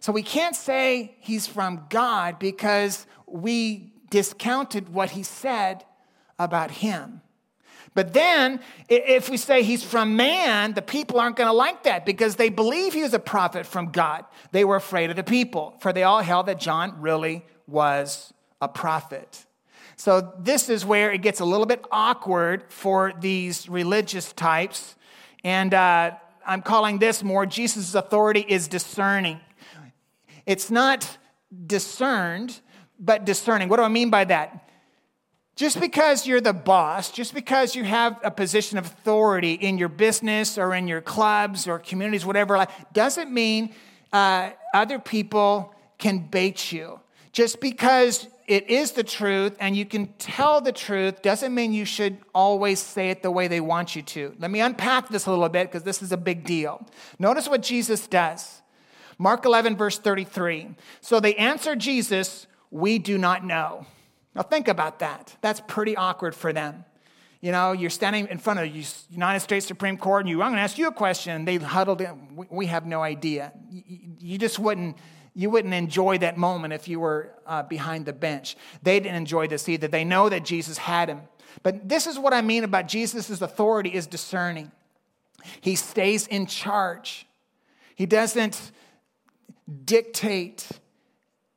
So 0.00 0.12
we 0.12 0.22
can't 0.22 0.56
say 0.56 1.16
he's 1.20 1.46
from 1.46 1.86
God 1.90 2.38
because 2.38 3.06
we 3.26 3.92
discounted 4.10 4.88
what 4.88 5.10
he 5.10 5.22
said 5.22 5.84
about 6.38 6.70
him. 6.70 7.20
But 7.94 8.12
then, 8.12 8.60
if 8.88 9.28
we 9.28 9.36
say 9.36 9.62
he's 9.62 9.82
from 9.82 10.14
man, 10.14 10.74
the 10.74 10.82
people 10.82 11.18
aren't 11.18 11.36
going 11.36 11.48
to 11.48 11.52
like 11.52 11.82
that 11.82 12.06
because 12.06 12.36
they 12.36 12.48
believe 12.48 12.92
he 12.92 13.02
was 13.02 13.12
a 13.12 13.18
prophet 13.18 13.66
from 13.66 13.90
God. 13.90 14.24
They 14.52 14.64
were 14.64 14.76
afraid 14.76 15.10
of 15.10 15.16
the 15.16 15.24
people, 15.24 15.74
for 15.80 15.92
they 15.92 16.04
all 16.04 16.20
held 16.20 16.46
that 16.46 16.60
John 16.60 17.00
really 17.00 17.44
was 17.66 18.32
a 18.60 18.68
prophet. 18.68 19.46
So, 19.96 20.32
this 20.38 20.68
is 20.68 20.84
where 20.84 21.10
it 21.12 21.22
gets 21.22 21.40
a 21.40 21.44
little 21.44 21.66
bit 21.66 21.84
awkward 21.90 22.64
for 22.68 23.12
these 23.20 23.68
religious 23.68 24.32
types. 24.32 24.94
And 25.42 25.74
uh, 25.74 26.12
I'm 26.46 26.62
calling 26.62 26.98
this 26.98 27.22
more 27.22 27.46
Jesus' 27.46 27.94
authority 27.94 28.44
is 28.46 28.68
discerning. 28.68 29.40
It's 30.46 30.70
not 30.70 31.18
discerned, 31.66 32.60
but 32.98 33.24
discerning. 33.24 33.68
What 33.68 33.76
do 33.76 33.82
I 33.82 33.88
mean 33.88 34.10
by 34.10 34.24
that? 34.24 34.68
Just 35.56 35.80
because 35.80 36.26
you're 36.26 36.40
the 36.40 36.52
boss, 36.52 37.10
just 37.10 37.34
because 37.34 37.74
you 37.74 37.82
have 37.82 38.20
a 38.22 38.30
position 38.30 38.78
of 38.78 38.86
authority 38.86 39.54
in 39.54 39.76
your 39.76 39.88
business 39.88 40.56
or 40.56 40.72
in 40.72 40.86
your 40.86 41.00
clubs 41.00 41.66
or 41.66 41.80
communities, 41.80 42.24
whatever, 42.24 42.64
doesn't 42.92 43.32
mean 43.32 43.74
uh, 44.12 44.50
other 44.72 45.00
people 45.00 45.74
can 45.98 46.20
bait 46.20 46.70
you. 46.70 47.00
Just 47.32 47.60
because 47.60 48.28
it 48.48 48.70
is 48.70 48.92
the 48.92 49.04
truth 49.04 49.56
and 49.60 49.76
you 49.76 49.84
can 49.84 50.06
tell 50.18 50.60
the 50.60 50.72
truth 50.72 51.20
doesn't 51.20 51.54
mean 51.54 51.72
you 51.72 51.84
should 51.84 52.16
always 52.34 52.80
say 52.80 53.10
it 53.10 53.22
the 53.22 53.30
way 53.30 53.46
they 53.46 53.60
want 53.60 53.94
you 53.94 54.02
to. 54.02 54.34
Let 54.38 54.50
me 54.50 54.60
unpack 54.60 55.10
this 55.10 55.26
a 55.26 55.30
little 55.30 55.48
bit 55.50 55.68
because 55.68 55.82
this 55.82 56.02
is 56.02 56.12
a 56.12 56.16
big 56.16 56.44
deal. 56.44 56.84
Notice 57.18 57.48
what 57.48 57.62
Jesus 57.62 58.06
does. 58.06 58.62
Mark 59.18 59.44
11, 59.44 59.76
verse 59.76 59.98
33. 59.98 60.74
So 61.02 61.20
they 61.20 61.34
answer 61.34 61.76
Jesus, 61.76 62.46
We 62.70 62.98
do 62.98 63.18
not 63.18 63.44
know. 63.44 63.86
Now, 64.34 64.42
think 64.42 64.68
about 64.68 65.00
that. 65.00 65.36
That's 65.42 65.60
pretty 65.66 65.96
awkward 65.96 66.34
for 66.34 66.52
them. 66.52 66.84
You 67.40 67.52
know, 67.52 67.72
you're 67.72 67.90
standing 67.90 68.28
in 68.28 68.38
front 68.38 68.60
of 68.60 68.72
the 68.72 68.84
United 69.10 69.40
States 69.40 69.66
Supreme 69.66 69.96
Court 69.96 70.22
and 70.22 70.28
you, 70.30 70.42
I'm 70.42 70.50
going 70.50 70.56
to 70.56 70.62
ask 70.62 70.78
you 70.78 70.88
a 70.88 70.92
question. 70.92 71.44
They 71.44 71.56
huddled 71.56 72.00
in. 72.00 72.46
We, 72.50 72.66
have 72.66 72.86
no 72.86 73.02
idea. 73.02 73.52
You, 74.18 74.38
just 74.38 74.58
wouldn't, 74.58 74.96
you 75.38 75.50
wouldn't 75.50 75.72
enjoy 75.72 76.18
that 76.18 76.36
moment 76.36 76.72
if 76.72 76.88
you 76.88 76.98
were 76.98 77.32
uh, 77.46 77.62
behind 77.62 78.06
the 78.06 78.12
bench. 78.12 78.56
They 78.82 78.98
didn't 78.98 79.14
enjoy 79.14 79.46
this 79.46 79.68
either. 79.68 79.86
They 79.86 80.02
know 80.04 80.28
that 80.28 80.44
Jesus 80.44 80.78
had 80.78 81.08
him. 81.08 81.20
But 81.62 81.88
this 81.88 82.08
is 82.08 82.18
what 82.18 82.34
I 82.34 82.42
mean 82.42 82.64
about 82.64 82.88
Jesus' 82.88 83.40
authority 83.40 83.94
is 83.94 84.08
discerning. 84.08 84.72
He 85.60 85.76
stays 85.76 86.26
in 86.26 86.46
charge. 86.46 87.24
He 87.94 88.04
doesn't 88.04 88.72
dictate 89.84 90.68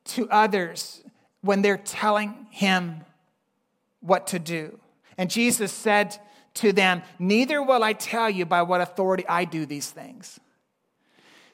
to 0.04 0.30
others 0.30 1.02
when 1.40 1.62
they're 1.62 1.76
telling 1.76 2.46
him 2.50 3.00
what 3.98 4.28
to 4.28 4.38
do. 4.38 4.78
And 5.18 5.28
Jesus 5.28 5.72
said 5.72 6.16
to 6.54 6.72
them, 6.72 7.02
Neither 7.18 7.60
will 7.60 7.82
I 7.82 7.94
tell 7.94 8.30
you 8.30 8.46
by 8.46 8.62
what 8.62 8.80
authority 8.80 9.24
I 9.28 9.44
do 9.44 9.66
these 9.66 9.90
things. 9.90 10.38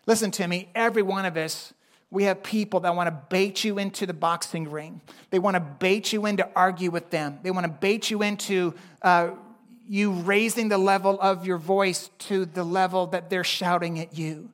Listen 0.04 0.30
to 0.32 0.46
me, 0.46 0.68
every 0.74 1.02
one 1.02 1.24
of 1.24 1.34
us, 1.38 1.72
we 2.10 2.24
have 2.24 2.42
people 2.42 2.80
that 2.80 2.96
want 2.96 3.08
to 3.08 3.22
bait 3.28 3.64
you 3.64 3.78
into 3.78 4.06
the 4.06 4.14
boxing 4.14 4.70
ring. 4.70 5.00
They 5.30 5.38
want 5.38 5.54
to 5.54 5.60
bait 5.60 6.12
you 6.12 6.24
in 6.26 6.38
to 6.38 6.48
argue 6.56 6.90
with 6.90 7.10
them. 7.10 7.38
They 7.42 7.50
want 7.50 7.64
to 7.64 7.72
bait 7.72 8.10
you 8.10 8.22
into 8.22 8.74
uh, 9.02 9.30
you 9.86 10.12
raising 10.12 10.68
the 10.68 10.78
level 10.78 11.18
of 11.20 11.46
your 11.46 11.58
voice 11.58 12.10
to 12.18 12.46
the 12.46 12.64
level 12.64 13.08
that 13.08 13.30
they're 13.30 13.44
shouting 13.44 13.98
at 13.98 14.16
you. 14.16 14.50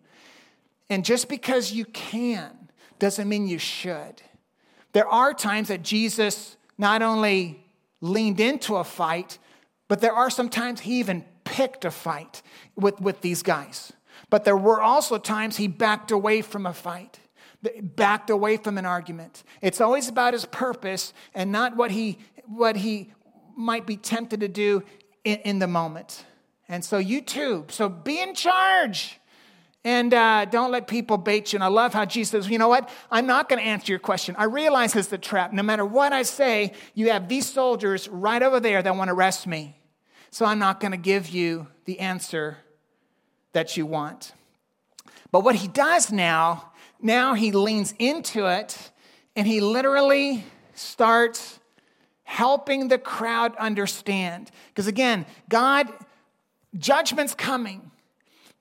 And 0.90 1.04
just 1.04 1.28
because 1.28 1.72
you 1.72 1.84
can 1.86 2.68
doesn't 2.98 3.28
mean 3.28 3.46
you 3.46 3.58
should. 3.58 4.22
There 4.92 5.08
are 5.08 5.34
times 5.34 5.68
that 5.68 5.82
Jesus 5.82 6.56
not 6.78 7.02
only 7.02 7.64
leaned 8.00 8.40
into 8.40 8.76
a 8.76 8.84
fight, 8.84 9.38
but 9.88 10.00
there 10.00 10.12
are 10.12 10.30
some 10.30 10.48
times 10.48 10.80
he 10.80 10.98
even 11.00 11.24
picked 11.44 11.84
a 11.84 11.90
fight 11.90 12.42
with, 12.76 13.00
with 13.00 13.20
these 13.20 13.42
guys. 13.42 13.92
But 14.30 14.44
there 14.44 14.56
were 14.56 14.80
also 14.80 15.18
times 15.18 15.56
he 15.56 15.68
backed 15.68 16.10
away 16.10 16.42
from 16.42 16.66
a 16.66 16.72
fight, 16.72 17.18
backed 17.82 18.30
away 18.30 18.56
from 18.56 18.78
an 18.78 18.86
argument. 18.86 19.42
It's 19.60 19.80
always 19.80 20.08
about 20.08 20.32
his 20.32 20.44
purpose 20.44 21.12
and 21.34 21.52
not 21.52 21.76
what 21.76 21.90
he, 21.90 22.18
what 22.46 22.76
he 22.76 23.12
might 23.56 23.86
be 23.86 23.96
tempted 23.96 24.40
to 24.40 24.48
do 24.48 24.82
in, 25.24 25.38
in 25.40 25.58
the 25.58 25.66
moment. 25.66 26.24
And 26.68 26.84
so 26.84 26.98
you 26.98 27.20
too, 27.20 27.66
so 27.68 27.88
be 27.88 28.20
in 28.20 28.34
charge. 28.34 29.20
And 29.86 30.14
uh, 30.14 30.46
don't 30.46 30.70
let 30.70 30.88
people 30.88 31.18
bait 31.18 31.52
you. 31.52 31.58
And 31.58 31.64
I 31.64 31.66
love 31.66 31.92
how 31.92 32.06
Jesus 32.06 32.30
says, 32.30 32.48
you 32.50 32.58
know 32.58 32.68
what? 32.68 32.88
I'm 33.10 33.26
not 33.26 33.50
going 33.50 33.58
to 33.58 33.68
answer 33.68 33.92
your 33.92 33.98
question. 33.98 34.34
I 34.38 34.44
realize 34.44 34.96
it's 34.96 35.08
the 35.08 35.18
trap. 35.18 35.52
No 35.52 35.62
matter 35.62 35.84
what 35.84 36.14
I 36.14 36.22
say, 36.22 36.72
you 36.94 37.10
have 37.10 37.28
these 37.28 37.46
soldiers 37.46 38.08
right 38.08 38.42
over 38.42 38.60
there 38.60 38.82
that 38.82 38.96
want 38.96 39.08
to 39.08 39.14
arrest 39.14 39.46
me. 39.46 39.76
So 40.30 40.46
I'm 40.46 40.58
not 40.58 40.80
going 40.80 40.92
to 40.92 40.98
give 40.98 41.28
you 41.28 41.66
the 41.84 42.00
answer 42.00 42.56
that 43.52 43.76
you 43.76 43.84
want. 43.84 44.32
But 45.30 45.44
what 45.44 45.56
he 45.56 45.68
does 45.68 46.10
now, 46.10 46.72
now 47.00 47.34
he 47.34 47.52
leans 47.52 47.94
into 47.98 48.46
it 48.46 48.90
and 49.36 49.46
he 49.46 49.60
literally 49.60 50.44
starts 50.74 51.58
helping 52.22 52.88
the 52.88 52.98
crowd 52.98 53.54
understand. 53.56 54.50
Because 54.68 54.86
again, 54.86 55.26
God, 55.48 55.88
judgment's 56.76 57.34
coming. 57.34 57.90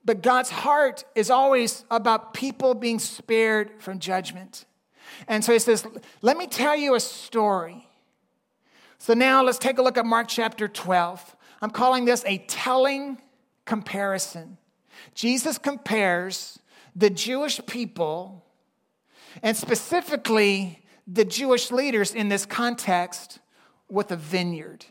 But 0.05 0.21
God's 0.21 0.49
heart 0.49 1.05
is 1.15 1.29
always 1.29 1.85
about 1.89 2.33
people 2.33 2.73
being 2.73 2.99
spared 2.99 3.81
from 3.81 3.99
judgment. 3.99 4.65
And 5.27 5.43
so 5.43 5.53
he 5.53 5.59
says, 5.59 5.85
Let 6.21 6.37
me 6.37 6.47
tell 6.47 6.75
you 6.75 6.95
a 6.95 6.99
story. 6.99 7.87
So 8.97 9.13
now 9.13 9.43
let's 9.43 9.57
take 9.57 9.77
a 9.77 9.81
look 9.81 9.97
at 9.97 10.05
Mark 10.05 10.27
chapter 10.27 10.67
12. 10.67 11.35
I'm 11.61 11.69
calling 11.69 12.05
this 12.05 12.23
a 12.25 12.39
telling 12.39 13.21
comparison. 13.65 14.57
Jesus 15.15 15.57
compares 15.57 16.59
the 16.95 17.09
Jewish 17.09 17.59
people, 17.65 18.45
and 19.41 19.57
specifically 19.57 20.83
the 21.07 21.25
Jewish 21.25 21.71
leaders 21.71 22.13
in 22.13 22.29
this 22.29 22.45
context, 22.45 23.39
with 23.89 24.11
a 24.11 24.15
vineyard. 24.15 24.85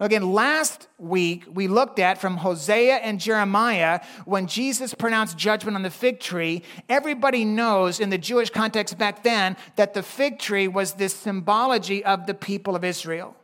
Again, 0.00 0.32
last 0.32 0.88
week 0.98 1.44
we 1.52 1.68
looked 1.68 2.00
at 2.00 2.20
from 2.20 2.38
Hosea 2.38 2.96
and 2.96 3.20
Jeremiah 3.20 4.00
when 4.24 4.48
Jesus 4.48 4.92
pronounced 4.92 5.38
judgment 5.38 5.76
on 5.76 5.82
the 5.82 5.90
fig 5.90 6.18
tree. 6.18 6.62
Everybody 6.88 7.44
knows 7.44 8.00
in 8.00 8.10
the 8.10 8.18
Jewish 8.18 8.50
context 8.50 8.98
back 8.98 9.22
then 9.22 9.56
that 9.76 9.94
the 9.94 10.02
fig 10.02 10.40
tree 10.40 10.66
was 10.66 10.94
this 10.94 11.14
symbology 11.14 12.04
of 12.04 12.26
the 12.26 12.34
people 12.34 12.74
of 12.74 12.82
Israel. 12.82 13.36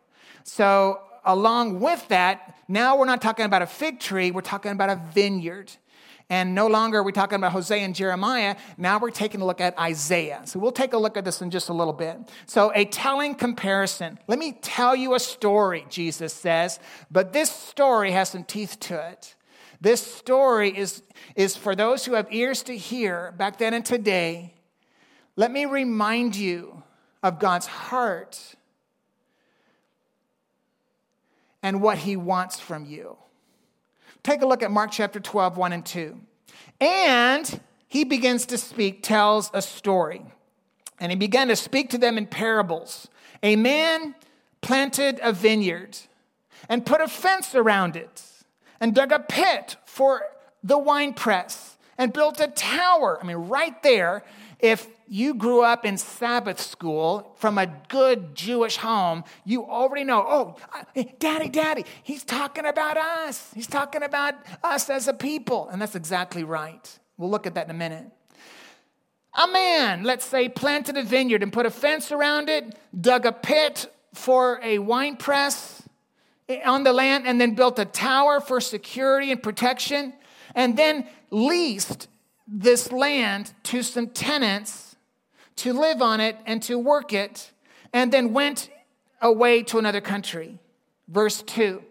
So, 0.42 1.00
along 1.24 1.80
with 1.80 2.08
that, 2.08 2.56
now 2.66 2.96
we're 2.96 3.04
not 3.04 3.22
talking 3.22 3.44
about 3.44 3.62
a 3.62 3.66
fig 3.66 4.00
tree, 4.00 4.30
we're 4.30 4.40
talking 4.40 4.72
about 4.72 4.90
a 4.90 5.00
vineyard. 5.14 5.70
And 6.30 6.54
no 6.54 6.68
longer 6.68 6.98
are 6.98 7.02
we 7.02 7.10
talking 7.10 7.34
about 7.34 7.50
Hosea 7.50 7.78
and 7.84 7.92
Jeremiah. 7.92 8.54
Now 8.78 9.00
we're 9.00 9.10
taking 9.10 9.40
a 9.40 9.44
look 9.44 9.60
at 9.60 9.76
Isaiah. 9.76 10.42
So 10.44 10.60
we'll 10.60 10.70
take 10.70 10.92
a 10.92 10.96
look 10.96 11.16
at 11.16 11.24
this 11.24 11.42
in 11.42 11.50
just 11.50 11.68
a 11.68 11.72
little 11.72 11.92
bit. 11.92 12.16
So, 12.46 12.72
a 12.72 12.84
telling 12.84 13.34
comparison. 13.34 14.16
Let 14.28 14.38
me 14.38 14.52
tell 14.62 14.94
you 14.94 15.14
a 15.14 15.20
story, 15.20 15.84
Jesus 15.90 16.32
says, 16.32 16.78
but 17.10 17.32
this 17.32 17.50
story 17.50 18.12
has 18.12 18.28
some 18.28 18.44
teeth 18.44 18.78
to 18.80 19.08
it. 19.10 19.34
This 19.80 20.00
story 20.00 20.76
is, 20.76 21.02
is 21.34 21.56
for 21.56 21.74
those 21.74 22.04
who 22.04 22.12
have 22.12 22.28
ears 22.30 22.62
to 22.64 22.76
hear 22.76 23.32
back 23.36 23.58
then 23.58 23.74
and 23.74 23.84
today. 23.84 24.54
Let 25.34 25.50
me 25.50 25.64
remind 25.64 26.36
you 26.36 26.84
of 27.22 27.40
God's 27.40 27.66
heart 27.66 28.54
and 31.62 31.82
what 31.82 31.98
he 31.98 32.16
wants 32.16 32.60
from 32.60 32.84
you. 32.84 33.16
Take 34.22 34.42
a 34.42 34.46
look 34.46 34.62
at 34.62 34.70
Mark 34.70 34.90
chapter 34.90 35.20
12, 35.20 35.56
1 35.56 35.72
and 35.72 35.86
2. 35.86 36.20
And 36.80 37.60
he 37.88 38.04
begins 38.04 38.46
to 38.46 38.58
speak, 38.58 39.02
tells 39.02 39.50
a 39.54 39.62
story. 39.62 40.22
And 40.98 41.10
he 41.10 41.16
began 41.16 41.48
to 41.48 41.56
speak 41.56 41.90
to 41.90 41.98
them 41.98 42.18
in 42.18 42.26
parables. 42.26 43.08
A 43.42 43.56
man 43.56 44.14
planted 44.60 45.18
a 45.22 45.32
vineyard 45.32 45.96
and 46.68 46.84
put 46.84 47.00
a 47.00 47.08
fence 47.08 47.54
around 47.54 47.96
it 47.96 48.22
and 48.80 48.94
dug 48.94 49.12
a 49.12 49.18
pit 49.18 49.76
for 49.86 50.22
the 50.62 50.78
winepress 50.78 51.78
and 51.96 52.12
built 52.12 52.40
a 52.40 52.48
tower. 52.48 53.18
I 53.20 53.26
mean, 53.26 53.36
right 53.36 53.82
there, 53.82 54.24
if 54.58 54.86
you 55.12 55.34
grew 55.34 55.62
up 55.64 55.84
in 55.84 55.98
Sabbath 55.98 56.60
school 56.60 57.34
from 57.36 57.58
a 57.58 57.66
good 57.88 58.32
Jewish 58.32 58.76
home, 58.76 59.24
you 59.44 59.66
already 59.66 60.04
know, 60.04 60.24
oh, 60.24 60.56
daddy, 61.18 61.48
daddy, 61.48 61.84
he's 62.04 62.22
talking 62.22 62.64
about 62.64 62.96
us. 62.96 63.50
He's 63.52 63.66
talking 63.66 64.04
about 64.04 64.34
us 64.62 64.88
as 64.88 65.08
a 65.08 65.12
people. 65.12 65.68
And 65.68 65.82
that's 65.82 65.96
exactly 65.96 66.44
right. 66.44 66.98
We'll 67.18 67.28
look 67.28 67.44
at 67.44 67.54
that 67.54 67.64
in 67.64 67.72
a 67.72 67.74
minute. 67.74 68.06
a 69.34 69.48
man, 69.48 70.04
let's 70.04 70.24
say, 70.24 70.48
planted 70.48 70.96
a 70.96 71.02
vineyard 71.02 71.42
and 71.42 71.52
put 71.52 71.66
a 71.66 71.70
fence 71.70 72.12
around 72.12 72.48
it, 72.48 72.76
dug 72.98 73.26
a 73.26 73.32
pit 73.32 73.92
for 74.14 74.60
a 74.62 74.78
wine 74.78 75.16
press 75.16 75.82
on 76.64 76.84
the 76.84 76.92
land, 76.92 77.26
and 77.26 77.40
then 77.40 77.56
built 77.56 77.80
a 77.80 77.84
tower 77.84 78.40
for 78.40 78.60
security 78.60 79.32
and 79.32 79.42
protection, 79.42 80.12
and 80.54 80.76
then 80.76 81.04
leased 81.30 82.06
this 82.46 82.92
land 82.92 83.52
to 83.64 83.82
some 83.82 84.08
tenants 84.08 84.89
to 85.60 85.72
live 85.72 86.02
on 86.02 86.20
it 86.20 86.36
and 86.46 86.62
to 86.64 86.78
work 86.78 87.12
it, 87.12 87.50
and 87.92 88.12
then 88.12 88.32
went 88.32 88.70
away 89.20 89.62
to 89.64 89.78
another 89.78 90.00
country. 90.00 90.58
Verse 91.08 91.42
2. 91.42 91.82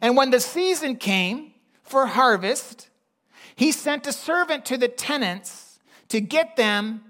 And 0.00 0.16
when 0.16 0.30
the 0.30 0.40
season 0.40 0.96
came 0.96 1.52
for 1.82 2.06
harvest, 2.06 2.88
he 3.56 3.72
sent 3.72 4.06
a 4.06 4.12
servant 4.12 4.64
to 4.66 4.76
the 4.76 4.88
tenants 4.88 5.78
to 6.08 6.20
get 6.20 6.56
them, 6.56 7.02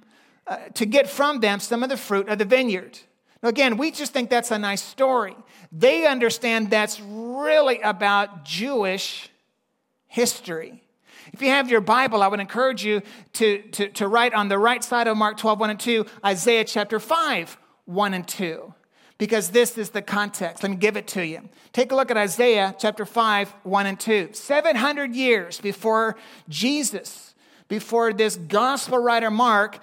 uh, 0.46 0.56
to 0.74 0.86
get 0.86 1.08
from 1.08 1.40
them 1.40 1.60
some 1.60 1.82
of 1.82 1.88
the 1.88 1.96
fruit 1.96 2.28
of 2.28 2.38
the 2.38 2.44
vineyard. 2.44 2.98
Now, 3.42 3.48
again, 3.48 3.76
we 3.76 3.90
just 3.90 4.12
think 4.12 4.30
that's 4.30 4.50
a 4.50 4.58
nice 4.58 4.82
story. 4.82 5.36
They 5.70 6.06
understand 6.06 6.70
that's 6.70 7.00
really 7.00 7.80
about 7.80 8.44
Jewish 8.44 9.28
history. 10.06 10.83
If 11.34 11.42
you 11.42 11.48
have 11.48 11.68
your 11.68 11.80
Bible, 11.80 12.22
I 12.22 12.28
would 12.28 12.38
encourage 12.38 12.84
you 12.84 13.02
to, 13.32 13.60
to, 13.72 13.88
to 13.88 14.06
write 14.06 14.34
on 14.34 14.46
the 14.46 14.56
right 14.56 14.84
side 14.84 15.08
of 15.08 15.16
Mark 15.16 15.36
12, 15.36 15.58
1 15.58 15.70
and 15.70 15.80
2, 15.80 16.06
Isaiah 16.24 16.64
chapter 16.64 17.00
5, 17.00 17.58
1 17.86 18.14
and 18.14 18.28
2 18.28 18.72
because 19.18 19.50
this 19.50 19.76
is 19.76 19.90
the 19.90 20.00
context. 20.00 20.62
Let 20.62 20.70
me 20.70 20.76
give 20.76 20.96
it 20.96 21.08
to 21.08 21.26
you. 21.26 21.48
Take 21.72 21.90
a 21.90 21.96
look 21.96 22.12
at 22.12 22.16
Isaiah 22.16 22.72
chapter 22.78 23.04
5, 23.04 23.52
1 23.64 23.86
and 23.86 23.98
2. 23.98 24.28
700 24.32 25.16
years 25.16 25.60
before 25.60 26.14
Jesus, 26.48 27.34
before 27.66 28.12
this 28.12 28.36
gospel 28.36 28.98
writer 28.98 29.32
Mark, 29.32 29.80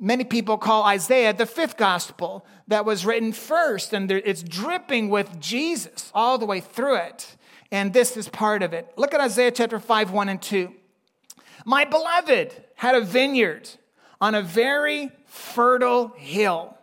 many 0.00 0.24
people 0.24 0.58
call 0.58 0.82
Isaiah 0.82 1.32
the 1.32 1.46
fifth 1.46 1.76
gospel 1.76 2.44
that 2.66 2.84
was 2.84 3.06
written 3.06 3.32
first, 3.32 3.92
and 3.92 4.10
it's 4.10 4.42
dripping 4.42 5.10
with 5.10 5.38
Jesus 5.38 6.10
all 6.12 6.38
the 6.38 6.46
way 6.46 6.58
through 6.58 6.96
it. 6.96 7.36
And 7.70 7.92
this 7.92 8.16
is 8.16 8.28
part 8.28 8.64
of 8.64 8.72
it. 8.72 8.90
Look 8.96 9.14
at 9.14 9.20
Isaiah 9.20 9.52
chapter 9.52 9.78
5, 9.78 10.10
1 10.10 10.28
and 10.28 10.42
2. 10.42 10.74
My 11.64 11.84
beloved 11.84 12.54
had 12.76 12.94
a 12.94 13.00
vineyard 13.00 13.68
on 14.20 14.34
a 14.34 14.42
very 14.42 15.10
fertile 15.26 16.08
hill 16.16 16.78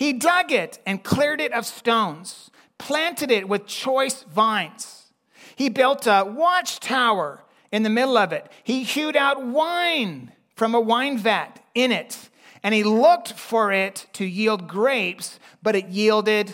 he 0.00 0.14
dug 0.14 0.50
it 0.50 0.78
and 0.86 1.04
cleared 1.04 1.42
it 1.42 1.52
of 1.52 1.66
stones, 1.66 2.50
planted 2.78 3.30
it 3.30 3.46
with 3.46 3.66
choice 3.66 4.22
vines. 4.22 5.12
He 5.56 5.68
built 5.68 6.06
a 6.06 6.24
watchtower 6.26 7.44
in 7.70 7.82
the 7.82 7.90
middle 7.90 8.16
of 8.16 8.32
it. 8.32 8.50
He 8.64 8.82
hewed 8.82 9.14
out 9.14 9.44
wine 9.44 10.32
from 10.56 10.74
a 10.74 10.80
wine 10.80 11.18
vat 11.18 11.62
in 11.74 11.92
it, 11.92 12.30
and 12.62 12.74
he 12.74 12.82
looked 12.82 13.34
for 13.34 13.72
it 13.72 14.06
to 14.14 14.24
yield 14.24 14.66
grapes, 14.66 15.38
but 15.62 15.76
it 15.76 15.88
yielded 15.88 16.50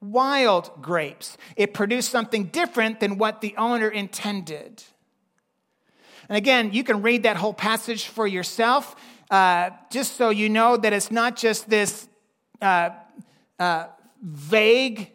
wild 0.00 0.70
grapes. 0.80 1.36
It 1.54 1.74
produced 1.74 2.08
something 2.08 2.44
different 2.44 3.00
than 3.00 3.18
what 3.18 3.42
the 3.42 3.54
owner 3.58 3.90
intended. 3.90 4.84
And 6.28 6.36
again, 6.36 6.72
you 6.72 6.84
can 6.84 7.02
read 7.02 7.22
that 7.24 7.36
whole 7.36 7.54
passage 7.54 8.06
for 8.06 8.26
yourself, 8.26 8.96
uh, 9.30 9.70
just 9.90 10.16
so 10.16 10.30
you 10.30 10.48
know 10.48 10.76
that 10.76 10.92
it's 10.92 11.10
not 11.10 11.36
just 11.36 11.68
this 11.68 12.08
uh, 12.60 12.90
uh, 13.58 13.86
vague 14.22 15.12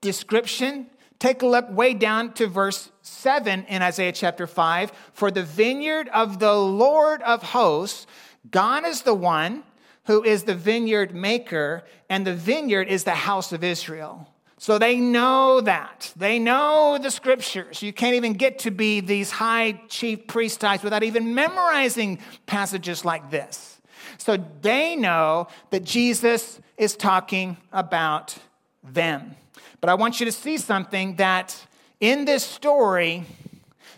description. 0.00 0.86
Take 1.18 1.42
a 1.42 1.46
look 1.46 1.70
way 1.70 1.94
down 1.94 2.32
to 2.34 2.48
verse 2.48 2.90
7 3.02 3.64
in 3.68 3.82
Isaiah 3.82 4.12
chapter 4.12 4.46
5. 4.46 4.92
For 5.12 5.30
the 5.30 5.42
vineyard 5.42 6.08
of 6.08 6.38
the 6.38 6.54
Lord 6.54 7.22
of 7.22 7.42
hosts, 7.42 8.06
God 8.50 8.84
is 8.84 9.02
the 9.02 9.14
one 9.14 9.62
who 10.06 10.24
is 10.24 10.42
the 10.42 10.54
vineyard 10.54 11.14
maker, 11.14 11.84
and 12.08 12.26
the 12.26 12.34
vineyard 12.34 12.88
is 12.88 13.04
the 13.04 13.12
house 13.12 13.52
of 13.52 13.62
Israel. 13.62 14.31
So 14.62 14.78
they 14.78 14.94
know 15.00 15.60
that. 15.60 16.12
They 16.14 16.38
know 16.38 16.96
the 16.96 17.10
scriptures. 17.10 17.82
You 17.82 17.92
can't 17.92 18.14
even 18.14 18.34
get 18.34 18.60
to 18.60 18.70
be 18.70 19.00
these 19.00 19.28
high 19.28 19.72
chief 19.88 20.28
priest 20.28 20.60
types 20.60 20.84
without 20.84 21.02
even 21.02 21.34
memorizing 21.34 22.20
passages 22.46 23.04
like 23.04 23.28
this. 23.28 23.80
So 24.18 24.36
they 24.60 24.94
know 24.94 25.48
that 25.70 25.82
Jesus 25.82 26.60
is 26.76 26.94
talking 26.94 27.56
about 27.72 28.38
them. 28.84 29.34
But 29.80 29.90
I 29.90 29.94
want 29.94 30.20
you 30.20 30.26
to 30.26 30.32
see 30.32 30.58
something 30.58 31.16
that 31.16 31.66
in 31.98 32.24
this 32.24 32.44
story, 32.44 33.24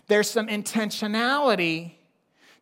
there's 0.07 0.27
some 0.27 0.47
intentionality 0.47 1.91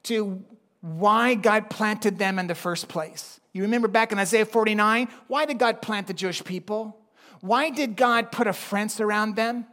to 0.03 0.43
why 0.81 1.35
God 1.35 1.69
planted 1.69 2.17
them 2.17 2.37
in 2.37 2.47
the 2.47 2.55
first 2.55 2.89
place. 2.89 3.39
You 3.53 3.61
remember 3.61 3.87
back 3.87 4.11
in 4.11 4.19
Isaiah 4.19 4.45
49, 4.45 5.07
why 5.27 5.45
did 5.45 5.57
God 5.57 5.81
plant 5.81 6.07
the 6.07 6.13
Jewish 6.13 6.43
people? 6.43 6.97
Why 7.43 7.69
did 7.69 7.95
God 7.95 8.31
put 8.31 8.47
a 8.47 8.53
fence 8.53 8.99
around 8.99 9.35
them? 9.35 9.65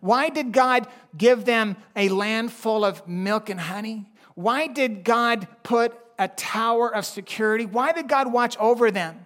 Why 0.00 0.30
did 0.30 0.52
God 0.52 0.88
give 1.16 1.44
them 1.44 1.76
a 1.94 2.08
land 2.08 2.52
full 2.52 2.84
of 2.84 3.06
milk 3.06 3.50
and 3.50 3.60
honey? 3.60 4.06
Why 4.34 4.66
did 4.66 5.04
God 5.04 5.46
put 5.62 5.94
a 6.20 6.28
tower 6.28 6.94
of 6.94 7.06
security. 7.06 7.64
Why 7.64 7.92
did 7.92 8.06
God 8.06 8.30
watch 8.30 8.56
over 8.58 8.90
them? 8.90 9.24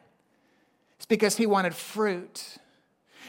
It's 0.96 1.06
because 1.06 1.36
He 1.36 1.44
wanted 1.44 1.74
fruit. 1.74 2.58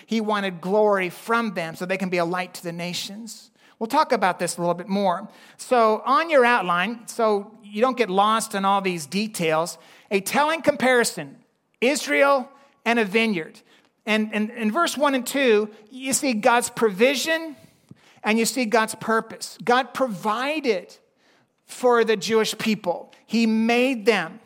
He 0.05 0.22
wanted 0.22 0.61
glory 0.61 1.09
from 1.09 1.55
them 1.55 1.76
so 1.76 1.86
they 1.86 1.97
can 1.97 2.09
be 2.09 2.20
a 2.20 2.26
light 2.26 2.53
to 2.53 2.63
the 2.63 2.72
nations. 2.72 3.49
We'll 3.80 3.88
talk 3.88 4.11
about 4.11 4.38
this 4.38 4.57
a 4.57 4.61
little 4.61 4.76
bit 4.76 4.88
more. 4.88 5.28
So, 5.57 6.03
on 6.05 6.30
your 6.30 6.45
outline, 6.45 7.07
so 7.07 7.57
you 7.63 7.82
don't 7.82 7.97
get 7.97 8.09
lost 8.09 8.53
in 8.53 8.66
all 8.66 8.82
these 8.82 9.07
details, 9.07 9.80
a 10.11 10.22
telling 10.22 10.61
comparison 10.61 11.38
Israel 11.82 12.47
and 12.86 12.99
a 12.99 13.05
vineyard. 13.05 13.61
And 14.05 14.31
in 14.33 14.71
verse 14.71 14.97
1 14.97 15.15
and 15.15 15.25
2, 15.25 15.69
you 15.89 16.13
see 16.13 16.33
God's 16.33 16.69
provision 16.69 17.55
and 18.23 18.37
you 18.37 18.45
see 18.45 18.65
God's 18.65 18.95
purpose. 18.95 19.57
God 19.63 19.93
provided 19.93 20.95
for 21.65 22.03
the 22.03 22.15
Jewish 22.15 22.57
people. 22.57 23.13
He 23.25 23.45
made 23.45 24.05
them, 24.05 24.39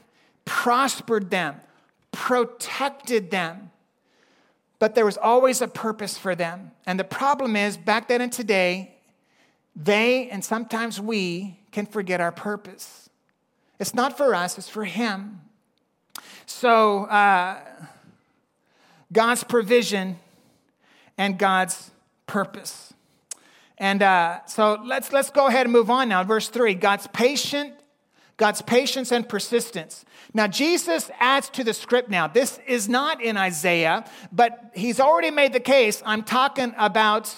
prospered 0.45 1.30
them, 1.30 1.55
protected 2.12 3.32
them. 3.32 3.72
But 4.80 4.95
there 4.95 5.05
was 5.05 5.18
always 5.18 5.62
a 5.62 5.68
purpose 5.68 6.18
for 6.18 6.36
them. 6.36 6.72
And 6.86 6.97
the 6.97 7.03
problem 7.03 7.55
is, 7.55 7.76
back 7.76 8.07
then 8.07 8.22
and 8.22 8.32
today, 8.32 8.95
they 9.76 10.30
and 10.30 10.43
sometimes 10.43 10.99
we 11.01 11.60
can 11.72 11.86
forget 11.86 12.22
our 12.22 12.32
purpose. 12.32 13.10
It's 13.78 13.93
not 13.93 14.18
for 14.18 14.34
us, 14.34 14.57
it's 14.57 14.70
for 14.70 14.86
Him. 14.86 15.41
So, 16.45 17.05
uh, 17.05 17.60
God's 19.12 19.43
provision 19.43 20.20
and 21.18 21.38
God's 21.38 21.91
purpose. 22.28 22.93
And 23.78 24.03
uh, 24.03 24.45
so 24.45 24.80
let's, 24.84 25.12
let's 25.12 25.30
go 25.30 25.47
ahead 25.47 25.66
and 25.66 25.74
move 25.74 25.89
on 25.89 26.10
now. 26.10 26.24
Verse 26.24 26.49
3 26.49 26.76
God's 26.76 27.07
patient, 27.07 27.74
God's 28.38 28.62
patience 28.62 29.12
and 29.12 29.28
persistence. 29.28 30.05
Now, 30.34 30.47
Jesus 30.47 31.10
adds 31.20 31.49
to 31.49 31.64
the 31.64 31.74
script 31.74 32.10
now. 32.10 32.28
This 32.28 32.60
is 32.68 32.88
not 32.88 33.22
in 33.22 33.36
Isaiah, 33.36 34.05
but 34.32 34.72
he's 34.76 34.99
already 34.99 35.32
made 35.32 35.53
the 35.53 35.60
case. 35.60 36.03
I'm 36.05 36.24
talking 36.24 36.74
about 36.78 37.34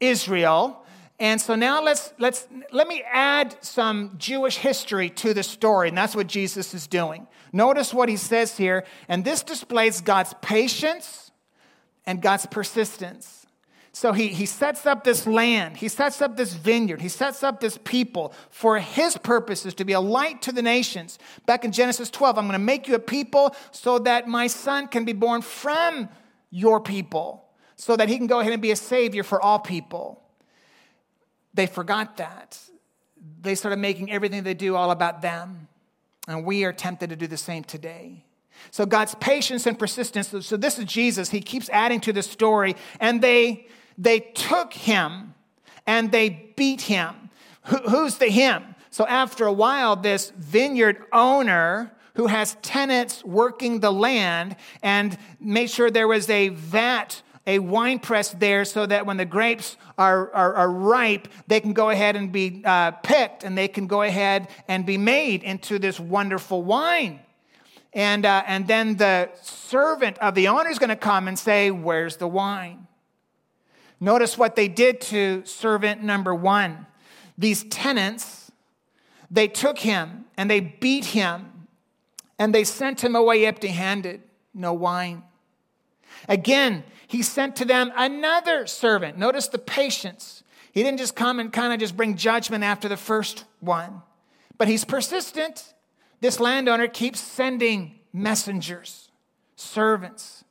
Israel. 0.00 0.84
And 1.18 1.40
so 1.40 1.54
now 1.54 1.82
let's, 1.82 2.12
let's, 2.18 2.46
let 2.72 2.88
me 2.88 3.02
add 3.10 3.56
some 3.60 4.14
Jewish 4.18 4.56
history 4.56 5.10
to 5.10 5.32
the 5.32 5.42
story, 5.42 5.88
and 5.88 5.96
that's 5.96 6.16
what 6.16 6.26
Jesus 6.26 6.74
is 6.74 6.86
doing. 6.86 7.26
Notice 7.54 7.94
what 7.94 8.08
he 8.08 8.16
says 8.16 8.56
here, 8.56 8.84
and 9.08 9.24
this 9.24 9.44
displays 9.44 10.00
God's 10.00 10.34
patience 10.42 11.30
and 12.04 12.20
God's 12.20 12.46
persistence. 12.46 13.46
So 13.92 14.12
he, 14.12 14.26
he 14.26 14.44
sets 14.44 14.86
up 14.86 15.04
this 15.04 15.24
land, 15.24 15.76
he 15.76 15.86
sets 15.86 16.20
up 16.20 16.36
this 16.36 16.52
vineyard, 16.52 17.00
he 17.00 17.08
sets 17.08 17.44
up 17.44 17.60
this 17.60 17.78
people 17.84 18.34
for 18.50 18.80
his 18.80 19.16
purposes 19.18 19.72
to 19.74 19.84
be 19.84 19.92
a 19.92 20.00
light 20.00 20.42
to 20.42 20.50
the 20.50 20.62
nations. 20.62 21.20
Back 21.46 21.64
in 21.64 21.70
Genesis 21.70 22.10
12, 22.10 22.38
I'm 22.38 22.46
going 22.46 22.54
to 22.54 22.58
make 22.58 22.88
you 22.88 22.96
a 22.96 22.98
people 22.98 23.54
so 23.70 24.00
that 24.00 24.26
my 24.26 24.48
son 24.48 24.88
can 24.88 25.04
be 25.04 25.12
born 25.12 25.40
from 25.40 26.08
your 26.50 26.80
people, 26.80 27.44
so 27.76 27.94
that 27.94 28.08
he 28.08 28.18
can 28.18 28.26
go 28.26 28.40
ahead 28.40 28.52
and 28.52 28.60
be 28.60 28.72
a 28.72 28.76
savior 28.76 29.22
for 29.22 29.40
all 29.40 29.60
people. 29.60 30.20
They 31.54 31.66
forgot 31.66 32.16
that. 32.16 32.58
They 33.42 33.54
started 33.54 33.78
making 33.78 34.10
everything 34.10 34.42
they 34.42 34.54
do 34.54 34.74
all 34.74 34.90
about 34.90 35.22
them. 35.22 35.68
And 36.26 36.44
we 36.44 36.64
are 36.64 36.72
tempted 36.72 37.10
to 37.10 37.16
do 37.16 37.26
the 37.26 37.36
same 37.36 37.64
today. 37.64 38.24
So 38.70 38.86
God's 38.86 39.14
patience 39.16 39.66
and 39.66 39.78
persistence. 39.78 40.28
So 40.46 40.56
this 40.56 40.78
is 40.78 40.86
Jesus. 40.86 41.30
He 41.30 41.40
keeps 41.40 41.68
adding 41.70 42.00
to 42.00 42.12
the 42.12 42.22
story, 42.22 42.76
and 43.00 43.20
they 43.20 43.66
they 43.98 44.20
took 44.20 44.72
him 44.72 45.34
and 45.86 46.10
they 46.10 46.52
beat 46.56 46.82
him. 46.82 47.30
who's 47.64 48.18
the 48.18 48.26
him? 48.26 48.74
So 48.90 49.06
after 49.06 49.46
a 49.46 49.52
while, 49.52 49.96
this 49.96 50.30
vineyard 50.36 51.02
owner 51.12 51.92
who 52.14 52.28
has 52.28 52.56
tenants 52.62 53.24
working 53.24 53.80
the 53.80 53.92
land 53.92 54.56
and 54.82 55.18
made 55.40 55.68
sure 55.68 55.90
there 55.90 56.08
was 56.08 56.30
a 56.30 56.50
vat 56.50 57.22
a 57.46 57.58
wine 57.58 57.98
press 57.98 58.30
there 58.30 58.64
so 58.64 58.86
that 58.86 59.04
when 59.04 59.16
the 59.16 59.24
grapes 59.24 59.76
are, 59.98 60.32
are, 60.32 60.54
are 60.54 60.70
ripe, 60.70 61.28
they 61.46 61.60
can 61.60 61.72
go 61.72 61.90
ahead 61.90 62.16
and 62.16 62.32
be 62.32 62.62
uh, 62.64 62.92
picked 62.92 63.44
and 63.44 63.56
they 63.56 63.68
can 63.68 63.86
go 63.86 64.02
ahead 64.02 64.48
and 64.66 64.86
be 64.86 64.96
made 64.96 65.42
into 65.42 65.78
this 65.78 66.00
wonderful 66.00 66.62
wine. 66.62 67.20
And, 67.92 68.26
uh, 68.26 68.42
and 68.46 68.66
then 68.66 68.96
the 68.96 69.30
servant 69.42 70.18
of 70.18 70.34
the 70.34 70.48
owner 70.48 70.68
is 70.70 70.78
going 70.78 70.88
to 70.88 70.96
come 70.96 71.28
and 71.28 71.38
say, 71.38 71.70
Where's 71.70 72.16
the 72.16 72.26
wine? 72.26 72.88
Notice 74.00 74.36
what 74.36 74.56
they 74.56 74.68
did 74.68 75.00
to 75.02 75.42
servant 75.44 76.02
number 76.02 76.34
one. 76.34 76.86
These 77.38 77.64
tenants, 77.64 78.50
they 79.30 79.48
took 79.48 79.78
him 79.78 80.24
and 80.36 80.50
they 80.50 80.60
beat 80.60 81.06
him 81.06 81.68
and 82.38 82.54
they 82.54 82.64
sent 82.64 83.02
him 83.02 83.14
away 83.14 83.46
empty 83.46 83.68
handed, 83.68 84.22
no 84.52 84.72
wine. 84.72 85.22
Again, 86.28 86.84
he 87.14 87.22
sent 87.22 87.54
to 87.54 87.64
them 87.64 87.92
another 87.94 88.66
servant. 88.66 89.16
Notice 89.16 89.46
the 89.46 89.56
patience. 89.58 90.42
He 90.72 90.82
didn't 90.82 90.98
just 90.98 91.14
come 91.14 91.38
and 91.38 91.52
kind 91.52 91.72
of 91.72 91.78
just 91.78 91.96
bring 91.96 92.16
judgment 92.16 92.64
after 92.64 92.88
the 92.88 92.96
first 92.96 93.44
one, 93.60 94.02
but 94.58 94.66
he's 94.66 94.84
persistent. 94.84 95.74
This 96.20 96.40
landowner 96.40 96.88
keeps 96.88 97.20
sending 97.20 98.00
messengers, 98.12 99.12
servants. 99.54 100.42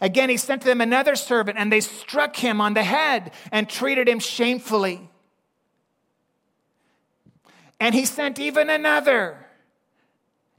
Again, 0.00 0.30
he 0.30 0.36
sent 0.36 0.62
to 0.62 0.68
them 0.68 0.80
another 0.80 1.16
servant, 1.16 1.58
and 1.58 1.72
they 1.72 1.80
struck 1.80 2.36
him 2.36 2.60
on 2.60 2.74
the 2.74 2.84
head 2.84 3.32
and 3.50 3.68
treated 3.68 4.08
him 4.08 4.20
shamefully. 4.20 5.10
And 7.80 7.96
he 7.96 8.04
sent 8.04 8.38
even 8.38 8.70
another, 8.70 9.44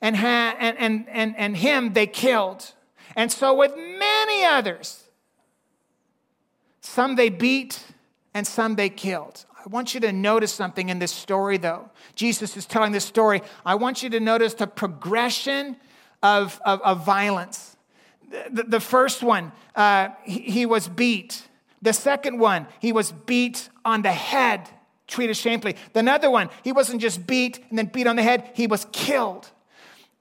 and, 0.02 0.18
ha- 0.18 0.58
and, 0.60 0.78
and, 0.78 1.06
and, 1.08 1.36
and 1.38 1.56
him 1.56 1.94
they 1.94 2.06
killed. 2.06 2.74
And 3.16 3.32
so, 3.32 3.54
with 3.54 3.78
many 3.78 4.44
others, 4.44 5.05
some 6.86 7.16
they 7.16 7.30
beat 7.30 7.84
and 8.34 8.46
some 8.46 8.76
they 8.76 8.90
killed. 8.90 9.46
I 9.58 9.68
want 9.70 9.94
you 9.94 10.00
to 10.02 10.12
notice 10.12 10.54
something 10.54 10.90
in 10.90 11.00
this 11.00 11.12
story, 11.12 11.58
though. 11.58 11.90
Jesus 12.14 12.56
is 12.56 12.66
telling 12.66 12.92
this 12.92 13.06
story. 13.06 13.42
I 13.66 13.76
want 13.76 14.04
you 14.04 14.10
to 14.12 14.20
notice 14.20 14.54
the 14.54 14.68
progression 14.68 15.78
of, 16.22 16.62
of, 16.66 16.82
of 16.82 17.06
violence. 17.06 17.76
The, 18.52 18.64
the, 18.64 18.80
first 18.80 19.24
one, 19.24 19.52
uh, 19.76 20.10
he, 20.24 20.40
he 20.40 20.66
was 20.66 20.88
beat. 20.88 21.48
The 21.82 21.94
second 21.94 22.40
one, 22.40 22.68
he 22.80 22.92
was 22.92 23.12
beat 23.12 23.70
on 23.84 24.02
the 24.02 24.12
head, 24.12 24.70
treated 25.08 25.38
shamefully. 25.38 25.76
The 25.94 26.00
another 26.00 26.30
one, 26.30 26.50
he 26.64 26.72
wasn't 26.72 27.02
just 27.02 27.26
beat 27.26 27.60
and 27.70 27.78
then 27.78 27.88
beat 27.88 28.08
on 28.08 28.16
the 28.16 28.24
head, 28.24 28.52
he 28.54 28.68
was 28.68 28.86
killed 28.92 29.50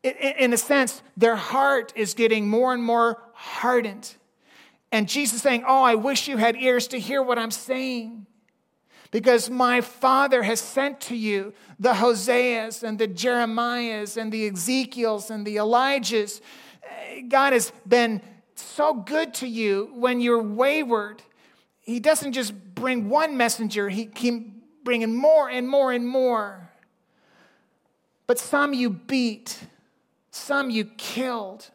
in 0.04 0.52
a 0.52 0.58
sense, 0.58 1.02
their 1.16 1.36
heart 1.36 1.92
is 1.96 2.14
getting 2.14 2.46
more 2.46 2.74
and 2.74 2.82
more 2.82 3.22
hardened. 3.32 4.14
And 4.94 5.08
Jesus 5.08 5.42
saying, 5.42 5.64
Oh, 5.66 5.82
I 5.82 5.96
wish 5.96 6.28
you 6.28 6.36
had 6.36 6.54
ears 6.54 6.86
to 6.88 7.00
hear 7.00 7.20
what 7.20 7.36
I'm 7.36 7.50
saying. 7.50 8.26
Because 9.10 9.50
my 9.50 9.80
Father 9.80 10.44
has 10.44 10.60
sent 10.60 11.00
to 11.02 11.16
you 11.16 11.52
the 11.80 11.94
Hoseas 11.94 12.84
and 12.84 12.96
the 12.96 13.08
Jeremiahs 13.08 14.16
and 14.16 14.30
the 14.30 14.46
Ezekiels 14.46 15.30
and 15.30 15.44
the 15.44 15.56
Elijahs. 15.56 16.40
God 17.26 17.54
has 17.54 17.72
been 17.84 18.22
so 18.54 18.94
good 18.94 19.34
to 19.34 19.48
you 19.48 19.90
when 19.94 20.20
you're 20.20 20.40
wayward. 20.40 21.22
He 21.80 21.98
doesn't 21.98 22.32
just 22.32 22.54
bring 22.76 23.08
one 23.08 23.36
messenger, 23.36 23.88
He 23.88 24.06
keeps 24.06 24.46
bringing 24.84 25.16
more 25.16 25.50
and 25.50 25.68
more 25.68 25.90
and 25.90 26.06
more. 26.06 26.70
But 28.28 28.38
some 28.38 28.72
you 28.72 28.90
beat 28.90 29.58
some 30.30 30.70
you 30.70 30.84
killed. 30.84 31.70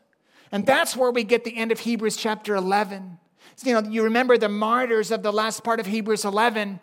And 0.51 0.65
that's 0.65 0.95
where 0.95 1.11
we 1.11 1.23
get 1.23 1.43
the 1.43 1.55
end 1.55 1.71
of 1.71 1.79
Hebrews 1.79 2.17
chapter 2.17 2.55
11. 2.55 3.19
You 3.63 3.73
know, 3.73 3.89
you 3.89 4.03
remember 4.03 4.37
the 4.37 4.49
martyrs 4.49 5.11
of 5.11 5.21
the 5.21 5.33
last 5.33 5.63
part 5.63 5.79
of 5.79 5.85
Hebrews 5.85 6.25
11. 6.25 6.79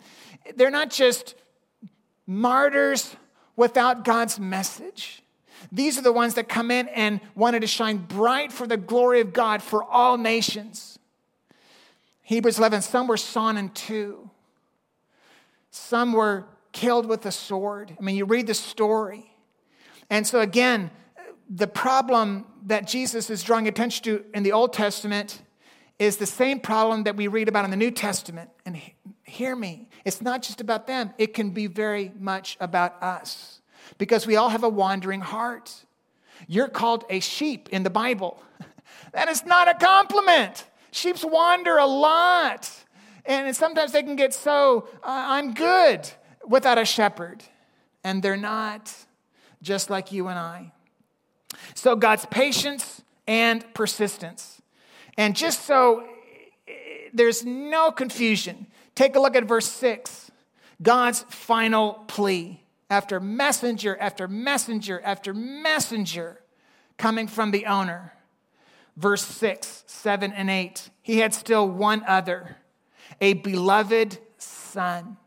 They're 0.55 0.71
not 0.71 0.89
just 0.89 1.35
martyrs 2.25 3.15
without 3.55 4.05
God's 4.05 4.39
message. 4.39 5.23
These 5.71 5.97
are 5.97 6.01
the 6.01 6.11
ones 6.11 6.35
that 6.35 6.47
come 6.47 6.71
in 6.71 6.87
and 6.89 7.19
wanted 7.35 7.61
to 7.61 7.67
shine 7.67 7.97
bright 7.97 8.51
for 8.51 8.67
the 8.67 8.77
glory 8.77 9.21
of 9.21 9.33
God 9.33 9.61
for 9.63 9.83
all 9.83 10.17
nations. 10.17 10.99
Hebrews 12.21 12.59
11, 12.59 12.81
some 12.81 13.07
were 13.07 13.17
sawn 13.17 13.57
in 13.57 13.69
two, 13.69 14.29
some 15.71 16.13
were 16.13 16.45
killed 16.73 17.05
with 17.05 17.25
a 17.25 17.31
sword. 17.31 17.95
I 17.97 18.03
mean, 18.03 18.15
you 18.15 18.25
read 18.25 18.47
the 18.47 18.53
story. 18.53 19.31
And 20.09 20.27
so, 20.27 20.41
again, 20.41 20.91
the 21.49 21.67
problem 21.67 22.45
that 22.67 22.85
Jesus 22.85 23.29
is 23.29 23.43
drawing 23.43 23.67
attention 23.67 24.03
to 24.03 24.25
in 24.33 24.43
the 24.43 24.51
Old 24.51 24.73
Testament 24.73 25.41
is 25.99 26.17
the 26.17 26.25
same 26.25 26.59
problem 26.59 27.03
that 27.03 27.15
we 27.15 27.27
read 27.27 27.47
about 27.47 27.65
in 27.65 27.71
the 27.71 27.77
New 27.77 27.91
Testament. 27.91 28.49
And 28.65 28.79
hear 29.23 29.55
me, 29.55 29.89
it's 30.05 30.21
not 30.21 30.43
just 30.43 30.61
about 30.61 30.85
them, 30.85 31.11
it 31.17 31.33
can 31.33 31.49
be 31.51 31.67
very 31.67 32.11
much 32.19 32.57
about 32.59 33.01
us 33.01 33.61
because 33.97 34.27
we 34.27 34.35
all 34.35 34.49
have 34.49 34.63
a 34.63 34.69
wandering 34.69 35.21
heart. 35.21 35.85
You're 36.47 36.67
called 36.67 37.05
a 37.09 37.19
sheep 37.19 37.69
in 37.71 37.83
the 37.83 37.89
Bible. 37.89 38.43
that 39.13 39.29
is 39.29 39.45
not 39.45 39.67
a 39.69 39.73
compliment. 39.73 40.65
Sheeps 40.91 41.23
wander 41.23 41.77
a 41.77 41.85
lot. 41.85 42.69
And 43.25 43.55
sometimes 43.55 43.93
they 43.93 44.03
can 44.03 44.15
get 44.15 44.33
so, 44.33 44.87
uh, 45.03 45.05
I'm 45.05 45.53
good 45.53 46.09
without 46.47 46.77
a 46.77 46.85
shepherd. 46.85 47.43
And 48.03 48.21
they're 48.21 48.37
not, 48.37 48.93
just 49.61 49.89
like 49.89 50.11
you 50.11 50.27
and 50.27 50.37
I. 50.37 50.73
So, 51.73 51.95
God's 51.95 52.25
patience 52.25 53.01
and 53.27 53.65
persistence. 53.73 54.61
And 55.17 55.35
just 55.35 55.65
so 55.65 56.07
there's 57.13 57.45
no 57.45 57.91
confusion, 57.91 58.67
take 58.95 59.15
a 59.15 59.19
look 59.19 59.35
at 59.35 59.45
verse 59.45 59.67
6. 59.67 60.31
God's 60.81 61.23
final 61.29 61.93
plea 62.07 62.61
after 62.89 63.19
messenger 63.19 63.97
after 63.99 64.27
messenger 64.27 65.01
after 65.03 65.33
messenger 65.33 66.41
coming 66.97 67.27
from 67.27 67.51
the 67.51 67.65
owner. 67.65 68.13
Verse 68.95 69.23
6, 69.23 69.83
7, 69.85 70.33
and 70.33 70.49
8. 70.49 70.89
He 71.01 71.19
had 71.19 71.33
still 71.33 71.67
one 71.67 72.03
other, 72.07 72.57
a 73.21 73.33
beloved 73.33 74.17
son. 74.37 75.17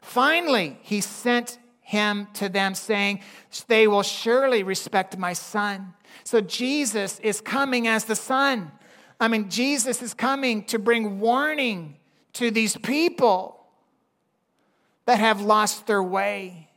Finally, 0.00 0.78
he 0.82 1.00
sent 1.00 1.58
him 1.92 2.26
to 2.32 2.48
them, 2.48 2.74
saying, 2.74 3.20
They 3.68 3.86
will 3.86 4.02
surely 4.02 4.62
respect 4.62 5.18
my 5.18 5.34
son. 5.34 5.92
So 6.24 6.40
Jesus 6.40 7.20
is 7.20 7.40
coming 7.40 7.86
as 7.86 8.06
the 8.06 8.16
son. 8.16 8.72
I 9.20 9.28
mean, 9.28 9.50
Jesus 9.50 10.00
is 10.00 10.14
coming 10.14 10.64
to 10.64 10.78
bring 10.78 11.20
warning 11.20 11.98
to 12.34 12.50
these 12.50 12.76
people 12.78 13.66
that 15.04 15.20
have 15.20 15.42
lost 15.42 15.86
their 15.86 16.02
way, 16.02 16.70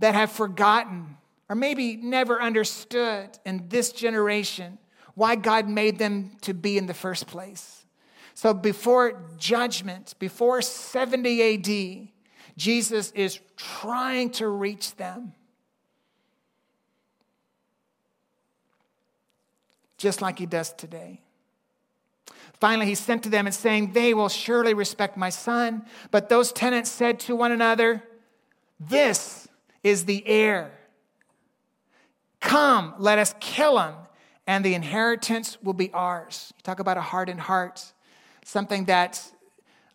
that 0.00 0.14
have 0.14 0.32
forgotten, 0.32 1.16
or 1.48 1.54
maybe 1.54 1.96
never 1.96 2.42
understood 2.42 3.30
in 3.46 3.68
this 3.68 3.92
generation 3.92 4.78
why 5.14 5.36
God 5.36 5.68
made 5.68 5.98
them 5.98 6.32
to 6.40 6.52
be 6.52 6.76
in 6.76 6.86
the 6.86 6.94
first 6.94 7.28
place. 7.28 7.86
So 8.34 8.52
before 8.52 9.22
judgment, 9.38 10.14
before 10.18 10.62
70 10.62 11.54
AD, 11.54 12.13
Jesus 12.56 13.10
is 13.12 13.40
trying 13.56 14.30
to 14.30 14.48
reach 14.48 14.96
them. 14.96 15.32
Just 19.96 20.22
like 20.22 20.38
he 20.38 20.46
does 20.46 20.72
today. 20.72 21.20
Finally, 22.60 22.86
he 22.86 22.94
sent 22.94 23.22
to 23.24 23.28
them 23.28 23.46
and 23.46 23.54
saying, 23.54 23.92
They 23.92 24.14
will 24.14 24.28
surely 24.28 24.74
respect 24.74 25.16
my 25.16 25.30
son. 25.30 25.84
But 26.10 26.28
those 26.28 26.52
tenants 26.52 26.90
said 26.90 27.18
to 27.20 27.34
one 27.34 27.52
another, 27.52 28.02
This 28.78 29.48
is 29.82 30.04
the 30.04 30.26
heir. 30.26 30.72
Come, 32.40 32.94
let 32.98 33.18
us 33.18 33.34
kill 33.40 33.78
him, 33.78 33.94
and 34.46 34.64
the 34.64 34.74
inheritance 34.74 35.58
will 35.62 35.72
be 35.72 35.90
ours. 35.92 36.52
You 36.56 36.62
talk 36.62 36.78
about 36.78 36.96
a 36.96 37.02
hardened 37.02 37.40
heart, 37.40 37.92
something 38.44 38.84
that 38.84 39.22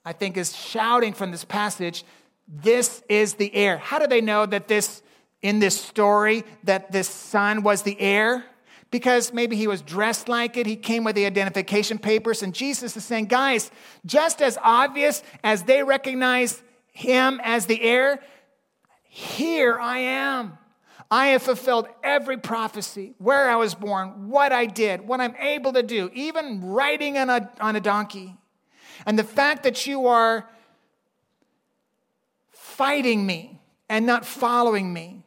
I 0.04 0.14
think 0.14 0.36
is 0.36 0.56
shouting 0.56 1.14
from 1.14 1.32
this 1.32 1.46
passage 1.46 2.04
this 2.50 3.04
is 3.08 3.36
the 3.36 3.54
heir. 3.54 3.78
How 3.78 4.00
do 4.00 4.08
they 4.08 4.22
know 4.22 4.46
that 4.46 4.68
this, 4.68 5.04
in 5.42 5.60
this 5.60 5.80
story, 5.80 6.44
that 6.64 6.92
this 6.92 7.08
son 7.08 7.62
was 7.62 7.84
the 7.84 8.00
heir? 8.02 8.44
Because 8.90 9.32
maybe 9.32 9.56
he 9.56 9.68
was 9.68 9.84
dressed 9.84 10.28
like 10.28 10.58
it, 10.58 10.66
he 10.66 10.76
came 10.76 11.04
with 11.04 11.16
the 11.16 11.28
identification 11.28 12.00
papers, 12.00 12.42
and 12.42 12.56
Jesus 12.56 12.98
is 12.98 13.06
saying, 13.06 13.26
guys, 13.26 13.70
just 14.04 14.42
as 14.42 14.58
obvious 14.64 15.22
as 15.44 15.64
they 15.64 15.84
recognize 15.84 16.64
him 16.92 17.40
as 17.44 17.68
the 17.68 17.80
heir, 17.84 18.20
here 19.04 19.80
I 19.80 20.00
am. 20.00 20.58
I 21.12 21.28
have 21.28 21.44
fulfilled 21.44 21.88
every 22.04 22.38
prophecy, 22.38 23.14
where 23.20 23.50
I 23.50 23.56
was 23.58 23.76
born, 23.76 24.30
what 24.30 24.52
I 24.52 24.66
did, 24.66 25.08
what 25.08 25.22
I'm 25.22 25.36
able 25.38 25.74
to 25.74 25.84
do, 25.84 26.10
even 26.14 26.62
riding 26.64 27.18
on 27.18 27.30
a, 27.30 27.52
on 27.60 27.76
a 27.76 27.80
donkey. 27.80 28.36
And 29.06 29.18
the 29.18 29.24
fact 29.24 29.64
that 29.64 29.86
you 29.86 30.08
are 30.08 30.50
fighting 32.80 33.26
me 33.26 33.60
and 33.90 34.06
not 34.06 34.26
following 34.26 34.94
me. 34.94 35.22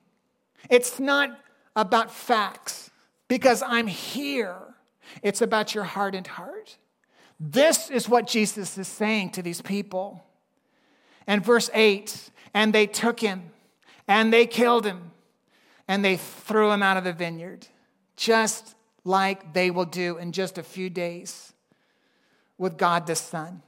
It's 0.71 0.99
not 0.99 1.39
about 1.77 2.11
facts 2.11 2.91
because 3.29 3.63
I'm 3.63 3.87
here 3.87 4.57
It's 5.23 5.43
about 5.43 5.75
your 5.75 5.85
hardened 5.85 6.29
heart. 6.29 6.79
This 7.39 7.91
is 7.91 8.09
what 8.09 8.27
Jesus 8.27 8.79
is 8.79 8.89
saying 8.89 9.33
to 9.33 9.43
these 9.43 9.61
people. 9.61 10.25
And 11.27 11.45
verse 11.45 11.69
8 11.75 12.31
and 12.55 12.73
they 12.73 12.87
took 12.87 13.21
him 13.21 13.51
and 14.09 14.33
they 14.33 14.47
killed 14.47 14.87
him 14.87 15.11
and 15.87 16.03
they 16.03 16.17
threw 16.17 16.71
him 16.71 16.83
out 16.83 16.97
of 16.97 17.05
the 17.05 17.13
vineyard, 17.13 17.67
just 18.17 18.75
like 19.05 19.53
they 19.53 19.71
will 19.71 19.85
do 19.85 20.17
in 20.17 20.33
just 20.33 20.57
a 20.57 20.63
few 20.63 20.89
days 20.89 21.53
with 22.57 22.79
God 22.79 23.07
the 23.07 23.15
Son. 23.15 23.63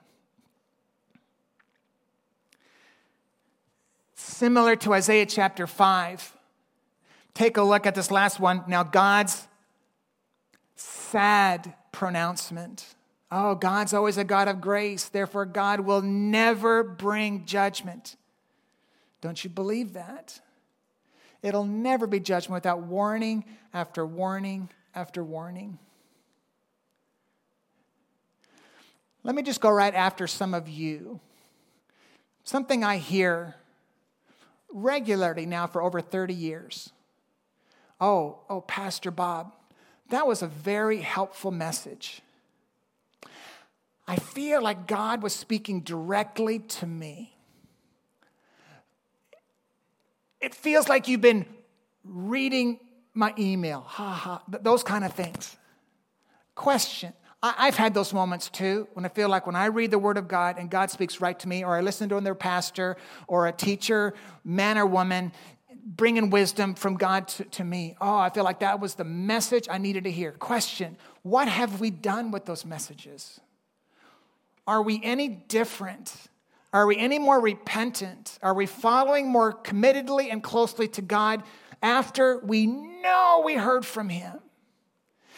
Similar 4.26 4.76
to 4.76 4.94
Isaiah 4.94 5.26
chapter 5.26 5.66
5. 5.66 6.34
Take 7.34 7.58
a 7.58 7.62
look 7.62 7.86
at 7.86 7.94
this 7.94 8.10
last 8.10 8.40
one. 8.40 8.64
Now, 8.66 8.82
God's 8.82 9.46
sad 10.76 11.74
pronouncement. 11.92 12.94
Oh, 13.30 13.54
God's 13.54 13.92
always 13.92 14.16
a 14.16 14.24
God 14.24 14.48
of 14.48 14.62
grace. 14.62 15.10
Therefore, 15.10 15.44
God 15.44 15.80
will 15.80 16.00
never 16.00 16.82
bring 16.82 17.44
judgment. 17.44 18.16
Don't 19.20 19.44
you 19.44 19.50
believe 19.50 19.92
that? 19.92 20.40
It'll 21.42 21.66
never 21.66 22.06
be 22.06 22.18
judgment 22.18 22.54
without 22.54 22.80
warning 22.80 23.44
after 23.74 24.06
warning 24.06 24.70
after 24.94 25.22
warning. 25.22 25.78
Let 29.22 29.34
me 29.34 29.42
just 29.42 29.60
go 29.60 29.70
right 29.70 29.94
after 29.94 30.26
some 30.26 30.54
of 30.54 30.66
you. 30.66 31.20
Something 32.42 32.82
I 32.82 32.96
hear 32.96 33.56
regularly 34.74 35.46
now 35.46 35.66
for 35.66 35.80
over 35.80 36.02
30 36.02 36.34
years. 36.34 36.90
Oh, 38.00 38.40
oh, 38.50 38.60
Pastor 38.60 39.10
Bob, 39.10 39.54
that 40.10 40.26
was 40.26 40.42
a 40.42 40.46
very 40.46 41.00
helpful 41.00 41.50
message. 41.50 42.20
I 44.06 44.16
feel 44.16 44.60
like 44.60 44.86
God 44.86 45.22
was 45.22 45.32
speaking 45.32 45.80
directly 45.80 46.58
to 46.58 46.86
me. 46.86 47.34
It 50.40 50.54
feels 50.54 50.88
like 50.90 51.08
you've 51.08 51.22
been 51.22 51.46
reading 52.04 52.80
my 53.14 53.32
email, 53.38 53.80
ha 53.80 54.10
ha, 54.10 54.42
those 54.60 54.82
kind 54.82 55.04
of 55.04 55.14
things. 55.14 55.56
Question 56.54 57.14
I've 57.46 57.76
had 57.76 57.92
those 57.92 58.14
moments 58.14 58.48
too 58.48 58.88
when 58.94 59.04
I 59.04 59.08
feel 59.08 59.28
like 59.28 59.46
when 59.46 59.54
I 59.54 59.66
read 59.66 59.90
the 59.90 59.98
Word 59.98 60.16
of 60.16 60.28
God 60.28 60.56
and 60.58 60.70
God 60.70 60.90
speaks 60.90 61.20
right 61.20 61.38
to 61.40 61.48
me, 61.48 61.62
or 61.62 61.76
I 61.76 61.82
listen 61.82 62.08
to 62.08 62.16
another 62.16 62.34
pastor 62.34 62.96
or 63.28 63.46
a 63.46 63.52
teacher, 63.52 64.14
man 64.44 64.78
or 64.78 64.86
woman, 64.86 65.30
bringing 65.84 66.30
wisdom 66.30 66.74
from 66.74 66.96
God 66.96 67.28
to, 67.28 67.44
to, 67.44 67.64
me. 67.64 67.96
Oh, 68.00 68.16
I 68.16 68.30
feel 68.30 68.44
like 68.44 68.60
that 68.60 68.80
was 68.80 68.94
the 68.94 69.04
message 69.04 69.68
I 69.70 69.76
needed 69.76 70.04
to 70.04 70.10
hear. 70.10 70.32
Question 70.32 70.96
What 71.22 71.46
have 71.48 71.80
we 71.80 71.90
done 71.90 72.30
with 72.30 72.46
those 72.46 72.64
messages? 72.64 73.40
Are 74.66 74.80
we 74.80 74.98
any 75.02 75.28
different? 75.28 76.14
Are 76.72 76.86
we 76.86 76.96
any 76.96 77.18
more 77.18 77.38
repentant? 77.38 78.38
Are 78.42 78.54
we 78.54 78.64
following 78.64 79.28
more 79.28 79.52
committedly 79.52 80.32
and 80.32 80.42
closely 80.42 80.88
to 80.88 81.02
God 81.02 81.42
after 81.82 82.38
we 82.38 82.66
know 82.66 83.42
we 83.44 83.54
heard 83.54 83.84
from 83.84 84.08
Him? 84.08 84.40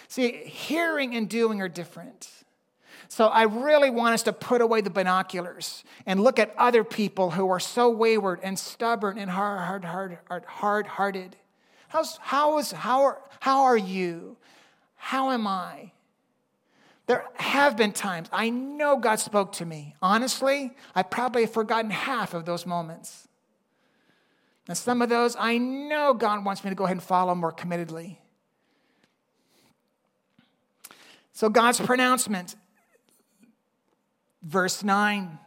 See, 0.09 0.33
hearing 0.45 1.15
and 1.15 1.29
doing 1.29 1.61
are 1.61 1.69
different. 1.69 2.31
So 3.09 3.27
I 3.27 3.43
really 3.43 3.91
want 3.91 4.15
us 4.15 4.23
to 4.25 4.33
put 4.33 4.61
away 4.61 4.81
the 4.81 4.91
binoculars 4.91 5.85
and 6.07 6.23
look 6.23 6.39
at 6.39 6.55
other 6.57 6.85
people 6.85 7.31
who 7.31 7.49
are 7.51 7.61
so 7.61 7.89
wayward 7.89 8.41
and 8.43 8.59
stubborn 8.59 9.19
and 9.19 9.31
hard, 9.31 9.85
hard, 9.85 10.19
hard, 10.29 10.45
hard 10.45 10.87
hearted. 10.87 11.37
How's, 11.89 12.17
how, 12.19 12.59
is, 12.59 12.73
how, 12.73 13.05
are, 13.05 13.19
how 13.41 13.65
are 13.65 13.77
you? 13.77 14.37
How 14.97 15.31
am 15.31 15.47
I? 15.47 15.93
There 17.07 17.25
have 17.35 17.77
been 17.77 17.93
times 17.93 18.29
I 18.33 18.51
know 18.51 18.97
God 18.97 19.21
spoke 19.21 19.53
to 19.53 19.65
me. 19.65 19.95
Honestly, 20.03 20.75
I 20.95 21.05
probably 21.05 21.43
have 21.43 21.53
forgotten 21.53 21.91
half 21.91 22.35
of 22.35 22.45
those 22.45 22.67
moments. 22.67 23.29
And 24.67 24.77
some 24.77 25.01
of 25.01 25.09
those 25.09 25.37
I 25.39 25.59
know 25.59 26.13
God 26.13 26.45
wants 26.45 26.65
me 26.65 26.71
to 26.71 26.77
go 26.77 26.85
ahead 26.85 26.97
and 26.97 27.03
follow 27.03 27.35
more 27.37 27.53
committedly. 27.53 28.17
So, 31.37 31.51
God's 31.51 31.79
pronouncement, 31.79 32.57
verse 34.43 34.83
9 34.83 35.39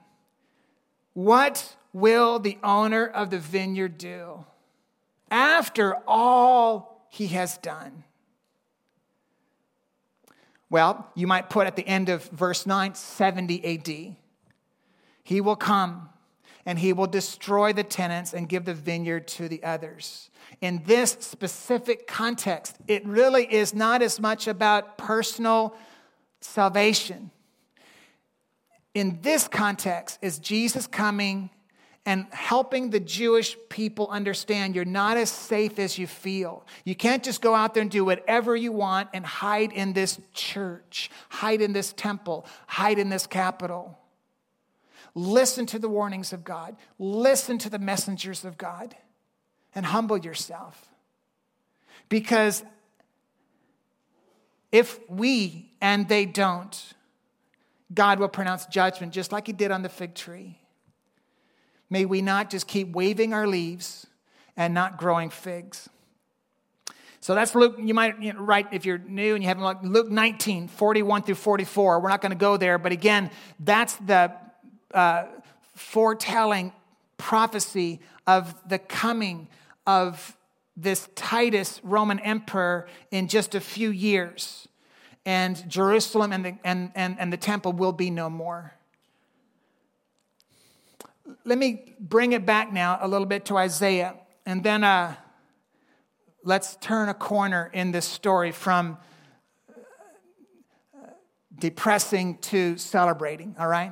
What 1.14 1.76
will 1.94 2.38
the 2.38 2.60
owner 2.64 3.08
of 3.08 3.32
the 3.32 3.40
vineyard 3.40 3.98
do 3.98 4.46
after 5.32 5.96
all 6.08 7.08
he 7.10 7.26
has 7.30 7.58
done? 7.58 8.04
Well, 10.70 11.10
you 11.16 11.26
might 11.26 11.50
put 11.50 11.66
at 11.66 11.76
the 11.76 11.88
end 11.88 12.10
of 12.10 12.24
verse 12.26 12.68
9, 12.68 12.94
70 12.94 13.66
AD. 13.66 14.16
He 15.24 15.42
will 15.42 15.56
come 15.56 16.10
and 16.66 16.80
he 16.80 16.94
will 16.94 17.08
destroy 17.08 17.74
the 17.74 17.84
tenants 17.84 18.34
and 18.34 18.50
give 18.50 18.66
the 18.66 18.74
vineyard 18.74 19.28
to 19.28 19.48
the 19.48 19.64
others 19.64 20.30
in 20.62 20.82
this 20.86 21.12
specific 21.20 22.08
context, 22.08 22.78
it 22.88 23.06
really 23.06 23.46
is 23.46 23.74
not 23.74 24.02
as 24.02 24.20
much 24.20 24.48
about 24.48 24.98
personal 24.98 25.76
salvation. 26.42 27.32
In 28.94 29.20
this 29.22 29.48
context, 29.48 30.20
is 30.22 30.40
Jesus 30.40 30.88
coming 30.88 31.50
and 32.06 32.26
helping 32.32 32.90
the 32.90 33.00
Jewish 33.00 33.56
people 33.70 34.08
understand 34.10 34.74
you're 34.74 34.86
not 34.86 35.18
as 35.18 35.30
safe 35.30 35.78
as 35.78 35.98
you 35.98 36.08
feel. 36.08 36.66
You 36.84 36.96
can't 36.96 37.24
just 37.24 37.42
go 37.42 37.54
out 37.54 37.74
there 37.74 37.82
and 37.82 37.92
do 37.92 38.04
whatever 38.04 38.56
you 38.56 38.72
want 38.72 39.10
and 39.14 39.26
hide 39.26 39.72
in 39.72 39.94
this 39.94 40.20
church, 40.34 41.12
hide 41.30 41.62
in 41.62 41.72
this 41.72 41.94
temple, 41.94 42.46
hide 42.68 43.00
in 43.00 43.10
this 43.10 43.28
capital. 43.28 43.98
Listen 45.20 45.66
to 45.66 45.78
the 45.78 45.90
warnings 45.90 46.32
of 46.32 46.46
God, 46.46 46.78
listen 46.98 47.58
to 47.58 47.70
the 47.70 47.78
messengers 47.78 48.46
of 48.46 48.58
God 48.58 48.96
and 49.76 49.86
humble 49.86 50.18
yourself. 50.18 50.88
Because 52.08 52.64
if 54.72 54.98
we 55.10 55.74
and 55.82 56.08
they 56.08 56.26
don't, 56.26 56.94
God 57.94 58.20
will 58.20 58.30
pronounce 58.30 58.66
judgment 58.68 59.12
just 59.12 59.34
like 59.34 59.48
He 59.48 59.52
did 59.52 59.72
on 59.72 59.82
the 59.82 59.90
fig 59.90 60.16
tree. 60.16 60.58
May 61.90 62.06
we 62.06 62.22
not 62.22 62.50
just 62.50 62.66
keep 62.66 62.94
waving 62.94 63.34
our 63.34 63.46
leaves 63.46 64.08
and 64.56 64.74
not 64.74 64.98
growing 64.98 65.32
figs. 65.32 65.90
So 67.20 67.36
that's 67.36 67.54
Luke, 67.56 67.76
you 67.78 67.94
might 67.94 68.22
you 68.22 68.32
know, 68.32 68.40
write, 68.40 68.68
if 68.72 68.86
you're 68.86 69.00
new 69.00 69.36
and 69.36 69.44
you 69.44 69.50
haven't 69.50 69.64
looked, 69.64 69.84
Luke 69.84 70.10
19, 70.10 70.70
41 70.70 71.24
through 71.24 71.36
44. 71.36 72.00
We're 72.00 72.08
not 72.08 72.22
going 72.22 72.32
to 72.32 72.38
go 72.38 72.56
there, 72.56 72.78
but 72.78 72.94
again, 72.94 73.32
that's 73.60 73.98
the 73.98 74.32
uh, 74.94 75.26
foretelling 75.76 76.74
prophecy 77.18 78.00
of 78.26 78.56
the 78.68 78.80
coming 78.80 79.48
of 79.86 80.36
this 80.76 81.10
Titus 81.16 81.82
Roman 81.84 82.20
emperor 82.20 82.88
in 83.12 83.28
just 83.28 83.56
a 83.56 83.60
few 83.60 83.90
years. 83.90 84.68
And 85.26 85.70
Jerusalem 85.70 86.32
and 86.32 86.46
the, 86.46 86.58
and, 86.64 86.92
and, 86.96 87.20
and 87.20 87.32
the 87.34 87.38
temple 87.38 87.74
will 87.74 87.92
be 87.92 88.10
no 88.10 88.30
more. 88.30 88.74
Let 91.46 91.58
me 91.58 91.96
bring 92.00 92.32
it 92.32 92.46
back 92.46 92.72
now 92.72 92.98
a 93.02 93.08
little 93.08 93.28
bit 93.28 93.46
to 93.46 93.58
Isaiah. 93.58 94.16
And 94.46 94.64
then 94.64 94.84
uh, 94.84 95.16
let's 96.44 96.78
turn 96.78 97.10
a 97.10 97.14
corner 97.14 97.70
in 97.74 97.92
this 97.92 98.06
story 98.06 98.52
from 98.52 98.98
depressing 101.60 102.38
to 102.38 102.78
celebrating, 102.78 103.56
all 103.60 103.68
right? 103.68 103.92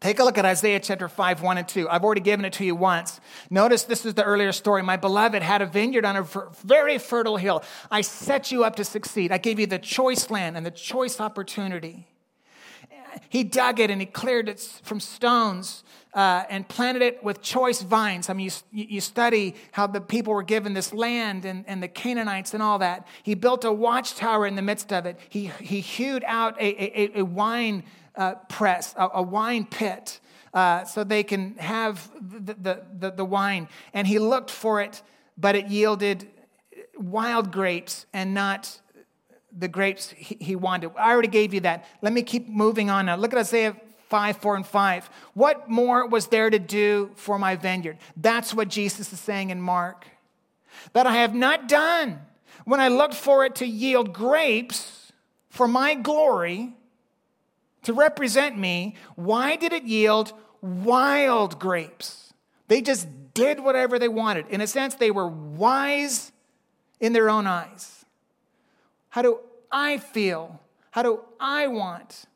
Take 0.00 0.20
a 0.20 0.24
look 0.24 0.38
at 0.38 0.44
Isaiah 0.44 0.78
chapter 0.78 1.08
5, 1.08 1.42
1 1.42 1.58
and 1.58 1.66
2. 1.66 1.88
I've 1.88 2.04
already 2.04 2.20
given 2.20 2.44
it 2.44 2.52
to 2.54 2.64
you 2.64 2.76
once. 2.76 3.20
Notice 3.50 3.82
this 3.82 4.06
is 4.06 4.14
the 4.14 4.22
earlier 4.22 4.52
story. 4.52 4.82
My 4.82 4.96
beloved 4.96 5.42
had 5.42 5.60
a 5.60 5.66
vineyard 5.66 6.04
on 6.04 6.16
a 6.16 6.26
very 6.64 6.98
fertile 6.98 7.36
hill. 7.36 7.64
I 7.90 8.02
set 8.02 8.52
you 8.52 8.62
up 8.62 8.76
to 8.76 8.84
succeed. 8.84 9.32
I 9.32 9.38
gave 9.38 9.58
you 9.58 9.66
the 9.66 9.78
choice 9.78 10.30
land 10.30 10.56
and 10.56 10.64
the 10.64 10.70
choice 10.70 11.20
opportunity. 11.20 12.06
He 13.28 13.42
dug 13.42 13.80
it 13.80 13.90
and 13.90 14.00
he 14.00 14.06
cleared 14.06 14.48
it 14.48 14.60
from 14.84 15.00
stones 15.00 15.82
uh, 16.14 16.44
and 16.48 16.68
planted 16.68 17.02
it 17.02 17.24
with 17.24 17.42
choice 17.42 17.82
vines. 17.82 18.30
I 18.30 18.34
mean, 18.34 18.50
you, 18.70 18.86
you 18.88 19.00
study 19.00 19.56
how 19.72 19.88
the 19.88 20.00
people 20.00 20.32
were 20.32 20.44
given 20.44 20.74
this 20.74 20.92
land 20.92 21.44
and, 21.44 21.64
and 21.66 21.82
the 21.82 21.88
Canaanites 21.88 22.54
and 22.54 22.62
all 22.62 22.78
that. 22.78 23.06
He 23.24 23.34
built 23.34 23.64
a 23.64 23.72
watchtower 23.72 24.46
in 24.46 24.54
the 24.54 24.62
midst 24.62 24.92
of 24.92 25.06
it. 25.06 25.18
He, 25.28 25.50
he 25.60 25.80
hewed 25.80 26.22
out 26.26 26.56
a, 26.60 27.00
a, 27.00 27.18
a 27.20 27.24
wine 27.24 27.82
uh, 28.18 28.34
press, 28.48 28.94
a, 28.98 29.08
a, 29.14 29.22
wine 29.22 29.64
pit, 29.64 30.20
uh, 30.52 30.84
so 30.84 31.04
they 31.04 31.22
can 31.22 31.54
have 31.56 32.10
the, 32.20 32.82
the, 32.98 33.10
the, 33.12 33.24
wine. 33.24 33.68
And 33.94 34.06
he 34.06 34.18
looked 34.18 34.50
for 34.50 34.82
it, 34.82 35.02
but 35.38 35.54
it 35.54 35.68
yielded 35.68 36.28
wild 36.98 37.52
grapes 37.52 38.06
and 38.12 38.34
not 38.34 38.80
the 39.56 39.68
grapes 39.68 40.10
he, 40.10 40.36
he 40.40 40.56
wanted. 40.56 40.90
I 40.98 41.12
already 41.12 41.28
gave 41.28 41.54
you 41.54 41.60
that. 41.60 41.86
Let 42.02 42.12
me 42.12 42.22
keep 42.22 42.48
moving 42.48 42.90
on 42.90 43.06
now. 43.06 43.16
Look 43.16 43.32
at 43.32 43.38
Isaiah 43.38 43.76
5, 44.08 44.36
4, 44.38 44.56
and 44.56 44.66
5. 44.66 45.10
What 45.34 45.70
more 45.70 46.06
was 46.08 46.26
there 46.26 46.50
to 46.50 46.58
do 46.58 47.12
for 47.14 47.38
my 47.38 47.54
vineyard? 47.54 47.98
That's 48.16 48.52
what 48.52 48.68
Jesus 48.68 49.12
is 49.12 49.20
saying 49.20 49.50
in 49.50 49.60
Mark. 49.62 50.06
That 50.92 51.06
I 51.06 51.14
have 51.14 51.34
not 51.34 51.68
done. 51.68 52.20
When 52.64 52.80
I 52.80 52.88
looked 52.88 53.14
for 53.14 53.44
it 53.44 53.54
to 53.56 53.66
yield 53.66 54.12
grapes, 54.12 55.12
for 55.50 55.68
my 55.68 55.94
glory 55.94 56.74
to 57.88 57.94
represent 57.94 58.58
me, 58.58 58.94
why 59.16 59.56
did 59.56 59.72
it 59.72 59.84
yield 59.84 60.34
wild 60.60 61.58
grapes? 61.58 62.34
They 62.66 62.82
just 62.82 63.08
did 63.32 63.60
whatever 63.60 63.98
they 63.98 64.08
wanted. 64.08 64.46
In 64.48 64.60
a 64.60 64.66
sense, 64.66 64.94
they 64.94 65.10
were 65.10 65.26
wise 65.26 66.30
in 67.00 67.14
their 67.14 67.30
own 67.30 67.46
eyes. 67.46 68.04
How 69.08 69.22
do 69.22 69.40
I 69.72 69.96
feel? 69.96 70.60
How 70.90 71.02
do 71.02 71.20
I 71.40 71.68
want? 71.68 72.26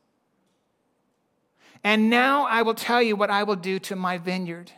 And 1.83 2.09
now 2.09 2.47
I 2.47 2.63
will 2.63 2.73
tell 2.73 3.03
you 3.03 3.15
what 3.15 3.29
I 3.29 3.43
will 3.43 3.55
do 3.55 3.77
to 3.77 3.95
my 3.95 4.17
vineyard. 4.17 4.71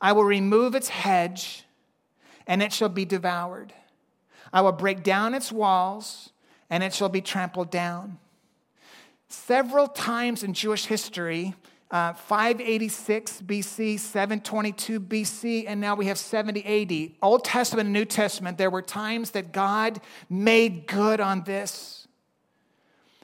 I 0.00 0.10
will 0.10 0.24
remove 0.24 0.74
its 0.74 0.88
hedge, 0.88 1.62
and 2.48 2.64
it 2.64 2.72
shall 2.72 2.88
be 2.88 3.04
devoured. 3.04 3.72
I 4.52 4.62
will 4.62 4.72
break 4.72 5.04
down 5.04 5.34
its 5.34 5.52
walls, 5.52 6.30
and 6.68 6.82
it 6.82 6.92
shall 6.92 7.08
be 7.08 7.20
trampled 7.20 7.70
down. 7.70 8.18
Several 9.28 9.88
times 9.88 10.42
in 10.42 10.54
Jewish 10.54 10.86
history, 10.86 11.54
uh, 11.90 12.12
586 12.14 13.42
BC, 13.42 13.98
722 13.98 15.00
BC, 15.00 15.64
and 15.66 15.80
now 15.80 15.94
we 15.94 16.06
have 16.06 16.18
70 16.18 16.64
AD. 16.64 17.12
Old 17.22 17.44
Testament 17.44 17.86
and 17.86 17.92
New 17.92 18.04
Testament, 18.04 18.58
there 18.58 18.70
were 18.70 18.82
times 18.82 19.32
that 19.32 19.52
God 19.52 20.00
made 20.28 20.86
good 20.86 21.20
on 21.20 21.42
this. 21.44 22.06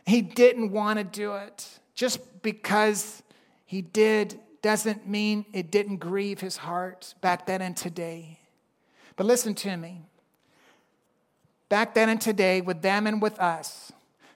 He 0.06 0.22
didn't 0.22 0.70
want 0.70 0.98
to 0.98 1.04
do 1.04 1.34
it. 1.34 1.78
Just 1.94 2.42
because 2.42 3.22
he 3.64 3.82
did 3.82 4.40
doesn't 4.62 5.08
mean 5.08 5.44
it 5.52 5.70
didn't 5.70 5.96
grieve 5.96 6.40
his 6.40 6.56
heart 6.56 7.14
back 7.20 7.46
then 7.46 7.60
and 7.62 7.76
today. 7.76 8.38
But 9.16 9.26
listen 9.26 9.54
to 9.56 9.76
me. 9.76 10.02
Back 11.68 11.94
then 11.94 12.08
and 12.08 12.20
today, 12.20 12.60
with 12.60 12.82
them 12.82 13.06
and 13.06 13.20
with 13.20 13.38
us, 13.38 13.91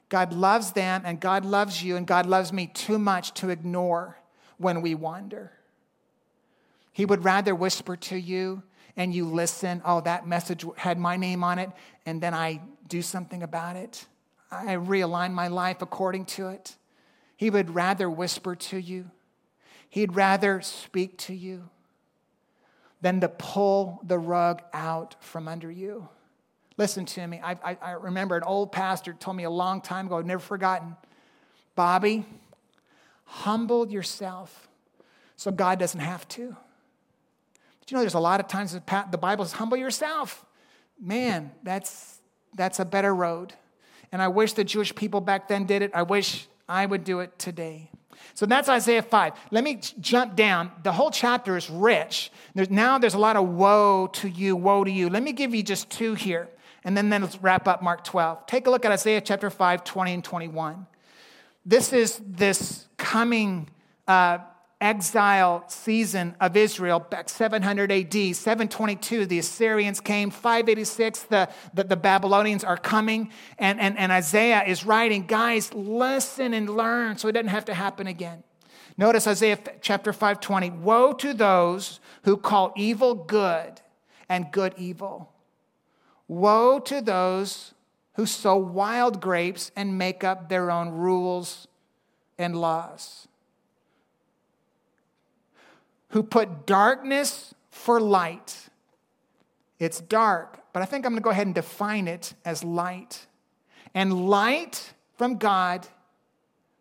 God 0.09 0.33
loves 0.33 0.73
them 0.73 1.03
and 1.05 1.21
God 1.21 1.45
loves 1.45 1.83
you 1.83 1.97
and 1.97 2.07
God 2.07 2.27
loves 2.27 2.53
me 2.53 2.69
too 2.69 2.99
much 2.99 3.35
to 3.35 3.51
ignore 3.51 4.19
when 4.59 4.83
we 4.83 4.95
wander. 4.95 5.53
He 6.93 7.05
would 7.05 7.25
rather 7.25 7.55
whisper 7.55 7.97
to 7.97 8.17
you 8.17 8.63
and 8.97 9.15
you 9.15 9.27
listen. 9.27 9.83
Oh, 9.85 10.01
that 10.01 10.27
message 10.27 10.65
had 10.77 10.99
my 10.99 11.17
name 11.17 11.45
on 11.45 11.59
it, 11.59 11.71
and 12.07 12.23
then 12.23 12.33
I 12.33 12.63
do 12.89 13.03
something 13.03 13.43
about 13.43 13.77
it. 13.77 14.07
I 14.51 14.77
realign 14.77 15.33
my 15.33 15.49
life 15.49 15.83
according 15.83 16.25
to 16.27 16.49
it. 16.49 16.77
He 17.37 17.51
would 17.51 17.75
rather 17.75 18.09
whisper 18.09 18.57
to 18.57 18.79
you, 18.79 19.11
he'd 19.91 20.15
rather 20.15 20.63
speak 20.63 21.19
to 21.19 21.35
you 21.35 21.69
than 23.03 23.21
to 23.21 23.29
pull 23.29 24.01
the 24.03 24.19
rug 24.19 24.63
out 24.73 25.17
from 25.21 25.49
under 25.49 25.71
you. 25.71 26.09
Listen 26.79 27.07
to 27.07 27.27
me. 27.27 27.41
I, 27.43 27.53
I, 27.65 27.79
I, 27.81 27.91
remember 27.93 28.37
an 28.37 28.43
old 28.43 28.71
pastor 28.71 29.15
told 29.15 29.37
me 29.37 29.45
a 29.45 29.51
long 29.51 29.81
time 29.81 30.07
ago, 30.07 30.19
I've 30.19 30.27
never 30.27 30.41
forgotten. 30.43 30.97
Bobby, 31.75 32.27
humble 33.25 33.89
yourself 33.89 34.69
so 35.37 35.51
God 35.51 35.79
doesn't 35.79 36.01
have 36.01 36.29
to. 36.29 36.55
But 37.81 37.91
you 37.91 37.97
know, 37.97 38.01
there's 38.01 38.15
a 38.15 38.21
lot 38.21 38.41
of 38.41 38.49
times 38.49 38.73
the 38.73 39.19
Bible 39.19 39.45
says, 39.45 39.53
humble 39.53 39.77
yourself. 39.77 40.45
Man, 41.01 41.51
that's, 41.63 42.21
that's 42.55 42.79
a 42.79 42.85
better 42.85 43.15
road. 43.15 43.55
And 44.13 44.21
I 44.21 44.29
wish 44.29 44.53
the 44.53 44.65
Jewish 44.65 44.95
people 44.95 45.21
back 45.21 45.49
then 45.49 45.65
did 45.67 45.83
it. 45.83 45.91
I 45.95 46.03
wish 46.03 46.47
I 46.69 46.85
would 46.85 47.05
do 47.05 47.21
it 47.21 47.39
today. 47.39 47.91
So 48.35 48.47
that's 48.47 48.69
Isaiah 48.69 49.03
5. 49.03 49.33
Let 49.51 49.65
me 49.65 49.81
jump 50.01 50.37
down. 50.37 50.71
The 50.83 50.93
whole 50.93 51.11
chapter 51.11 51.57
is 51.57 51.71
rich. 51.71 52.31
There's, 52.55 52.71
now 52.71 52.99
there's 52.99 53.15
a 53.15 53.19
lot 53.19 53.37
of 53.37 53.49
woe 53.49 54.09
to 54.15 54.29
you, 54.29 54.57
woe 54.57 54.85
to 54.85 54.91
you. 54.91 55.09
Let 55.09 55.23
me 55.23 55.33
give 55.33 55.55
you 55.55 55.63
just 55.63 55.91
two 55.91 56.15
here. 56.15 56.49
And 56.87 56.97
then, 56.97 57.11
then 57.11 57.23
let's 57.23 57.43
wrap 57.43 57.67
up 57.67 57.83
Mark 57.83 58.05
12. 58.05 58.47
Take 58.47 58.69
a 58.69 58.71
look 58.71 58.85
at 58.85 58.93
Isaiah 58.93 59.21
chapter 59.21 59.51
5, 59.51 59.83
20 59.83 60.15
and 60.15 60.25
21. 60.25 60.87
This 61.67 61.93
is 61.93 62.21
this 62.25 62.87
coming 62.97 63.69
uh, 64.07 64.39
exile 64.81 65.65
season 65.67 66.37
of 66.41 66.57
Israel 66.57 67.01
back 67.01 67.29
700 67.29 67.91
AD, 67.91 68.37
722, 68.37 69.27
the 69.27 69.41
Assyrians 69.41 70.01
came, 70.01 70.31
586, 70.31 71.23
the, 71.23 71.49
the, 71.75 71.83
the, 71.83 71.97
Babylonians 71.97 72.63
are 72.63 72.77
coming, 72.77 73.31
and, 73.59 73.81
and, 73.81 73.99
and 73.99 74.13
Isaiah 74.13 74.63
is 74.63 74.87
writing, 74.87 75.27
guys, 75.27 75.75
listen 75.75 76.55
and 76.55 76.71
learn 76.71 77.19
so 77.19 77.27
it 77.27 77.33
doesn't 77.33 77.49
have 77.49 77.65
to 77.65 77.75
happen 77.75 78.07
again. 78.07 78.45
Notice 78.97 79.27
Isaiah 79.27 79.59
chapter 79.81 80.13
520, 80.13 80.71
woe 80.71 81.13
to 81.15 81.35
those 81.35 81.99
who 82.23 82.37
call 82.37 82.73
evil 82.77 83.15
good 83.15 83.81
and 84.29 84.53
good 84.53 84.73
evil 84.77 85.33
Woe 86.29 86.79
to 86.81 87.01
those 87.01 87.75
who 88.15 88.27
sow 88.27 88.57
wild 88.57 89.21
grapes 89.21 89.71
and 89.77 89.99
make 89.99 90.25
up 90.25 90.49
their 90.49 90.71
own 90.71 90.91
rules 90.91 91.69
and 92.39 92.61
laws, 92.61 93.29
who 96.11 96.23
put 96.23 96.67
darkness 96.67 97.55
for 97.71 98.01
light. 98.01 98.69
It's 99.79 100.01
dark, 100.01 100.61
but 100.73 100.83
I 100.83 100.87
think 100.87 101.05
I'm 101.05 101.13
going 101.13 101.21
to 101.21 101.25
go 101.25 101.31
ahead 101.31 101.47
and 101.47 101.55
define 101.55 102.09
it 102.09 102.35
as 102.45 102.65
light. 102.65 103.27
And 103.95 104.29
light 104.29 104.93
from 105.17 105.37
God 105.37 105.87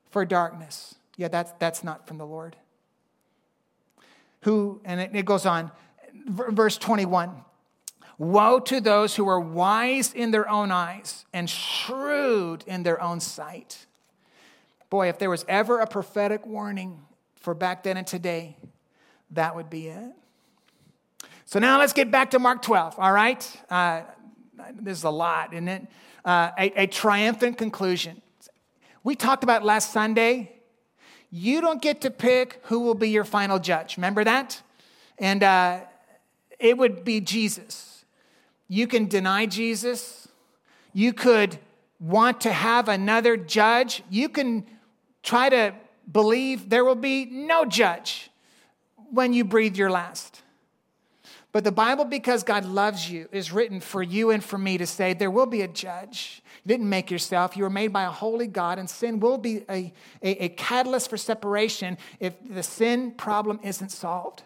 for 0.09 0.25
darkness. 0.25 0.95
Yeah, 1.17 1.27
that's, 1.27 1.51
that's 1.59 1.83
not 1.83 2.07
from 2.07 2.17
the 2.17 2.25
Lord. 2.25 2.55
Who, 4.41 4.81
and 4.85 4.99
it, 4.99 5.11
it 5.13 5.25
goes 5.25 5.45
on, 5.45 5.71
verse 6.27 6.77
21 6.77 7.43
Woe 8.17 8.59
to 8.59 8.79
those 8.79 9.15
who 9.15 9.27
are 9.27 9.39
wise 9.39 10.13
in 10.13 10.31
their 10.31 10.49
own 10.49 10.71
eyes 10.71 11.25
and 11.33 11.49
shrewd 11.49 12.63
in 12.65 12.83
their 12.83 13.01
own 13.01 13.19
sight. 13.19 13.85
Boy, 14.89 15.09
if 15.09 15.19
there 15.19 15.29
was 15.29 15.43
ever 15.49 15.79
a 15.79 15.87
prophetic 15.87 16.45
warning 16.45 17.01
for 17.35 17.53
back 17.53 17.83
then 17.83 17.97
and 17.97 18.07
today, 18.07 18.55
that 19.31 19.55
would 19.55 19.69
be 19.69 19.87
it. 19.87 20.13
So 21.45 21.59
now 21.59 21.77
let's 21.77 21.93
get 21.93 22.09
back 22.09 22.31
to 22.31 22.39
Mark 22.39 22.61
12, 22.61 22.95
all 22.97 23.11
right? 23.11 23.61
Uh, 23.69 24.01
there's 24.73 25.03
a 25.03 25.09
lot 25.09 25.53
in 25.53 25.67
it. 25.67 25.85
Uh, 26.23 26.51
a, 26.57 26.83
a 26.83 26.87
triumphant 26.87 27.57
conclusion. 27.57 28.21
We 29.03 29.15
talked 29.15 29.43
about 29.43 29.63
last 29.63 29.91
Sunday. 29.91 30.53
You 31.29 31.61
don't 31.61 31.81
get 31.81 32.01
to 32.01 32.09
pick 32.09 32.61
who 32.63 32.79
will 32.79 32.95
be 32.95 33.09
your 33.09 33.25
final 33.25 33.59
judge. 33.59 33.97
Remember 33.97 34.23
that? 34.23 34.61
And 35.19 35.43
uh, 35.43 35.81
it 36.59 36.77
would 36.77 37.03
be 37.03 37.21
Jesus. 37.21 37.94
You 38.67 38.87
can 38.87 39.07
deny 39.07 39.45
Jesus. 39.45 40.27
You 40.93 41.13
could 41.13 41.57
want 41.99 42.41
to 42.41 42.51
have 42.51 42.89
another 42.89 43.37
judge. 43.37 44.03
You 44.09 44.29
can 44.29 44.65
try 45.23 45.49
to 45.49 45.73
believe 46.11 46.69
there 46.69 46.85
will 46.85 46.95
be 46.95 47.25
no 47.25 47.65
judge 47.65 48.29
when 49.11 49.33
you 49.33 49.43
breathe 49.43 49.75
your 49.75 49.89
last. 49.89 50.41
But 51.51 51.63
the 51.63 51.71
Bible, 51.71 52.03
because 52.03 52.43
God 52.43 52.65
loves 52.65 53.09
you, 53.09 53.29
is 53.31 53.53
written 53.53 53.79
for 53.79 54.03
you 54.03 54.29
and 54.29 54.43
for 54.43 54.57
me 54.57 54.77
to 54.77 54.85
say 54.85 55.13
there 55.13 55.31
will 55.31 55.45
be 55.45 55.61
a 55.61 55.69
judge. 55.69 56.41
You 56.63 56.67
didn't 56.67 56.89
make 56.89 57.09
yourself. 57.09 57.55
You 57.55 57.63
were 57.63 57.69
made 57.69 57.93
by 57.93 58.03
a 58.03 58.09
holy 58.09 58.47
God, 58.47 58.77
and 58.77 58.89
sin 58.89 59.21
will 59.21 59.37
be 59.37 59.63
a, 59.69 59.93
a, 60.21 60.45
a 60.45 60.49
catalyst 60.49 61.09
for 61.09 61.15
separation 61.15 61.97
if 62.19 62.33
the 62.49 62.61
sin 62.61 63.11
problem 63.11 63.61
isn't 63.63 63.93
solved. 63.93 64.43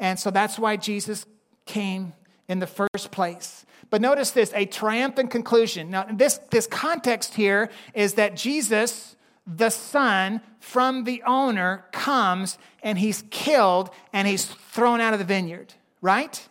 And 0.00 0.18
so 0.18 0.30
that's 0.30 0.58
why 0.58 0.76
Jesus 0.76 1.26
came 1.66 2.14
in 2.48 2.58
the 2.58 2.66
first 2.66 3.10
place. 3.10 3.64
But 3.90 4.00
notice 4.00 4.30
this 4.30 4.52
a 4.54 4.66
triumphant 4.66 5.30
conclusion. 5.30 5.90
Now, 5.90 6.04
this, 6.10 6.38
this 6.50 6.66
context 6.66 7.34
here 7.34 7.70
is 7.94 8.14
that 8.14 8.36
Jesus, 8.36 9.16
the 9.46 9.70
son 9.70 10.40
from 10.58 11.04
the 11.04 11.22
owner, 11.26 11.84
comes 11.92 12.58
and 12.82 12.98
he's 12.98 13.24
killed 13.30 13.90
and 14.12 14.26
he's 14.26 14.46
thrown 14.46 15.00
out 15.00 15.12
of 15.12 15.18
the 15.18 15.24
vineyard, 15.24 15.74
right? 16.00 16.48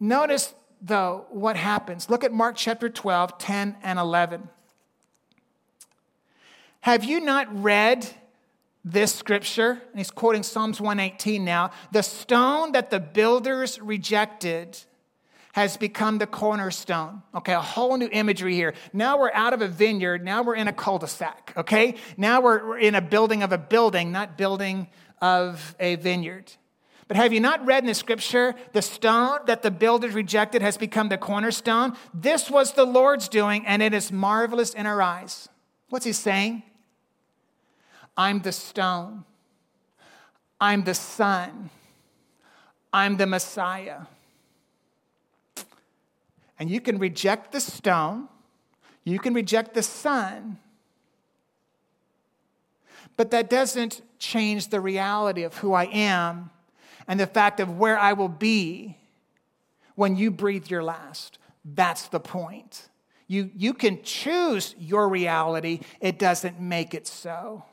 Notice, 0.00 0.54
though, 0.80 1.26
what 1.30 1.56
happens. 1.56 2.08
Look 2.08 2.24
at 2.24 2.32
Mark 2.32 2.56
chapter 2.56 2.88
12, 2.88 3.38
10 3.38 3.76
and 3.82 3.98
11. 3.98 4.48
Have 6.80 7.04
you 7.04 7.20
not 7.20 7.62
read 7.62 8.08
this 8.84 9.14
scripture, 9.14 9.70
and 9.70 9.98
he's 9.98 10.10
quoting 10.10 10.42
Psalms 10.42 10.80
118 10.80 11.44
now 11.44 11.70
the 11.92 12.02
stone 12.02 12.72
that 12.72 12.90
the 12.90 13.00
builders 13.00 13.80
rejected 13.80 14.78
has 15.52 15.76
become 15.76 16.18
the 16.18 16.26
cornerstone. 16.26 17.22
Okay, 17.34 17.52
a 17.52 17.60
whole 17.60 17.96
new 17.96 18.08
imagery 18.12 18.54
here. 18.54 18.74
Now 18.92 19.18
we're 19.18 19.32
out 19.32 19.52
of 19.52 19.62
a 19.62 19.68
vineyard, 19.68 20.24
now 20.24 20.42
we're 20.42 20.54
in 20.54 20.68
a 20.68 20.72
cul 20.72 20.98
de 20.98 21.08
sac, 21.08 21.52
okay? 21.56 21.96
Now 22.16 22.40
we're 22.40 22.78
in 22.78 22.94
a 22.94 23.00
building 23.00 23.42
of 23.42 23.52
a 23.52 23.58
building, 23.58 24.12
not 24.12 24.38
building 24.38 24.88
of 25.20 25.74
a 25.80 25.96
vineyard. 25.96 26.52
But 27.08 27.16
have 27.16 27.32
you 27.32 27.40
not 27.40 27.64
read 27.64 27.82
in 27.82 27.86
the 27.86 27.94
scripture, 27.94 28.54
the 28.72 28.82
stone 28.82 29.40
that 29.46 29.62
the 29.62 29.70
builders 29.70 30.14
rejected 30.14 30.60
has 30.60 30.76
become 30.76 31.08
the 31.08 31.16
cornerstone? 31.16 31.96
This 32.12 32.50
was 32.50 32.74
the 32.74 32.84
Lord's 32.84 33.28
doing, 33.28 33.66
and 33.66 33.82
it 33.82 33.94
is 33.94 34.12
marvelous 34.12 34.74
in 34.74 34.86
our 34.86 35.00
eyes. 35.00 35.48
What's 35.88 36.04
he 36.04 36.12
saying? 36.12 36.62
I'm 38.18 38.40
the 38.40 38.52
stone. 38.52 39.24
I'm 40.60 40.84
the 40.84 40.94
son. 40.94 41.70
I'm 42.92 43.16
the 43.16 43.26
Messiah. 43.26 44.00
And 46.58 46.68
you 46.70 46.80
can 46.80 46.98
reject 46.98 47.52
the 47.52 47.60
stone, 47.60 48.28
You 49.04 49.18
can 49.18 49.32
reject 49.32 49.72
the 49.72 49.82
Son, 49.82 50.58
but 53.16 53.30
that 53.30 53.48
doesn't 53.48 54.02
change 54.18 54.68
the 54.68 54.80
reality 54.80 55.44
of 55.44 55.56
who 55.56 55.72
I 55.72 55.84
am 55.84 56.50
and 57.06 57.18
the 57.18 57.26
fact 57.26 57.58
of 57.58 57.78
where 57.78 57.98
I 57.98 58.12
will 58.12 58.28
be 58.28 58.98
when 59.94 60.16
you 60.16 60.30
breathe 60.30 60.68
your 60.68 60.82
last. 60.82 61.38
That's 61.64 62.08
the 62.08 62.20
point. 62.20 62.88
You, 63.28 63.50
you 63.56 63.72
can 63.72 64.02
choose 64.02 64.74
your 64.78 65.08
reality, 65.08 65.80
it 66.00 66.18
doesn't 66.18 66.60
make 66.60 66.92
it 66.92 67.06
so. 67.06 67.64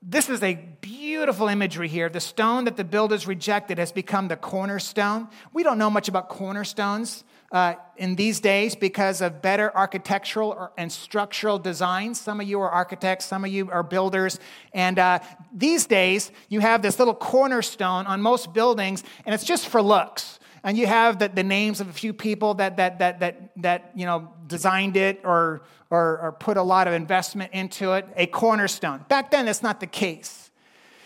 This 0.00 0.28
is 0.28 0.44
a 0.44 0.54
beautiful 0.80 1.48
imagery 1.48 1.88
here. 1.88 2.08
The 2.08 2.20
stone 2.20 2.64
that 2.66 2.76
the 2.76 2.84
builders 2.84 3.26
rejected 3.26 3.78
has 3.78 3.90
become 3.90 4.28
the 4.28 4.36
cornerstone. 4.36 5.26
We 5.52 5.64
don't 5.64 5.76
know 5.76 5.90
much 5.90 6.08
about 6.08 6.28
cornerstones 6.28 7.24
uh, 7.50 7.74
in 7.96 8.14
these 8.14 8.38
days 8.38 8.76
because 8.76 9.20
of 9.20 9.42
better 9.42 9.76
architectural 9.76 10.70
and 10.78 10.92
structural 10.92 11.58
designs. 11.58 12.20
Some 12.20 12.40
of 12.40 12.46
you 12.46 12.60
are 12.60 12.70
architects, 12.70 13.24
some 13.24 13.44
of 13.44 13.50
you 13.50 13.70
are 13.72 13.82
builders. 13.82 14.38
And 14.72 15.00
uh, 15.00 15.18
these 15.52 15.86
days, 15.86 16.30
you 16.48 16.60
have 16.60 16.80
this 16.80 17.00
little 17.00 17.14
cornerstone 17.14 18.06
on 18.06 18.22
most 18.22 18.52
buildings, 18.52 19.02
and 19.26 19.34
it's 19.34 19.44
just 19.44 19.66
for 19.66 19.82
looks. 19.82 20.37
And 20.68 20.76
you 20.76 20.86
have 20.86 21.18
the, 21.18 21.28
the 21.30 21.42
names 21.42 21.80
of 21.80 21.88
a 21.88 21.94
few 21.94 22.12
people 22.12 22.52
that, 22.54 22.76
that, 22.76 22.98
that, 22.98 23.20
that, 23.20 23.50
that 23.56 23.90
you 23.94 24.04
know, 24.04 24.28
designed 24.46 24.98
it 24.98 25.18
or, 25.24 25.62
or, 25.88 26.18
or 26.18 26.32
put 26.32 26.58
a 26.58 26.62
lot 26.62 26.86
of 26.86 26.92
investment 26.92 27.54
into 27.54 27.94
it, 27.94 28.06
a 28.16 28.26
cornerstone. 28.26 29.02
Back 29.08 29.30
then, 29.30 29.46
that's 29.46 29.62
not 29.62 29.80
the 29.80 29.86
case. 29.86 30.50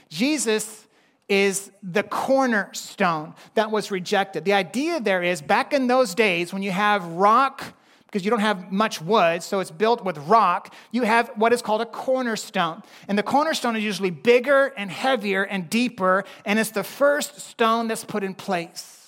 Jesus 0.08 0.88
is 1.28 1.70
the 1.80 2.02
cornerstone 2.02 3.34
that 3.54 3.70
was 3.70 3.92
rejected. 3.92 4.44
The 4.44 4.52
idea 4.52 4.98
there 4.98 5.22
is 5.22 5.40
back 5.40 5.72
in 5.72 5.86
those 5.86 6.16
days 6.16 6.52
when 6.52 6.64
you 6.64 6.72
have 6.72 7.06
rock, 7.06 7.62
because 8.06 8.24
you 8.24 8.32
don't 8.32 8.40
have 8.40 8.72
much 8.72 9.00
wood, 9.00 9.44
so 9.44 9.60
it's 9.60 9.70
built 9.70 10.04
with 10.04 10.18
rock, 10.26 10.74
you 10.90 11.04
have 11.04 11.30
what 11.36 11.52
is 11.52 11.62
called 11.62 11.82
a 11.82 11.86
cornerstone. 11.86 12.82
And 13.06 13.16
the 13.16 13.22
cornerstone 13.22 13.76
is 13.76 13.84
usually 13.84 14.10
bigger 14.10 14.72
and 14.76 14.90
heavier 14.90 15.44
and 15.44 15.70
deeper, 15.70 16.24
and 16.44 16.58
it's 16.58 16.70
the 16.70 16.82
first 16.82 17.38
stone 17.38 17.86
that's 17.86 18.04
put 18.04 18.24
in 18.24 18.34
place. 18.34 18.98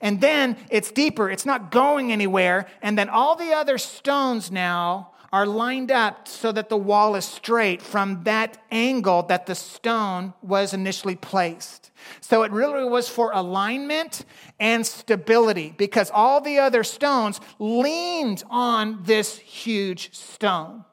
And 0.00 0.20
then 0.20 0.56
it's 0.70 0.90
deeper, 0.90 1.30
it's 1.30 1.46
not 1.46 1.70
going 1.70 2.12
anywhere, 2.12 2.66
and 2.82 2.98
then 2.98 3.08
all 3.08 3.36
the 3.36 3.52
other 3.52 3.78
stones 3.78 4.50
now 4.50 5.12
are 5.32 5.46
lined 5.46 5.90
up 5.90 6.28
so 6.28 6.52
that 6.52 6.68
the 6.68 6.76
wall 6.76 7.14
is 7.14 7.24
straight 7.24 7.82
from 7.82 8.22
that 8.24 8.56
angle 8.70 9.22
that 9.24 9.46
the 9.46 9.54
stone 9.54 10.32
was 10.42 10.72
initially 10.72 11.16
placed. 11.16 11.90
So 12.20 12.42
it 12.42 12.52
really 12.52 12.88
was 12.88 13.08
for 13.08 13.32
alignment 13.32 14.24
and 14.60 14.86
stability 14.86 15.74
because 15.76 16.10
all 16.10 16.40
the 16.40 16.58
other 16.58 16.84
stones 16.84 17.40
leaned 17.58 18.44
on 18.48 19.00
this 19.02 19.38
huge 19.38 20.14
stone. 20.14 20.84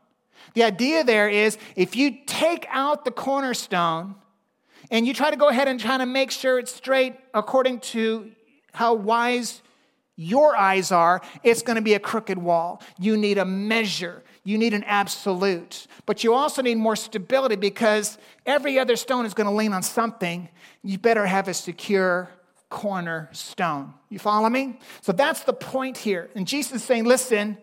The 0.56 0.64
idea 0.64 1.04
there 1.04 1.30
is 1.30 1.58
if 1.76 1.96
you 1.96 2.18
take 2.26 2.66
out 2.70 3.06
the 3.06 3.12
cornerstone 3.12 4.16
and 4.92 5.08
you 5.08 5.14
try 5.14 5.32
to 5.32 5.38
go 5.38 5.50
ahead 5.50 5.68
and 5.68 5.80
try 5.80 5.98
to 5.98 6.06
make 6.06 6.32
sure 6.32 6.60
it's 6.60 6.74
straight 6.74 7.16
according 7.34 7.80
to 7.80 8.32
how 8.74 8.94
wise 8.94 9.62
your 10.16 10.56
eyes 10.56 10.91
are, 10.91 11.22
it's 11.41 11.62
going 11.62 11.76
to 11.76 11.82
be 11.82 11.94
a 11.94 12.00
crooked 12.00 12.38
wall. 12.38 12.82
You 13.00 13.18
need 13.18 13.38
a 13.38 13.45
measure, 13.45 14.24
you 14.44 14.58
need 14.58 14.74
an 14.74 14.84
absolute. 14.84 15.88
But 16.06 16.24
you 16.24 16.34
also 16.34 16.62
need 16.62 16.76
more 16.76 16.95
stability 16.95 17.56
because 17.56 18.18
every 18.45 18.78
other 18.78 18.95
stone 18.95 19.26
is 19.26 19.34
going 19.34 19.48
to 19.48 19.54
lean 19.54 19.74
on 19.74 19.82
something. 19.82 20.50
You 20.84 20.98
better 20.98 21.26
have 21.26 21.48
a 21.48 21.54
secure 21.54 22.30
cornerstone. 22.70 23.94
You 24.10 24.20
follow 24.20 24.50
me? 24.50 24.80
So 25.02 25.12
that's 25.12 25.44
the 25.44 25.54
point 25.54 25.98
here. 25.98 26.30
And 26.36 26.45
Jesus 26.48 26.74
is 26.74 26.84
saying, 26.84 27.06
listen, 27.06 27.58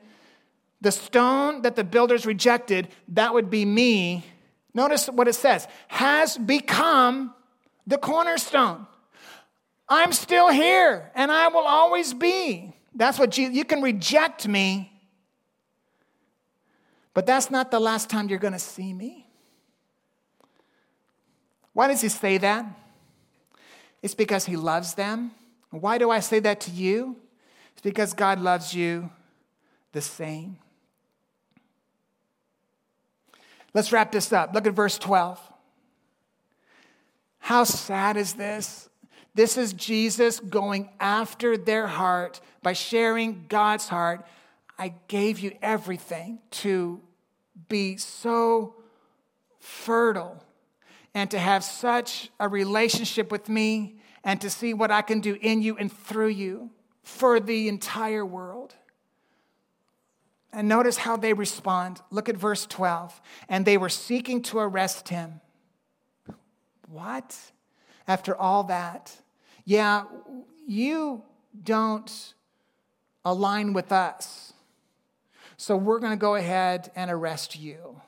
the 0.81 0.93
stone 0.93 1.62
that 1.62 1.77
the 1.77 1.85
builders 1.85 2.24
rejected, 2.24 2.89
that 3.09 3.35
would 3.35 3.51
be 3.51 3.65
me. 3.65 4.24
Notice 4.73 5.09
what 5.09 5.28
it 5.28 5.35
says 5.35 5.69
has 5.89 6.39
become 6.39 7.35
the 7.87 7.99
cornerstone. 7.99 8.87
I'm 9.91 10.12
still 10.12 10.51
here 10.51 11.11
and 11.17 11.33
I 11.33 11.49
will 11.49 11.67
always 11.67 12.15
be. 12.15 12.73
That's 12.95 13.19
what 13.19 13.31
Jesus, 13.31 13.57
you 13.57 13.65
can 13.65 13.83
reject 13.83 14.47
me, 14.47 14.93
but 17.12 17.27
that's 17.27 17.51
not 17.51 17.73
the 17.73 17.81
last 17.81 18.09
time 18.09 18.29
you're 18.29 18.39
going 18.39 18.53
to 18.53 18.59
see 18.59 18.93
me. 18.93 19.27
Why 21.73 21.89
does 21.89 22.01
he 22.01 22.09
say 22.09 22.39
that? 22.39 22.67
It's 24.03 24.15
because 24.15 24.47
he 24.47 24.57
loves 24.57 24.95
them. 24.95 25.33
Why 25.71 25.99
do 25.99 26.11
I 26.11 26.21
say 26.21 26.39
that 26.41 26.61
to 26.62 26.71
you? 26.71 27.17
It's 27.73 27.83
because 27.83 28.12
God 28.12 28.41
loves 28.41 28.75
you 28.75 29.11
the 29.93 30.01
same. 30.01 30.59
Let's 33.73 33.93
wrap 33.93 34.11
this 34.12 34.33
up. 34.33 34.53
Look 34.53 34.67
at 34.67 34.73
verse 34.73 34.99
12. 34.99 35.41
How 37.39 37.65
sad 37.65 38.17
is 38.17 38.35
this? 38.35 38.90
This 39.41 39.57
is 39.57 39.73
Jesus 39.73 40.39
going 40.39 40.91
after 41.01 41.57
their 41.57 41.87
heart 41.87 42.43
by 42.62 42.75
sharing 42.75 43.47
God's 43.49 43.89
heart. 43.89 44.27
I 44.79 44.93
gave 45.09 45.39
you 45.39 45.57
everything 45.62 46.41
to 46.51 47.01
be 47.71 47.97
so 47.97 48.75
fertile 49.59 50.45
and 51.15 51.31
to 51.31 51.39
have 51.39 51.65
such 51.65 52.29
a 52.39 52.51
relationship 52.51 53.33
with 53.33 53.49
me 53.49 53.97
and 54.25 54.39
to 54.43 54.51
see 54.51 54.75
what 54.75 54.91
I 54.91 55.01
can 55.01 55.21
do 55.21 55.39
in 55.41 55.62
you 55.62 55.75
and 55.79 55.91
through 55.91 56.29
you 56.29 56.69
for 57.03 57.41
the 57.41 57.67
entire 57.69 58.27
world. 58.27 58.75
And 60.53 60.69
notice 60.69 60.99
how 60.99 61.17
they 61.17 61.33
respond. 61.33 62.03
Look 62.11 62.29
at 62.29 62.37
verse 62.37 62.67
12. 62.67 63.19
And 63.49 63.65
they 63.65 63.79
were 63.79 63.89
seeking 63.89 64.43
to 64.43 64.59
arrest 64.59 65.09
him. 65.09 65.41
What? 66.87 67.35
after 68.11 68.35
all 68.37 68.65
that, 68.65 69.17
yeah, 69.71 70.03
you 70.67 71.23
don't 71.63 72.35
align 73.25 73.73
with 73.73 73.93
us. 73.93 74.53
So 75.57 75.77
we're 75.77 76.01
going 76.01 76.11
to 76.11 76.19
go 76.19 76.35
ahead 76.35 76.91
and 76.97 77.09
arrest 77.09 77.57
you. 77.57 78.01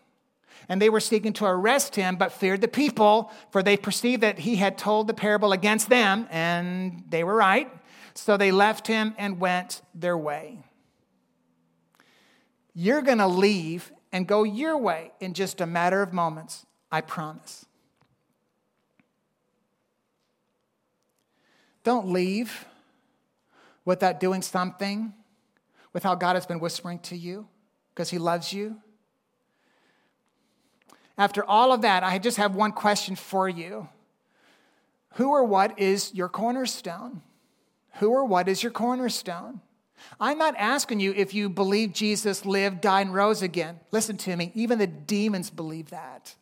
And 0.69 0.83
they 0.83 0.91
were 0.91 0.99
seeking 0.99 1.33
to 1.35 1.45
arrest 1.45 1.95
him, 1.95 2.17
but 2.17 2.33
feared 2.33 2.63
the 2.63 2.67
people, 2.67 3.31
for 3.53 3.63
they 3.63 3.77
perceived 3.77 4.25
that 4.25 4.41
he 4.41 4.57
had 4.57 4.77
told 4.77 5.07
the 5.07 5.15
parable 5.15 5.53
against 5.53 5.89
them, 5.89 6.27
and 6.33 7.05
they 7.09 7.23
were 7.23 7.37
right. 7.37 7.71
So 8.15 8.37
they 8.37 8.51
left 8.51 8.89
him 8.89 9.15
and 9.17 9.39
went 9.39 9.83
their 9.95 10.19
way. 10.19 10.59
You're 12.75 13.03
going 13.03 13.19
to 13.19 13.29
leave 13.29 13.93
and 14.11 14.27
go 14.27 14.43
your 14.43 14.77
way 14.77 15.13
in 15.21 15.33
just 15.33 15.61
a 15.61 15.67
matter 15.67 16.03
of 16.03 16.13
moments, 16.13 16.67
I 16.91 17.03
promise. 17.03 17.67
Don't 21.85 22.09
leave 22.13 22.67
without 23.85 24.21
doing 24.21 24.43
something 24.43 25.13
with 25.93 26.03
how 26.03 26.15
God 26.15 26.35
has 26.35 26.47
been 26.47 26.61
whispering 26.61 26.99
to 27.01 27.17
you 27.17 27.47
because 27.95 28.11
He 28.11 28.19
loves 28.19 28.53
you. 28.53 28.77
After 31.19 31.45
all 31.45 31.73
of 31.73 31.83
that, 31.83 32.03
I 32.03 32.19
just 32.19 32.37
have 32.39 32.55
one 32.55 32.73
question 32.73 33.17
for 33.17 33.49
you 33.49 33.89
Who 35.15 35.29
or 35.31 35.45
what 35.45 35.79
is 35.79 36.15
your 36.15 36.29
cornerstone? 36.29 37.23
Who 37.97 38.11
or 38.11 38.25
what 38.25 38.49
is 38.49 38.63
your 38.63 38.73
cornerstone? 38.73 39.61
I'm 40.19 40.39
not 40.39 40.57
asking 40.57 41.01
you 41.01 41.13
if 41.15 41.33
you 41.35 41.49
believe 41.49 41.93
Jesus 41.93 42.45
lived, 42.45 42.81
died, 42.81 43.07
and 43.07 43.15
rose 43.15 43.43
again. 43.43 43.79
Listen 43.93 44.17
to 44.19 44.37
me, 44.37 44.51
even 44.55 44.79
the 44.79 44.87
demons 44.87 45.51
believe 45.51 45.91
that. 45.91 46.35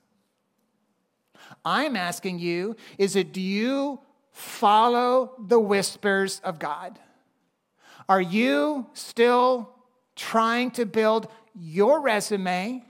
I'm 1.64 1.96
asking 1.96 2.38
you 2.38 2.76
is 2.96 3.16
it 3.16 3.32
do 3.32 3.40
you 3.40 4.00
follow 4.32 5.32
the 5.38 5.60
whispers 5.60 6.40
of 6.44 6.58
God? 6.58 6.98
Are 8.08 8.20
you 8.20 8.86
still 8.92 9.70
trying 10.16 10.70
to 10.72 10.84
build 10.84 11.28
your 11.54 12.00
resume 12.00 12.84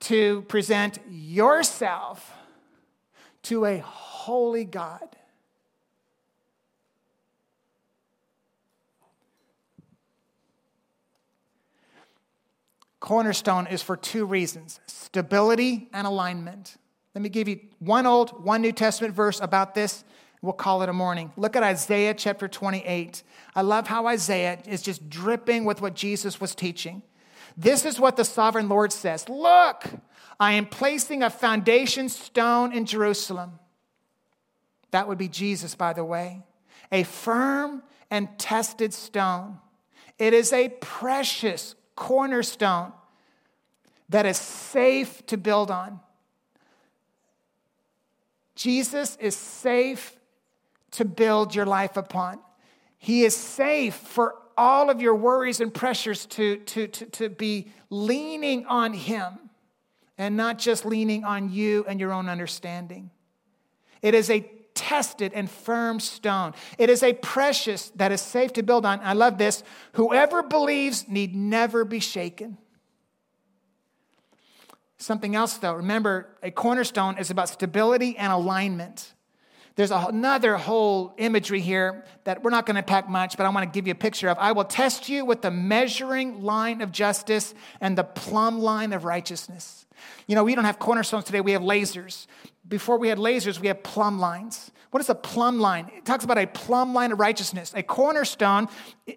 to 0.00 0.42
present 0.42 0.98
yourself 1.08 2.32
to 3.44 3.64
a 3.64 3.78
holy 3.78 4.64
God? 4.64 5.16
Cornerstone 13.00 13.66
is 13.66 13.82
for 13.82 13.98
two 13.98 14.24
reasons 14.24 14.80
stability 14.86 15.88
and 15.92 16.06
alignment. 16.06 16.76
Let 17.14 17.22
me 17.22 17.28
give 17.28 17.46
you 17.46 17.60
one 17.78 18.06
Old, 18.06 18.44
one 18.44 18.60
New 18.60 18.72
Testament 18.72 19.14
verse 19.14 19.40
about 19.40 19.74
this. 19.74 20.04
We'll 20.42 20.52
call 20.52 20.82
it 20.82 20.88
a 20.88 20.92
morning. 20.92 21.32
Look 21.36 21.54
at 21.56 21.62
Isaiah 21.62 22.12
chapter 22.12 22.48
28. 22.48 23.22
I 23.54 23.62
love 23.62 23.86
how 23.86 24.08
Isaiah 24.08 24.58
is 24.66 24.82
just 24.82 25.08
dripping 25.08 25.64
with 25.64 25.80
what 25.80 25.94
Jesus 25.94 26.40
was 26.40 26.54
teaching. 26.54 27.02
This 27.56 27.84
is 27.84 28.00
what 28.00 28.16
the 28.16 28.24
sovereign 28.24 28.68
Lord 28.68 28.92
says 28.92 29.28
Look, 29.28 29.84
I 30.40 30.54
am 30.54 30.66
placing 30.66 31.22
a 31.22 31.30
foundation 31.30 32.08
stone 32.08 32.72
in 32.72 32.84
Jerusalem. 32.84 33.60
That 34.90 35.08
would 35.08 35.18
be 35.18 35.28
Jesus, 35.28 35.74
by 35.74 35.92
the 35.92 36.04
way. 36.04 36.42
A 36.90 37.04
firm 37.04 37.82
and 38.10 38.28
tested 38.38 38.92
stone. 38.92 39.58
It 40.18 40.34
is 40.34 40.52
a 40.52 40.68
precious 40.68 41.74
cornerstone 41.96 42.92
that 44.08 44.26
is 44.26 44.36
safe 44.36 45.24
to 45.26 45.36
build 45.36 45.70
on. 45.70 46.00
Jesus 48.54 49.16
is 49.20 49.36
safe 49.36 50.16
to 50.92 51.04
build 51.04 51.54
your 51.54 51.66
life 51.66 51.96
upon. 51.96 52.38
He 52.98 53.24
is 53.24 53.36
safe 53.36 53.94
for 53.94 54.36
all 54.56 54.90
of 54.90 55.00
your 55.00 55.14
worries 55.14 55.60
and 55.60 55.74
pressures 55.74 56.26
to, 56.26 56.58
to, 56.58 56.86
to, 56.86 57.06
to 57.06 57.28
be 57.28 57.68
leaning 57.90 58.66
on 58.66 58.92
Him 58.92 59.38
and 60.16 60.36
not 60.36 60.58
just 60.58 60.84
leaning 60.84 61.24
on 61.24 61.52
you 61.52 61.84
and 61.88 61.98
your 61.98 62.12
own 62.12 62.28
understanding. 62.28 63.10
It 64.00 64.14
is 64.14 64.30
a 64.30 64.48
tested 64.74 65.32
and 65.34 65.50
firm 65.50 66.00
stone. 66.00 66.52
It 66.78 66.90
is 66.90 67.02
a 67.02 67.12
precious 67.14 67.90
that 67.96 68.12
is 68.12 68.20
safe 68.20 68.52
to 68.54 68.62
build 68.62 68.84
on. 68.84 69.00
I 69.00 69.12
love 69.12 69.38
this. 69.38 69.62
Whoever 69.92 70.42
believes 70.42 71.08
need 71.08 71.34
never 71.34 71.84
be 71.84 72.00
shaken. 72.00 72.58
Something 75.04 75.36
else, 75.36 75.58
though, 75.58 75.74
remember, 75.74 76.30
a 76.42 76.50
cornerstone 76.50 77.18
is 77.18 77.30
about 77.30 77.50
stability 77.50 78.16
and 78.16 78.32
alignment. 78.32 79.12
There's 79.76 79.90
another 79.90 80.56
whole 80.56 81.12
imagery 81.18 81.60
here 81.60 82.06
that 82.24 82.42
we're 82.42 82.48
not 82.48 82.64
going 82.64 82.76
to 82.76 82.82
pack 82.82 83.06
much, 83.06 83.36
but 83.36 83.44
I 83.44 83.50
want 83.50 83.70
to 83.70 83.76
give 83.76 83.86
you 83.86 83.90
a 83.90 83.96
picture 83.96 84.30
of. 84.30 84.38
I 84.38 84.52
will 84.52 84.64
test 84.64 85.10
you 85.10 85.26
with 85.26 85.42
the 85.42 85.50
measuring 85.50 86.42
line 86.42 86.80
of 86.80 86.90
justice 86.90 87.52
and 87.82 87.98
the 87.98 88.04
plumb 88.04 88.60
line 88.60 88.94
of 88.94 89.04
righteousness. 89.04 89.84
You 90.26 90.36
know, 90.36 90.44
we 90.44 90.54
don't 90.54 90.64
have 90.64 90.78
cornerstones 90.78 91.24
today, 91.24 91.42
we 91.42 91.52
have 91.52 91.60
lasers. 91.60 92.26
Before 92.66 92.96
we 92.96 93.08
had 93.08 93.18
lasers, 93.18 93.60
we 93.60 93.66
had 93.66 93.84
plumb 93.84 94.18
lines. 94.18 94.70
What 94.90 95.02
is 95.02 95.10
a 95.10 95.14
plumb 95.14 95.60
line? 95.60 95.90
It 95.94 96.06
talks 96.06 96.24
about 96.24 96.38
a 96.38 96.46
plumb 96.46 96.94
line 96.94 97.12
of 97.12 97.20
righteousness. 97.20 97.74
A 97.76 97.82
cornerstone 97.82 98.68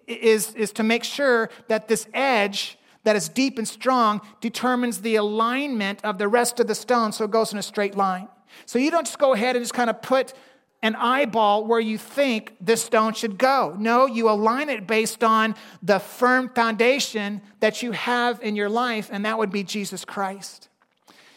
is, 0.06 0.54
is 0.54 0.70
to 0.72 0.82
make 0.82 1.02
sure 1.02 1.48
that 1.68 1.88
this 1.88 2.06
edge 2.12 2.78
that 3.08 3.16
is 3.16 3.30
deep 3.30 3.56
and 3.56 3.66
strong 3.66 4.20
determines 4.42 5.00
the 5.00 5.16
alignment 5.16 5.98
of 6.04 6.18
the 6.18 6.28
rest 6.28 6.60
of 6.60 6.66
the 6.66 6.74
stone 6.74 7.10
so 7.10 7.24
it 7.24 7.30
goes 7.30 7.54
in 7.54 7.58
a 7.58 7.62
straight 7.62 7.96
line. 7.96 8.28
So 8.66 8.78
you 8.78 8.90
don't 8.90 9.06
just 9.06 9.18
go 9.18 9.32
ahead 9.32 9.56
and 9.56 9.64
just 9.64 9.72
kind 9.72 9.88
of 9.88 10.02
put 10.02 10.34
an 10.82 10.94
eyeball 10.94 11.64
where 11.64 11.80
you 11.80 11.96
think 11.96 12.54
this 12.60 12.84
stone 12.84 13.14
should 13.14 13.38
go. 13.38 13.74
No, 13.78 14.04
you 14.04 14.28
align 14.28 14.68
it 14.68 14.86
based 14.86 15.24
on 15.24 15.54
the 15.82 15.98
firm 15.98 16.50
foundation 16.50 17.40
that 17.60 17.82
you 17.82 17.92
have 17.92 18.42
in 18.42 18.54
your 18.54 18.68
life, 18.68 19.08
and 19.10 19.24
that 19.24 19.38
would 19.38 19.50
be 19.50 19.64
Jesus 19.64 20.04
Christ. 20.04 20.68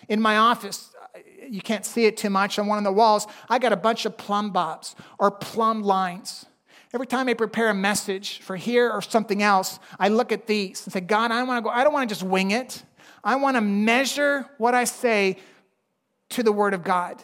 In 0.09 0.19
my 0.19 0.35
office, 0.35 0.93
you 1.49 1.61
can't 1.61 1.85
see 1.85 2.03
it 2.03 2.17
too 2.17 2.29
much 2.29 2.59
on 2.59 2.67
one 2.67 2.79
of 2.79 2.83
the 2.83 2.91
walls, 2.91 3.27
I 3.47 3.59
got 3.59 3.71
a 3.71 3.77
bunch 3.77 4.05
of 4.05 4.17
plumb 4.17 4.51
bobs 4.51 4.93
or 5.17 5.31
plumb 5.31 5.83
lines. 5.83 6.47
Every 6.93 7.07
time 7.07 7.29
I 7.29 7.33
prepare 7.33 7.69
a 7.69 7.73
message 7.73 8.41
for 8.41 8.57
here 8.57 8.91
or 8.91 9.01
something 9.01 9.41
else, 9.41 9.79
I 9.97 10.09
look 10.09 10.31
at 10.31 10.45
these 10.45 10.85
and 10.85 10.91
say, 10.91 10.99
God, 10.99 11.31
I 11.31 11.43
want 11.43 11.63
to 11.63 11.69
go, 11.69 11.73
I 11.73 11.83
don't 11.83 11.93
want 11.93 12.09
to 12.09 12.13
just 12.15 12.23
wing 12.23 12.51
it. 12.51 12.83
I 13.23 13.35
want 13.35 13.55
to 13.55 13.61
measure 13.61 14.49
what 14.57 14.73
I 14.73 14.83
say 14.83 15.37
to 16.29 16.43
the 16.43 16.51
Word 16.51 16.73
of 16.73 16.83
God. 16.83 17.23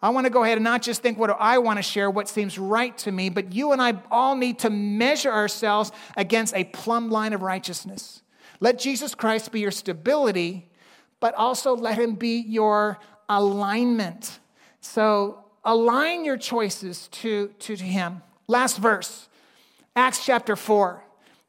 I 0.00 0.10
want 0.10 0.26
to 0.26 0.30
go 0.30 0.44
ahead 0.44 0.58
and 0.58 0.64
not 0.64 0.82
just 0.82 1.02
think 1.02 1.18
what 1.18 1.30
I 1.30 1.58
want 1.58 1.78
to 1.78 1.82
share, 1.82 2.10
what 2.10 2.28
seems 2.28 2.58
right 2.58 2.96
to 2.98 3.12
me, 3.12 3.30
but 3.30 3.52
you 3.52 3.72
and 3.72 3.82
I 3.82 4.00
all 4.10 4.36
need 4.36 4.60
to 4.60 4.70
measure 4.70 5.32
ourselves 5.32 5.90
against 6.16 6.54
a 6.54 6.64
plumb 6.64 7.10
line 7.10 7.32
of 7.32 7.42
righteousness. 7.42 8.22
Let 8.60 8.78
Jesus 8.78 9.14
Christ 9.14 9.50
be 9.50 9.60
your 9.60 9.70
stability, 9.70 10.68
but 11.20 11.34
also 11.34 11.76
let 11.76 11.98
him 11.98 12.14
be 12.14 12.38
your 12.38 12.98
alignment. 13.28 14.38
So 14.80 15.44
align 15.64 16.24
your 16.24 16.36
choices 16.36 17.08
to, 17.08 17.48
to, 17.60 17.76
to 17.76 17.84
him. 17.84 18.22
Last 18.48 18.78
verse, 18.78 19.28
Acts 19.94 20.24
chapter 20.24 20.56
4. 20.56 21.04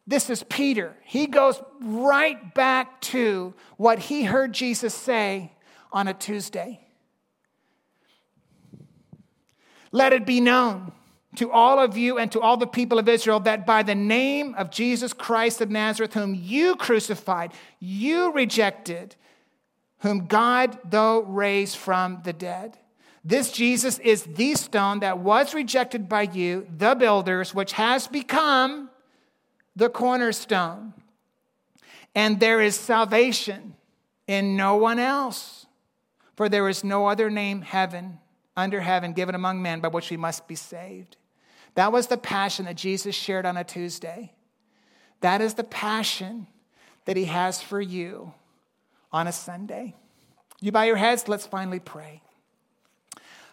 This 0.06 0.30
is 0.30 0.44
Peter. 0.44 0.96
He 1.06 1.28
goes 1.28 1.62
right 1.82 2.54
back 2.54 3.00
to 3.02 3.54
what 3.78 4.00
he 4.00 4.24
heard 4.24 4.54
Jesus 4.54 4.94
say 4.94 5.54
on 5.94 6.08
a 6.08 6.14
Tuesday. 6.14 6.82
Let 9.92 10.14
it 10.14 10.26
be 10.26 10.42
known 10.42 10.92
to 11.36 11.52
all 11.52 11.80
of 11.80 11.96
you 11.96 12.18
and 12.18 12.32
to 12.32 12.42
all 12.42 12.58
the 12.58 12.68
people 12.68 13.00
of 13.00 13.08
Israel 13.08 13.40
that 13.42 13.66
by 13.66 13.84
the 13.84 13.96
name 13.96 14.56
of 14.56 14.72
Jesus 14.72 15.14
Christ 15.14 15.62
of 15.62 15.70
Nazareth, 15.70 16.14
whom 16.14 16.36
you 16.36 16.76
crucified, 16.76 17.54
you 17.80 18.34
rejected, 18.34 19.16
whom 20.00 20.26
God, 20.26 20.78
though 20.84 21.22
raised 21.22 21.78
from 21.78 22.22
the 22.24 22.34
dead. 22.34 22.78
This 23.24 23.52
Jesus 23.52 24.00
is 24.00 24.24
the 24.24 24.56
stone 24.56 25.00
that 25.00 25.20
was 25.20 25.54
rejected 25.54 26.08
by 26.08 26.24
you, 26.24 26.68
the 26.78 26.96
builders, 26.96 27.54
which 27.54 27.74
has 27.74 28.08
become 28.08 28.90
the 29.76 29.90
cornerstone. 29.90 30.94
And 32.16 32.40
there 32.40 32.62
is 32.62 32.76
salvation 32.76 33.76
in 34.28 34.56
no 34.56 34.76
one 34.76 35.00
else, 35.00 35.66
for 36.36 36.50
there 36.50 36.70
is 36.70 36.84
no 36.84 37.08
other 37.08 37.30
name 37.30 37.62
heaven 37.62 38.20
under 38.56 38.82
heaven 38.82 39.14
given 39.14 39.36
among 39.36 39.62
men 39.62 39.80
by 39.80 39.88
which 39.88 40.10
we 40.10 40.18
must 40.18 40.48
be 40.48 40.56
saved. 40.56 41.18
That 41.76 41.92
was 41.92 42.08
the 42.08 42.18
passion 42.18 42.66
that 42.66 42.76
Jesus 42.76 43.16
shared 43.16 43.46
on 43.46 43.58
a 43.58 43.64
Tuesday. 43.64 44.34
That 45.22 45.42
is 45.42 45.54
the 45.54 45.64
passion 45.64 46.48
that 47.06 47.18
he 47.18 47.26
has 47.26 47.62
for 47.62 47.82
you 47.82 48.34
on 49.12 49.28
a 49.28 49.32
Sunday. 49.32 49.96
You 50.62 50.72
bow 50.72 50.84
your 50.84 50.98
heads, 50.98 51.28
let's 51.28 51.48
finally 51.48 51.80
pray. 51.80 52.22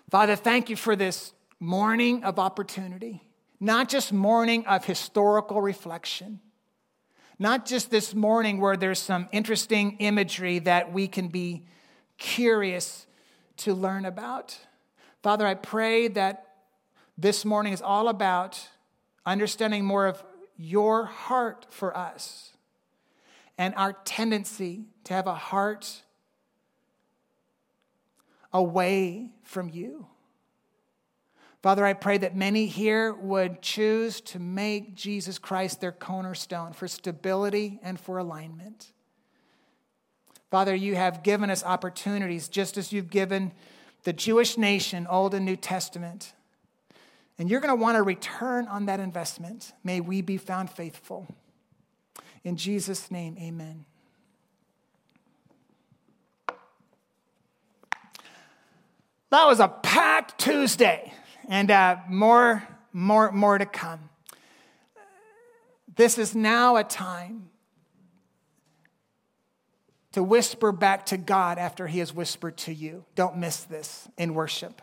Father, 0.09 0.37
thank 0.37 0.71
you 0.71 0.77
for 0.77 0.95
this 0.95 1.33
morning 1.59 2.23
of 2.23 2.39
opportunity, 2.39 3.25
not 3.59 3.89
just 3.89 4.13
morning 4.13 4.65
of 4.67 4.85
historical 4.85 5.61
reflection, 5.61 6.39
not 7.41 7.67
just 7.67 7.91
this 7.91 8.15
morning 8.15 8.61
where 8.61 8.77
there's 8.77 9.01
some 9.01 9.29
interesting 9.33 9.97
imagery 9.99 10.61
that 10.61 10.93
we 10.93 11.09
can 11.09 11.27
be 11.27 11.67
curious 12.19 13.09
to 13.57 13.75
learn 13.75 14.05
about. 14.05 14.57
Father, 15.25 15.45
I 15.45 15.55
pray 15.55 16.07
that 16.07 16.55
this 17.19 17.45
morning 17.45 17.73
is 17.73 17.83
all 17.83 18.09
about 18.09 18.65
understanding 19.25 19.85
more 19.85 20.07
of 20.07 20.23
your 20.57 21.07
heart 21.07 21.67
for 21.69 21.97
us 21.97 22.53
and 23.59 23.75
our 23.75 23.93
tendency 23.93 24.85
to 25.03 25.15
have 25.15 25.27
a 25.27 25.35
heart 25.35 26.03
away 28.53 29.33
from 29.47 29.69
you. 29.69 30.07
Father, 31.63 31.85
I 31.85 31.95
pray 31.95 32.19
that 32.19 32.37
many 32.37 32.67
here 32.67 33.13
would 33.13 33.63
choose 33.63 34.21
to 34.23 34.39
make 34.39 34.95
Jesus 34.95 35.39
Christ 35.39 35.81
their 35.81 35.93
cornerstone 35.93 36.73
for 36.73 36.87
stability 36.87 37.81
and 37.83 37.99
for 37.99 38.19
alignment. 38.19 38.93
Father, 40.51 40.75
you 40.75 40.95
have 40.95 41.23
given 41.23 41.51
us 41.51 41.65
opportunities 41.65 42.49
just 42.49 42.77
as 42.77 42.93
you've 42.93 43.11
given 43.11 43.53
the 44.05 44.13
Jewish 44.13 44.57
nation, 44.57 45.07
Old 45.09 45.35
and 45.35 45.45
New 45.45 45.57
Testament. 45.57 46.35
And 47.39 47.51
you're 47.51 47.61
going 47.61 47.77
to 47.77 47.83
want 47.83 47.97
to 47.97 48.03
return 48.03 48.69
on 48.69 48.87
that 48.87 49.01
investment. 49.01 49.73
May 49.83 50.01
we 50.01 50.23
be 50.23 50.37
found 50.37 50.71
faithful. 50.71 51.27
In 52.45 52.57
Jesus' 52.57 53.11
name, 53.11 53.37
amen. 53.41 53.85
That 59.31 59.47
was 59.47 59.61
a 59.61 59.69
packed 59.69 60.39
Tuesday, 60.39 61.13
and 61.49 61.71
uh, 61.71 61.97
more, 62.09 62.67
more, 62.93 63.33
more 63.33 63.59
to 63.59 63.67
come. 63.67 64.09
This 65.97 66.19
is 66.19 66.35
now 66.35 66.77
a 66.77 66.85
time 66.85 67.51
to 70.13 70.23
whisper 70.23 70.73
back 70.73 71.07
to 71.07 71.17
God 71.17 71.59
after 71.59 71.87
He 71.87 71.99
has 71.99 72.15
whispered 72.15 72.57
to 72.59 72.73
you. 72.73 73.05
Don't 73.15 73.37
miss 73.37 73.65
this 73.65 74.09
in 74.17 74.35
worship. 74.35 74.81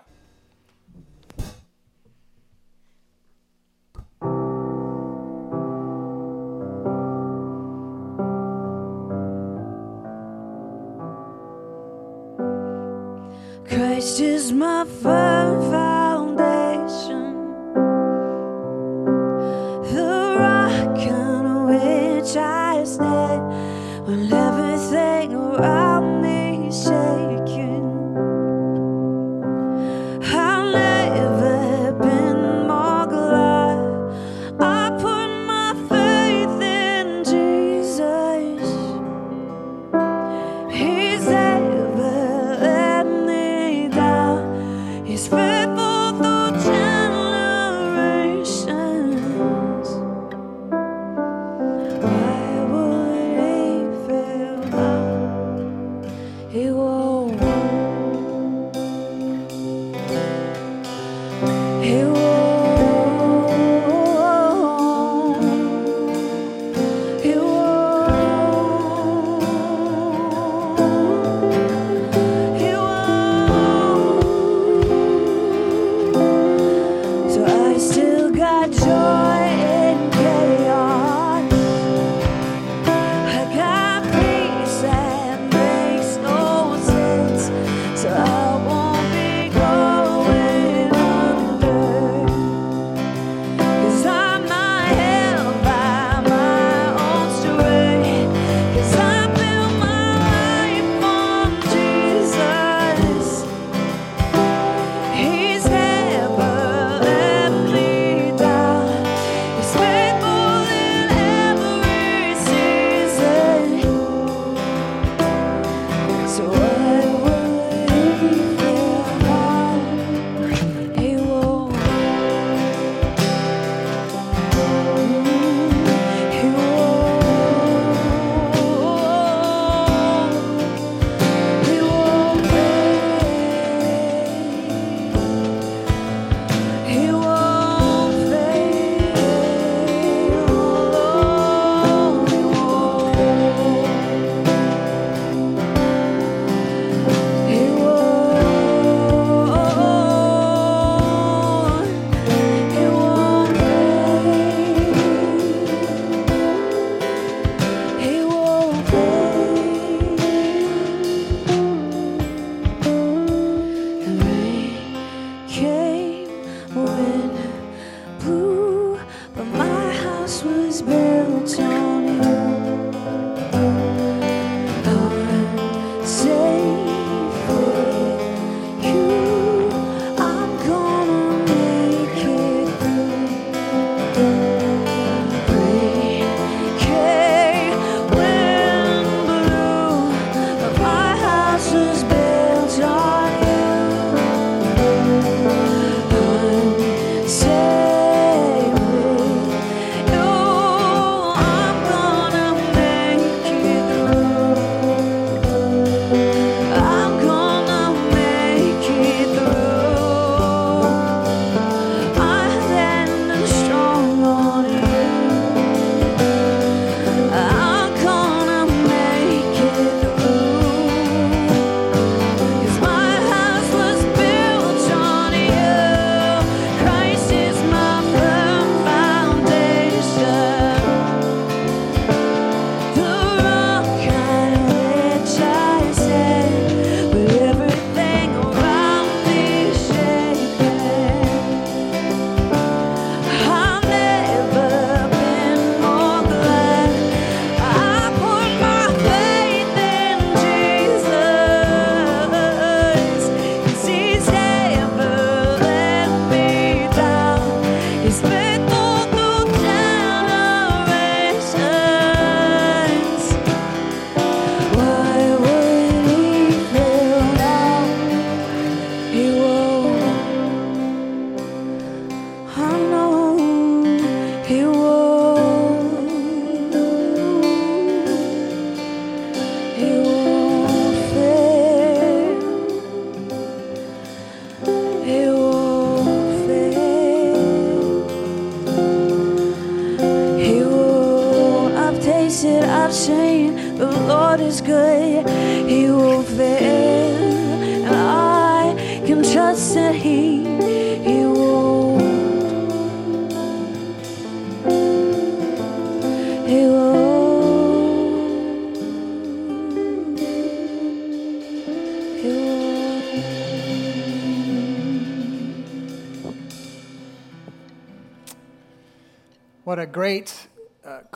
Christ 14.13 14.21
is 14.21 14.51
my 14.51 14.85
firm 14.85 15.72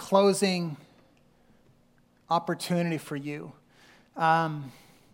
closing 0.08 0.78
opportunity 2.30 2.98
for 2.98 3.18
you. 3.18 3.52
Um, 4.16 4.72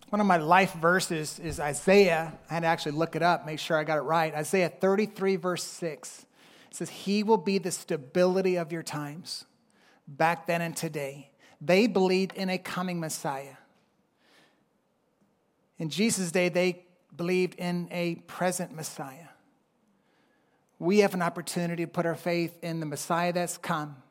one 0.10 0.22
of 0.22 0.28
my 0.28 0.38
life 0.38 0.74
verses 0.74 1.40
is 1.40 1.60
Isaiah. 1.60 2.32
I 2.48 2.54
had 2.54 2.60
to 2.60 2.68
actually 2.68 2.92
look 2.92 3.16
it 3.16 3.24
up, 3.24 3.44
make 3.44 3.58
sure 3.58 3.76
I 3.76 3.86
got 3.86 3.98
it 3.98 4.02
right. 4.02 4.32
Isaiah 4.36 4.70
33, 4.70 5.38
verse 5.38 5.64
6. 5.64 6.28
It 6.70 6.76
says, 6.76 6.90
He 6.92 7.24
will 7.24 7.40
be 7.40 7.58
the 7.58 7.72
stability 7.72 8.56
of 8.56 8.72
your 8.72 8.84
times, 8.84 9.46
back 10.08 10.46
then 10.46 10.62
and 10.62 10.78
today. 10.78 11.32
They 11.60 11.88
believed 11.88 12.34
in 12.36 12.52
a 12.52 12.60
coming 12.60 13.00
Messiah. 13.00 13.56
In 15.80 15.90
Jesus' 15.90 16.32
day, 16.32 16.50
they 16.50 16.86
believed 17.18 17.56
in 17.56 17.88
a 17.90 18.14
present 18.28 18.76
Messiah. 18.76 19.30
We 20.78 21.00
have 21.00 21.16
an 21.16 21.24
opportunity 21.24 21.84
to 21.84 21.92
put 21.92 22.06
our 22.06 22.14
faith 22.14 22.56
in 22.62 22.80
the 22.80 22.86
Messiah 22.86 23.34
that's 23.34 23.58
come, 23.58 24.03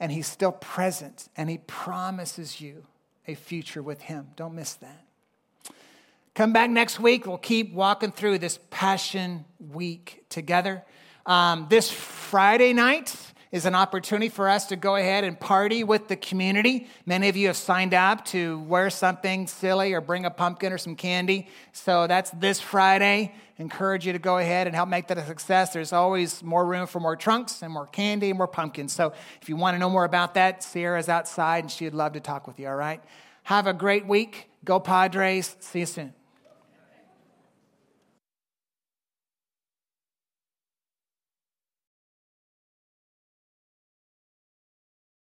and 0.00 0.10
he's 0.10 0.26
still 0.26 0.52
present, 0.52 1.28
and 1.36 1.50
he 1.50 1.58
promises 1.58 2.60
you 2.60 2.86
a 3.28 3.34
future 3.34 3.82
with 3.82 4.00
him. 4.00 4.28
Don't 4.34 4.54
miss 4.54 4.74
that. 4.74 5.04
Come 6.34 6.52
back 6.52 6.70
next 6.70 6.98
week. 6.98 7.26
We'll 7.26 7.38
keep 7.38 7.74
walking 7.74 8.10
through 8.10 8.38
this 8.38 8.58
Passion 8.70 9.44
Week 9.58 10.24
together. 10.30 10.82
Um, 11.26 11.66
this 11.68 11.90
Friday 11.90 12.72
night 12.72 13.14
is 13.52 13.66
an 13.66 13.74
opportunity 13.74 14.28
for 14.28 14.48
us 14.48 14.66
to 14.66 14.76
go 14.76 14.96
ahead 14.96 15.24
and 15.24 15.38
party 15.38 15.84
with 15.84 16.08
the 16.08 16.16
community. 16.16 16.86
Many 17.04 17.28
of 17.28 17.36
you 17.36 17.48
have 17.48 17.56
signed 17.56 17.94
up 17.94 18.24
to 18.26 18.60
wear 18.60 18.90
something 18.90 19.48
silly 19.48 19.92
or 19.92 20.00
bring 20.00 20.24
a 20.24 20.30
pumpkin 20.30 20.72
or 20.72 20.78
some 20.78 20.94
candy. 20.94 21.48
So 21.72 22.06
that's 22.06 22.30
this 22.30 22.60
Friday. 22.60 23.34
Encourage 23.60 24.06
you 24.06 24.14
to 24.14 24.18
go 24.18 24.38
ahead 24.38 24.66
and 24.66 24.74
help 24.74 24.88
make 24.88 25.08
that 25.08 25.18
a 25.18 25.26
success. 25.26 25.74
There's 25.74 25.92
always 25.92 26.42
more 26.42 26.64
room 26.64 26.86
for 26.86 26.98
more 26.98 27.14
trunks 27.14 27.62
and 27.62 27.70
more 27.70 27.86
candy 27.86 28.30
and 28.30 28.38
more 28.38 28.48
pumpkins. 28.48 28.92
So 28.92 29.12
if 29.42 29.50
you 29.50 29.56
want 29.56 29.74
to 29.74 29.78
know 29.78 29.90
more 29.90 30.04
about 30.04 30.32
that, 30.34 30.62
Sierra's 30.62 31.10
outside 31.10 31.64
and 31.64 31.70
she'd 31.70 31.92
love 31.92 32.14
to 32.14 32.20
talk 32.20 32.46
with 32.46 32.58
you, 32.58 32.68
all 32.68 32.74
right? 32.74 33.02
Have 33.44 33.66
a 33.66 33.74
great 33.74 34.06
week. 34.06 34.50
Go 34.64 34.80
Padres. 34.80 35.56
See 35.60 35.80
you 35.80 35.86
soon. 35.86 36.14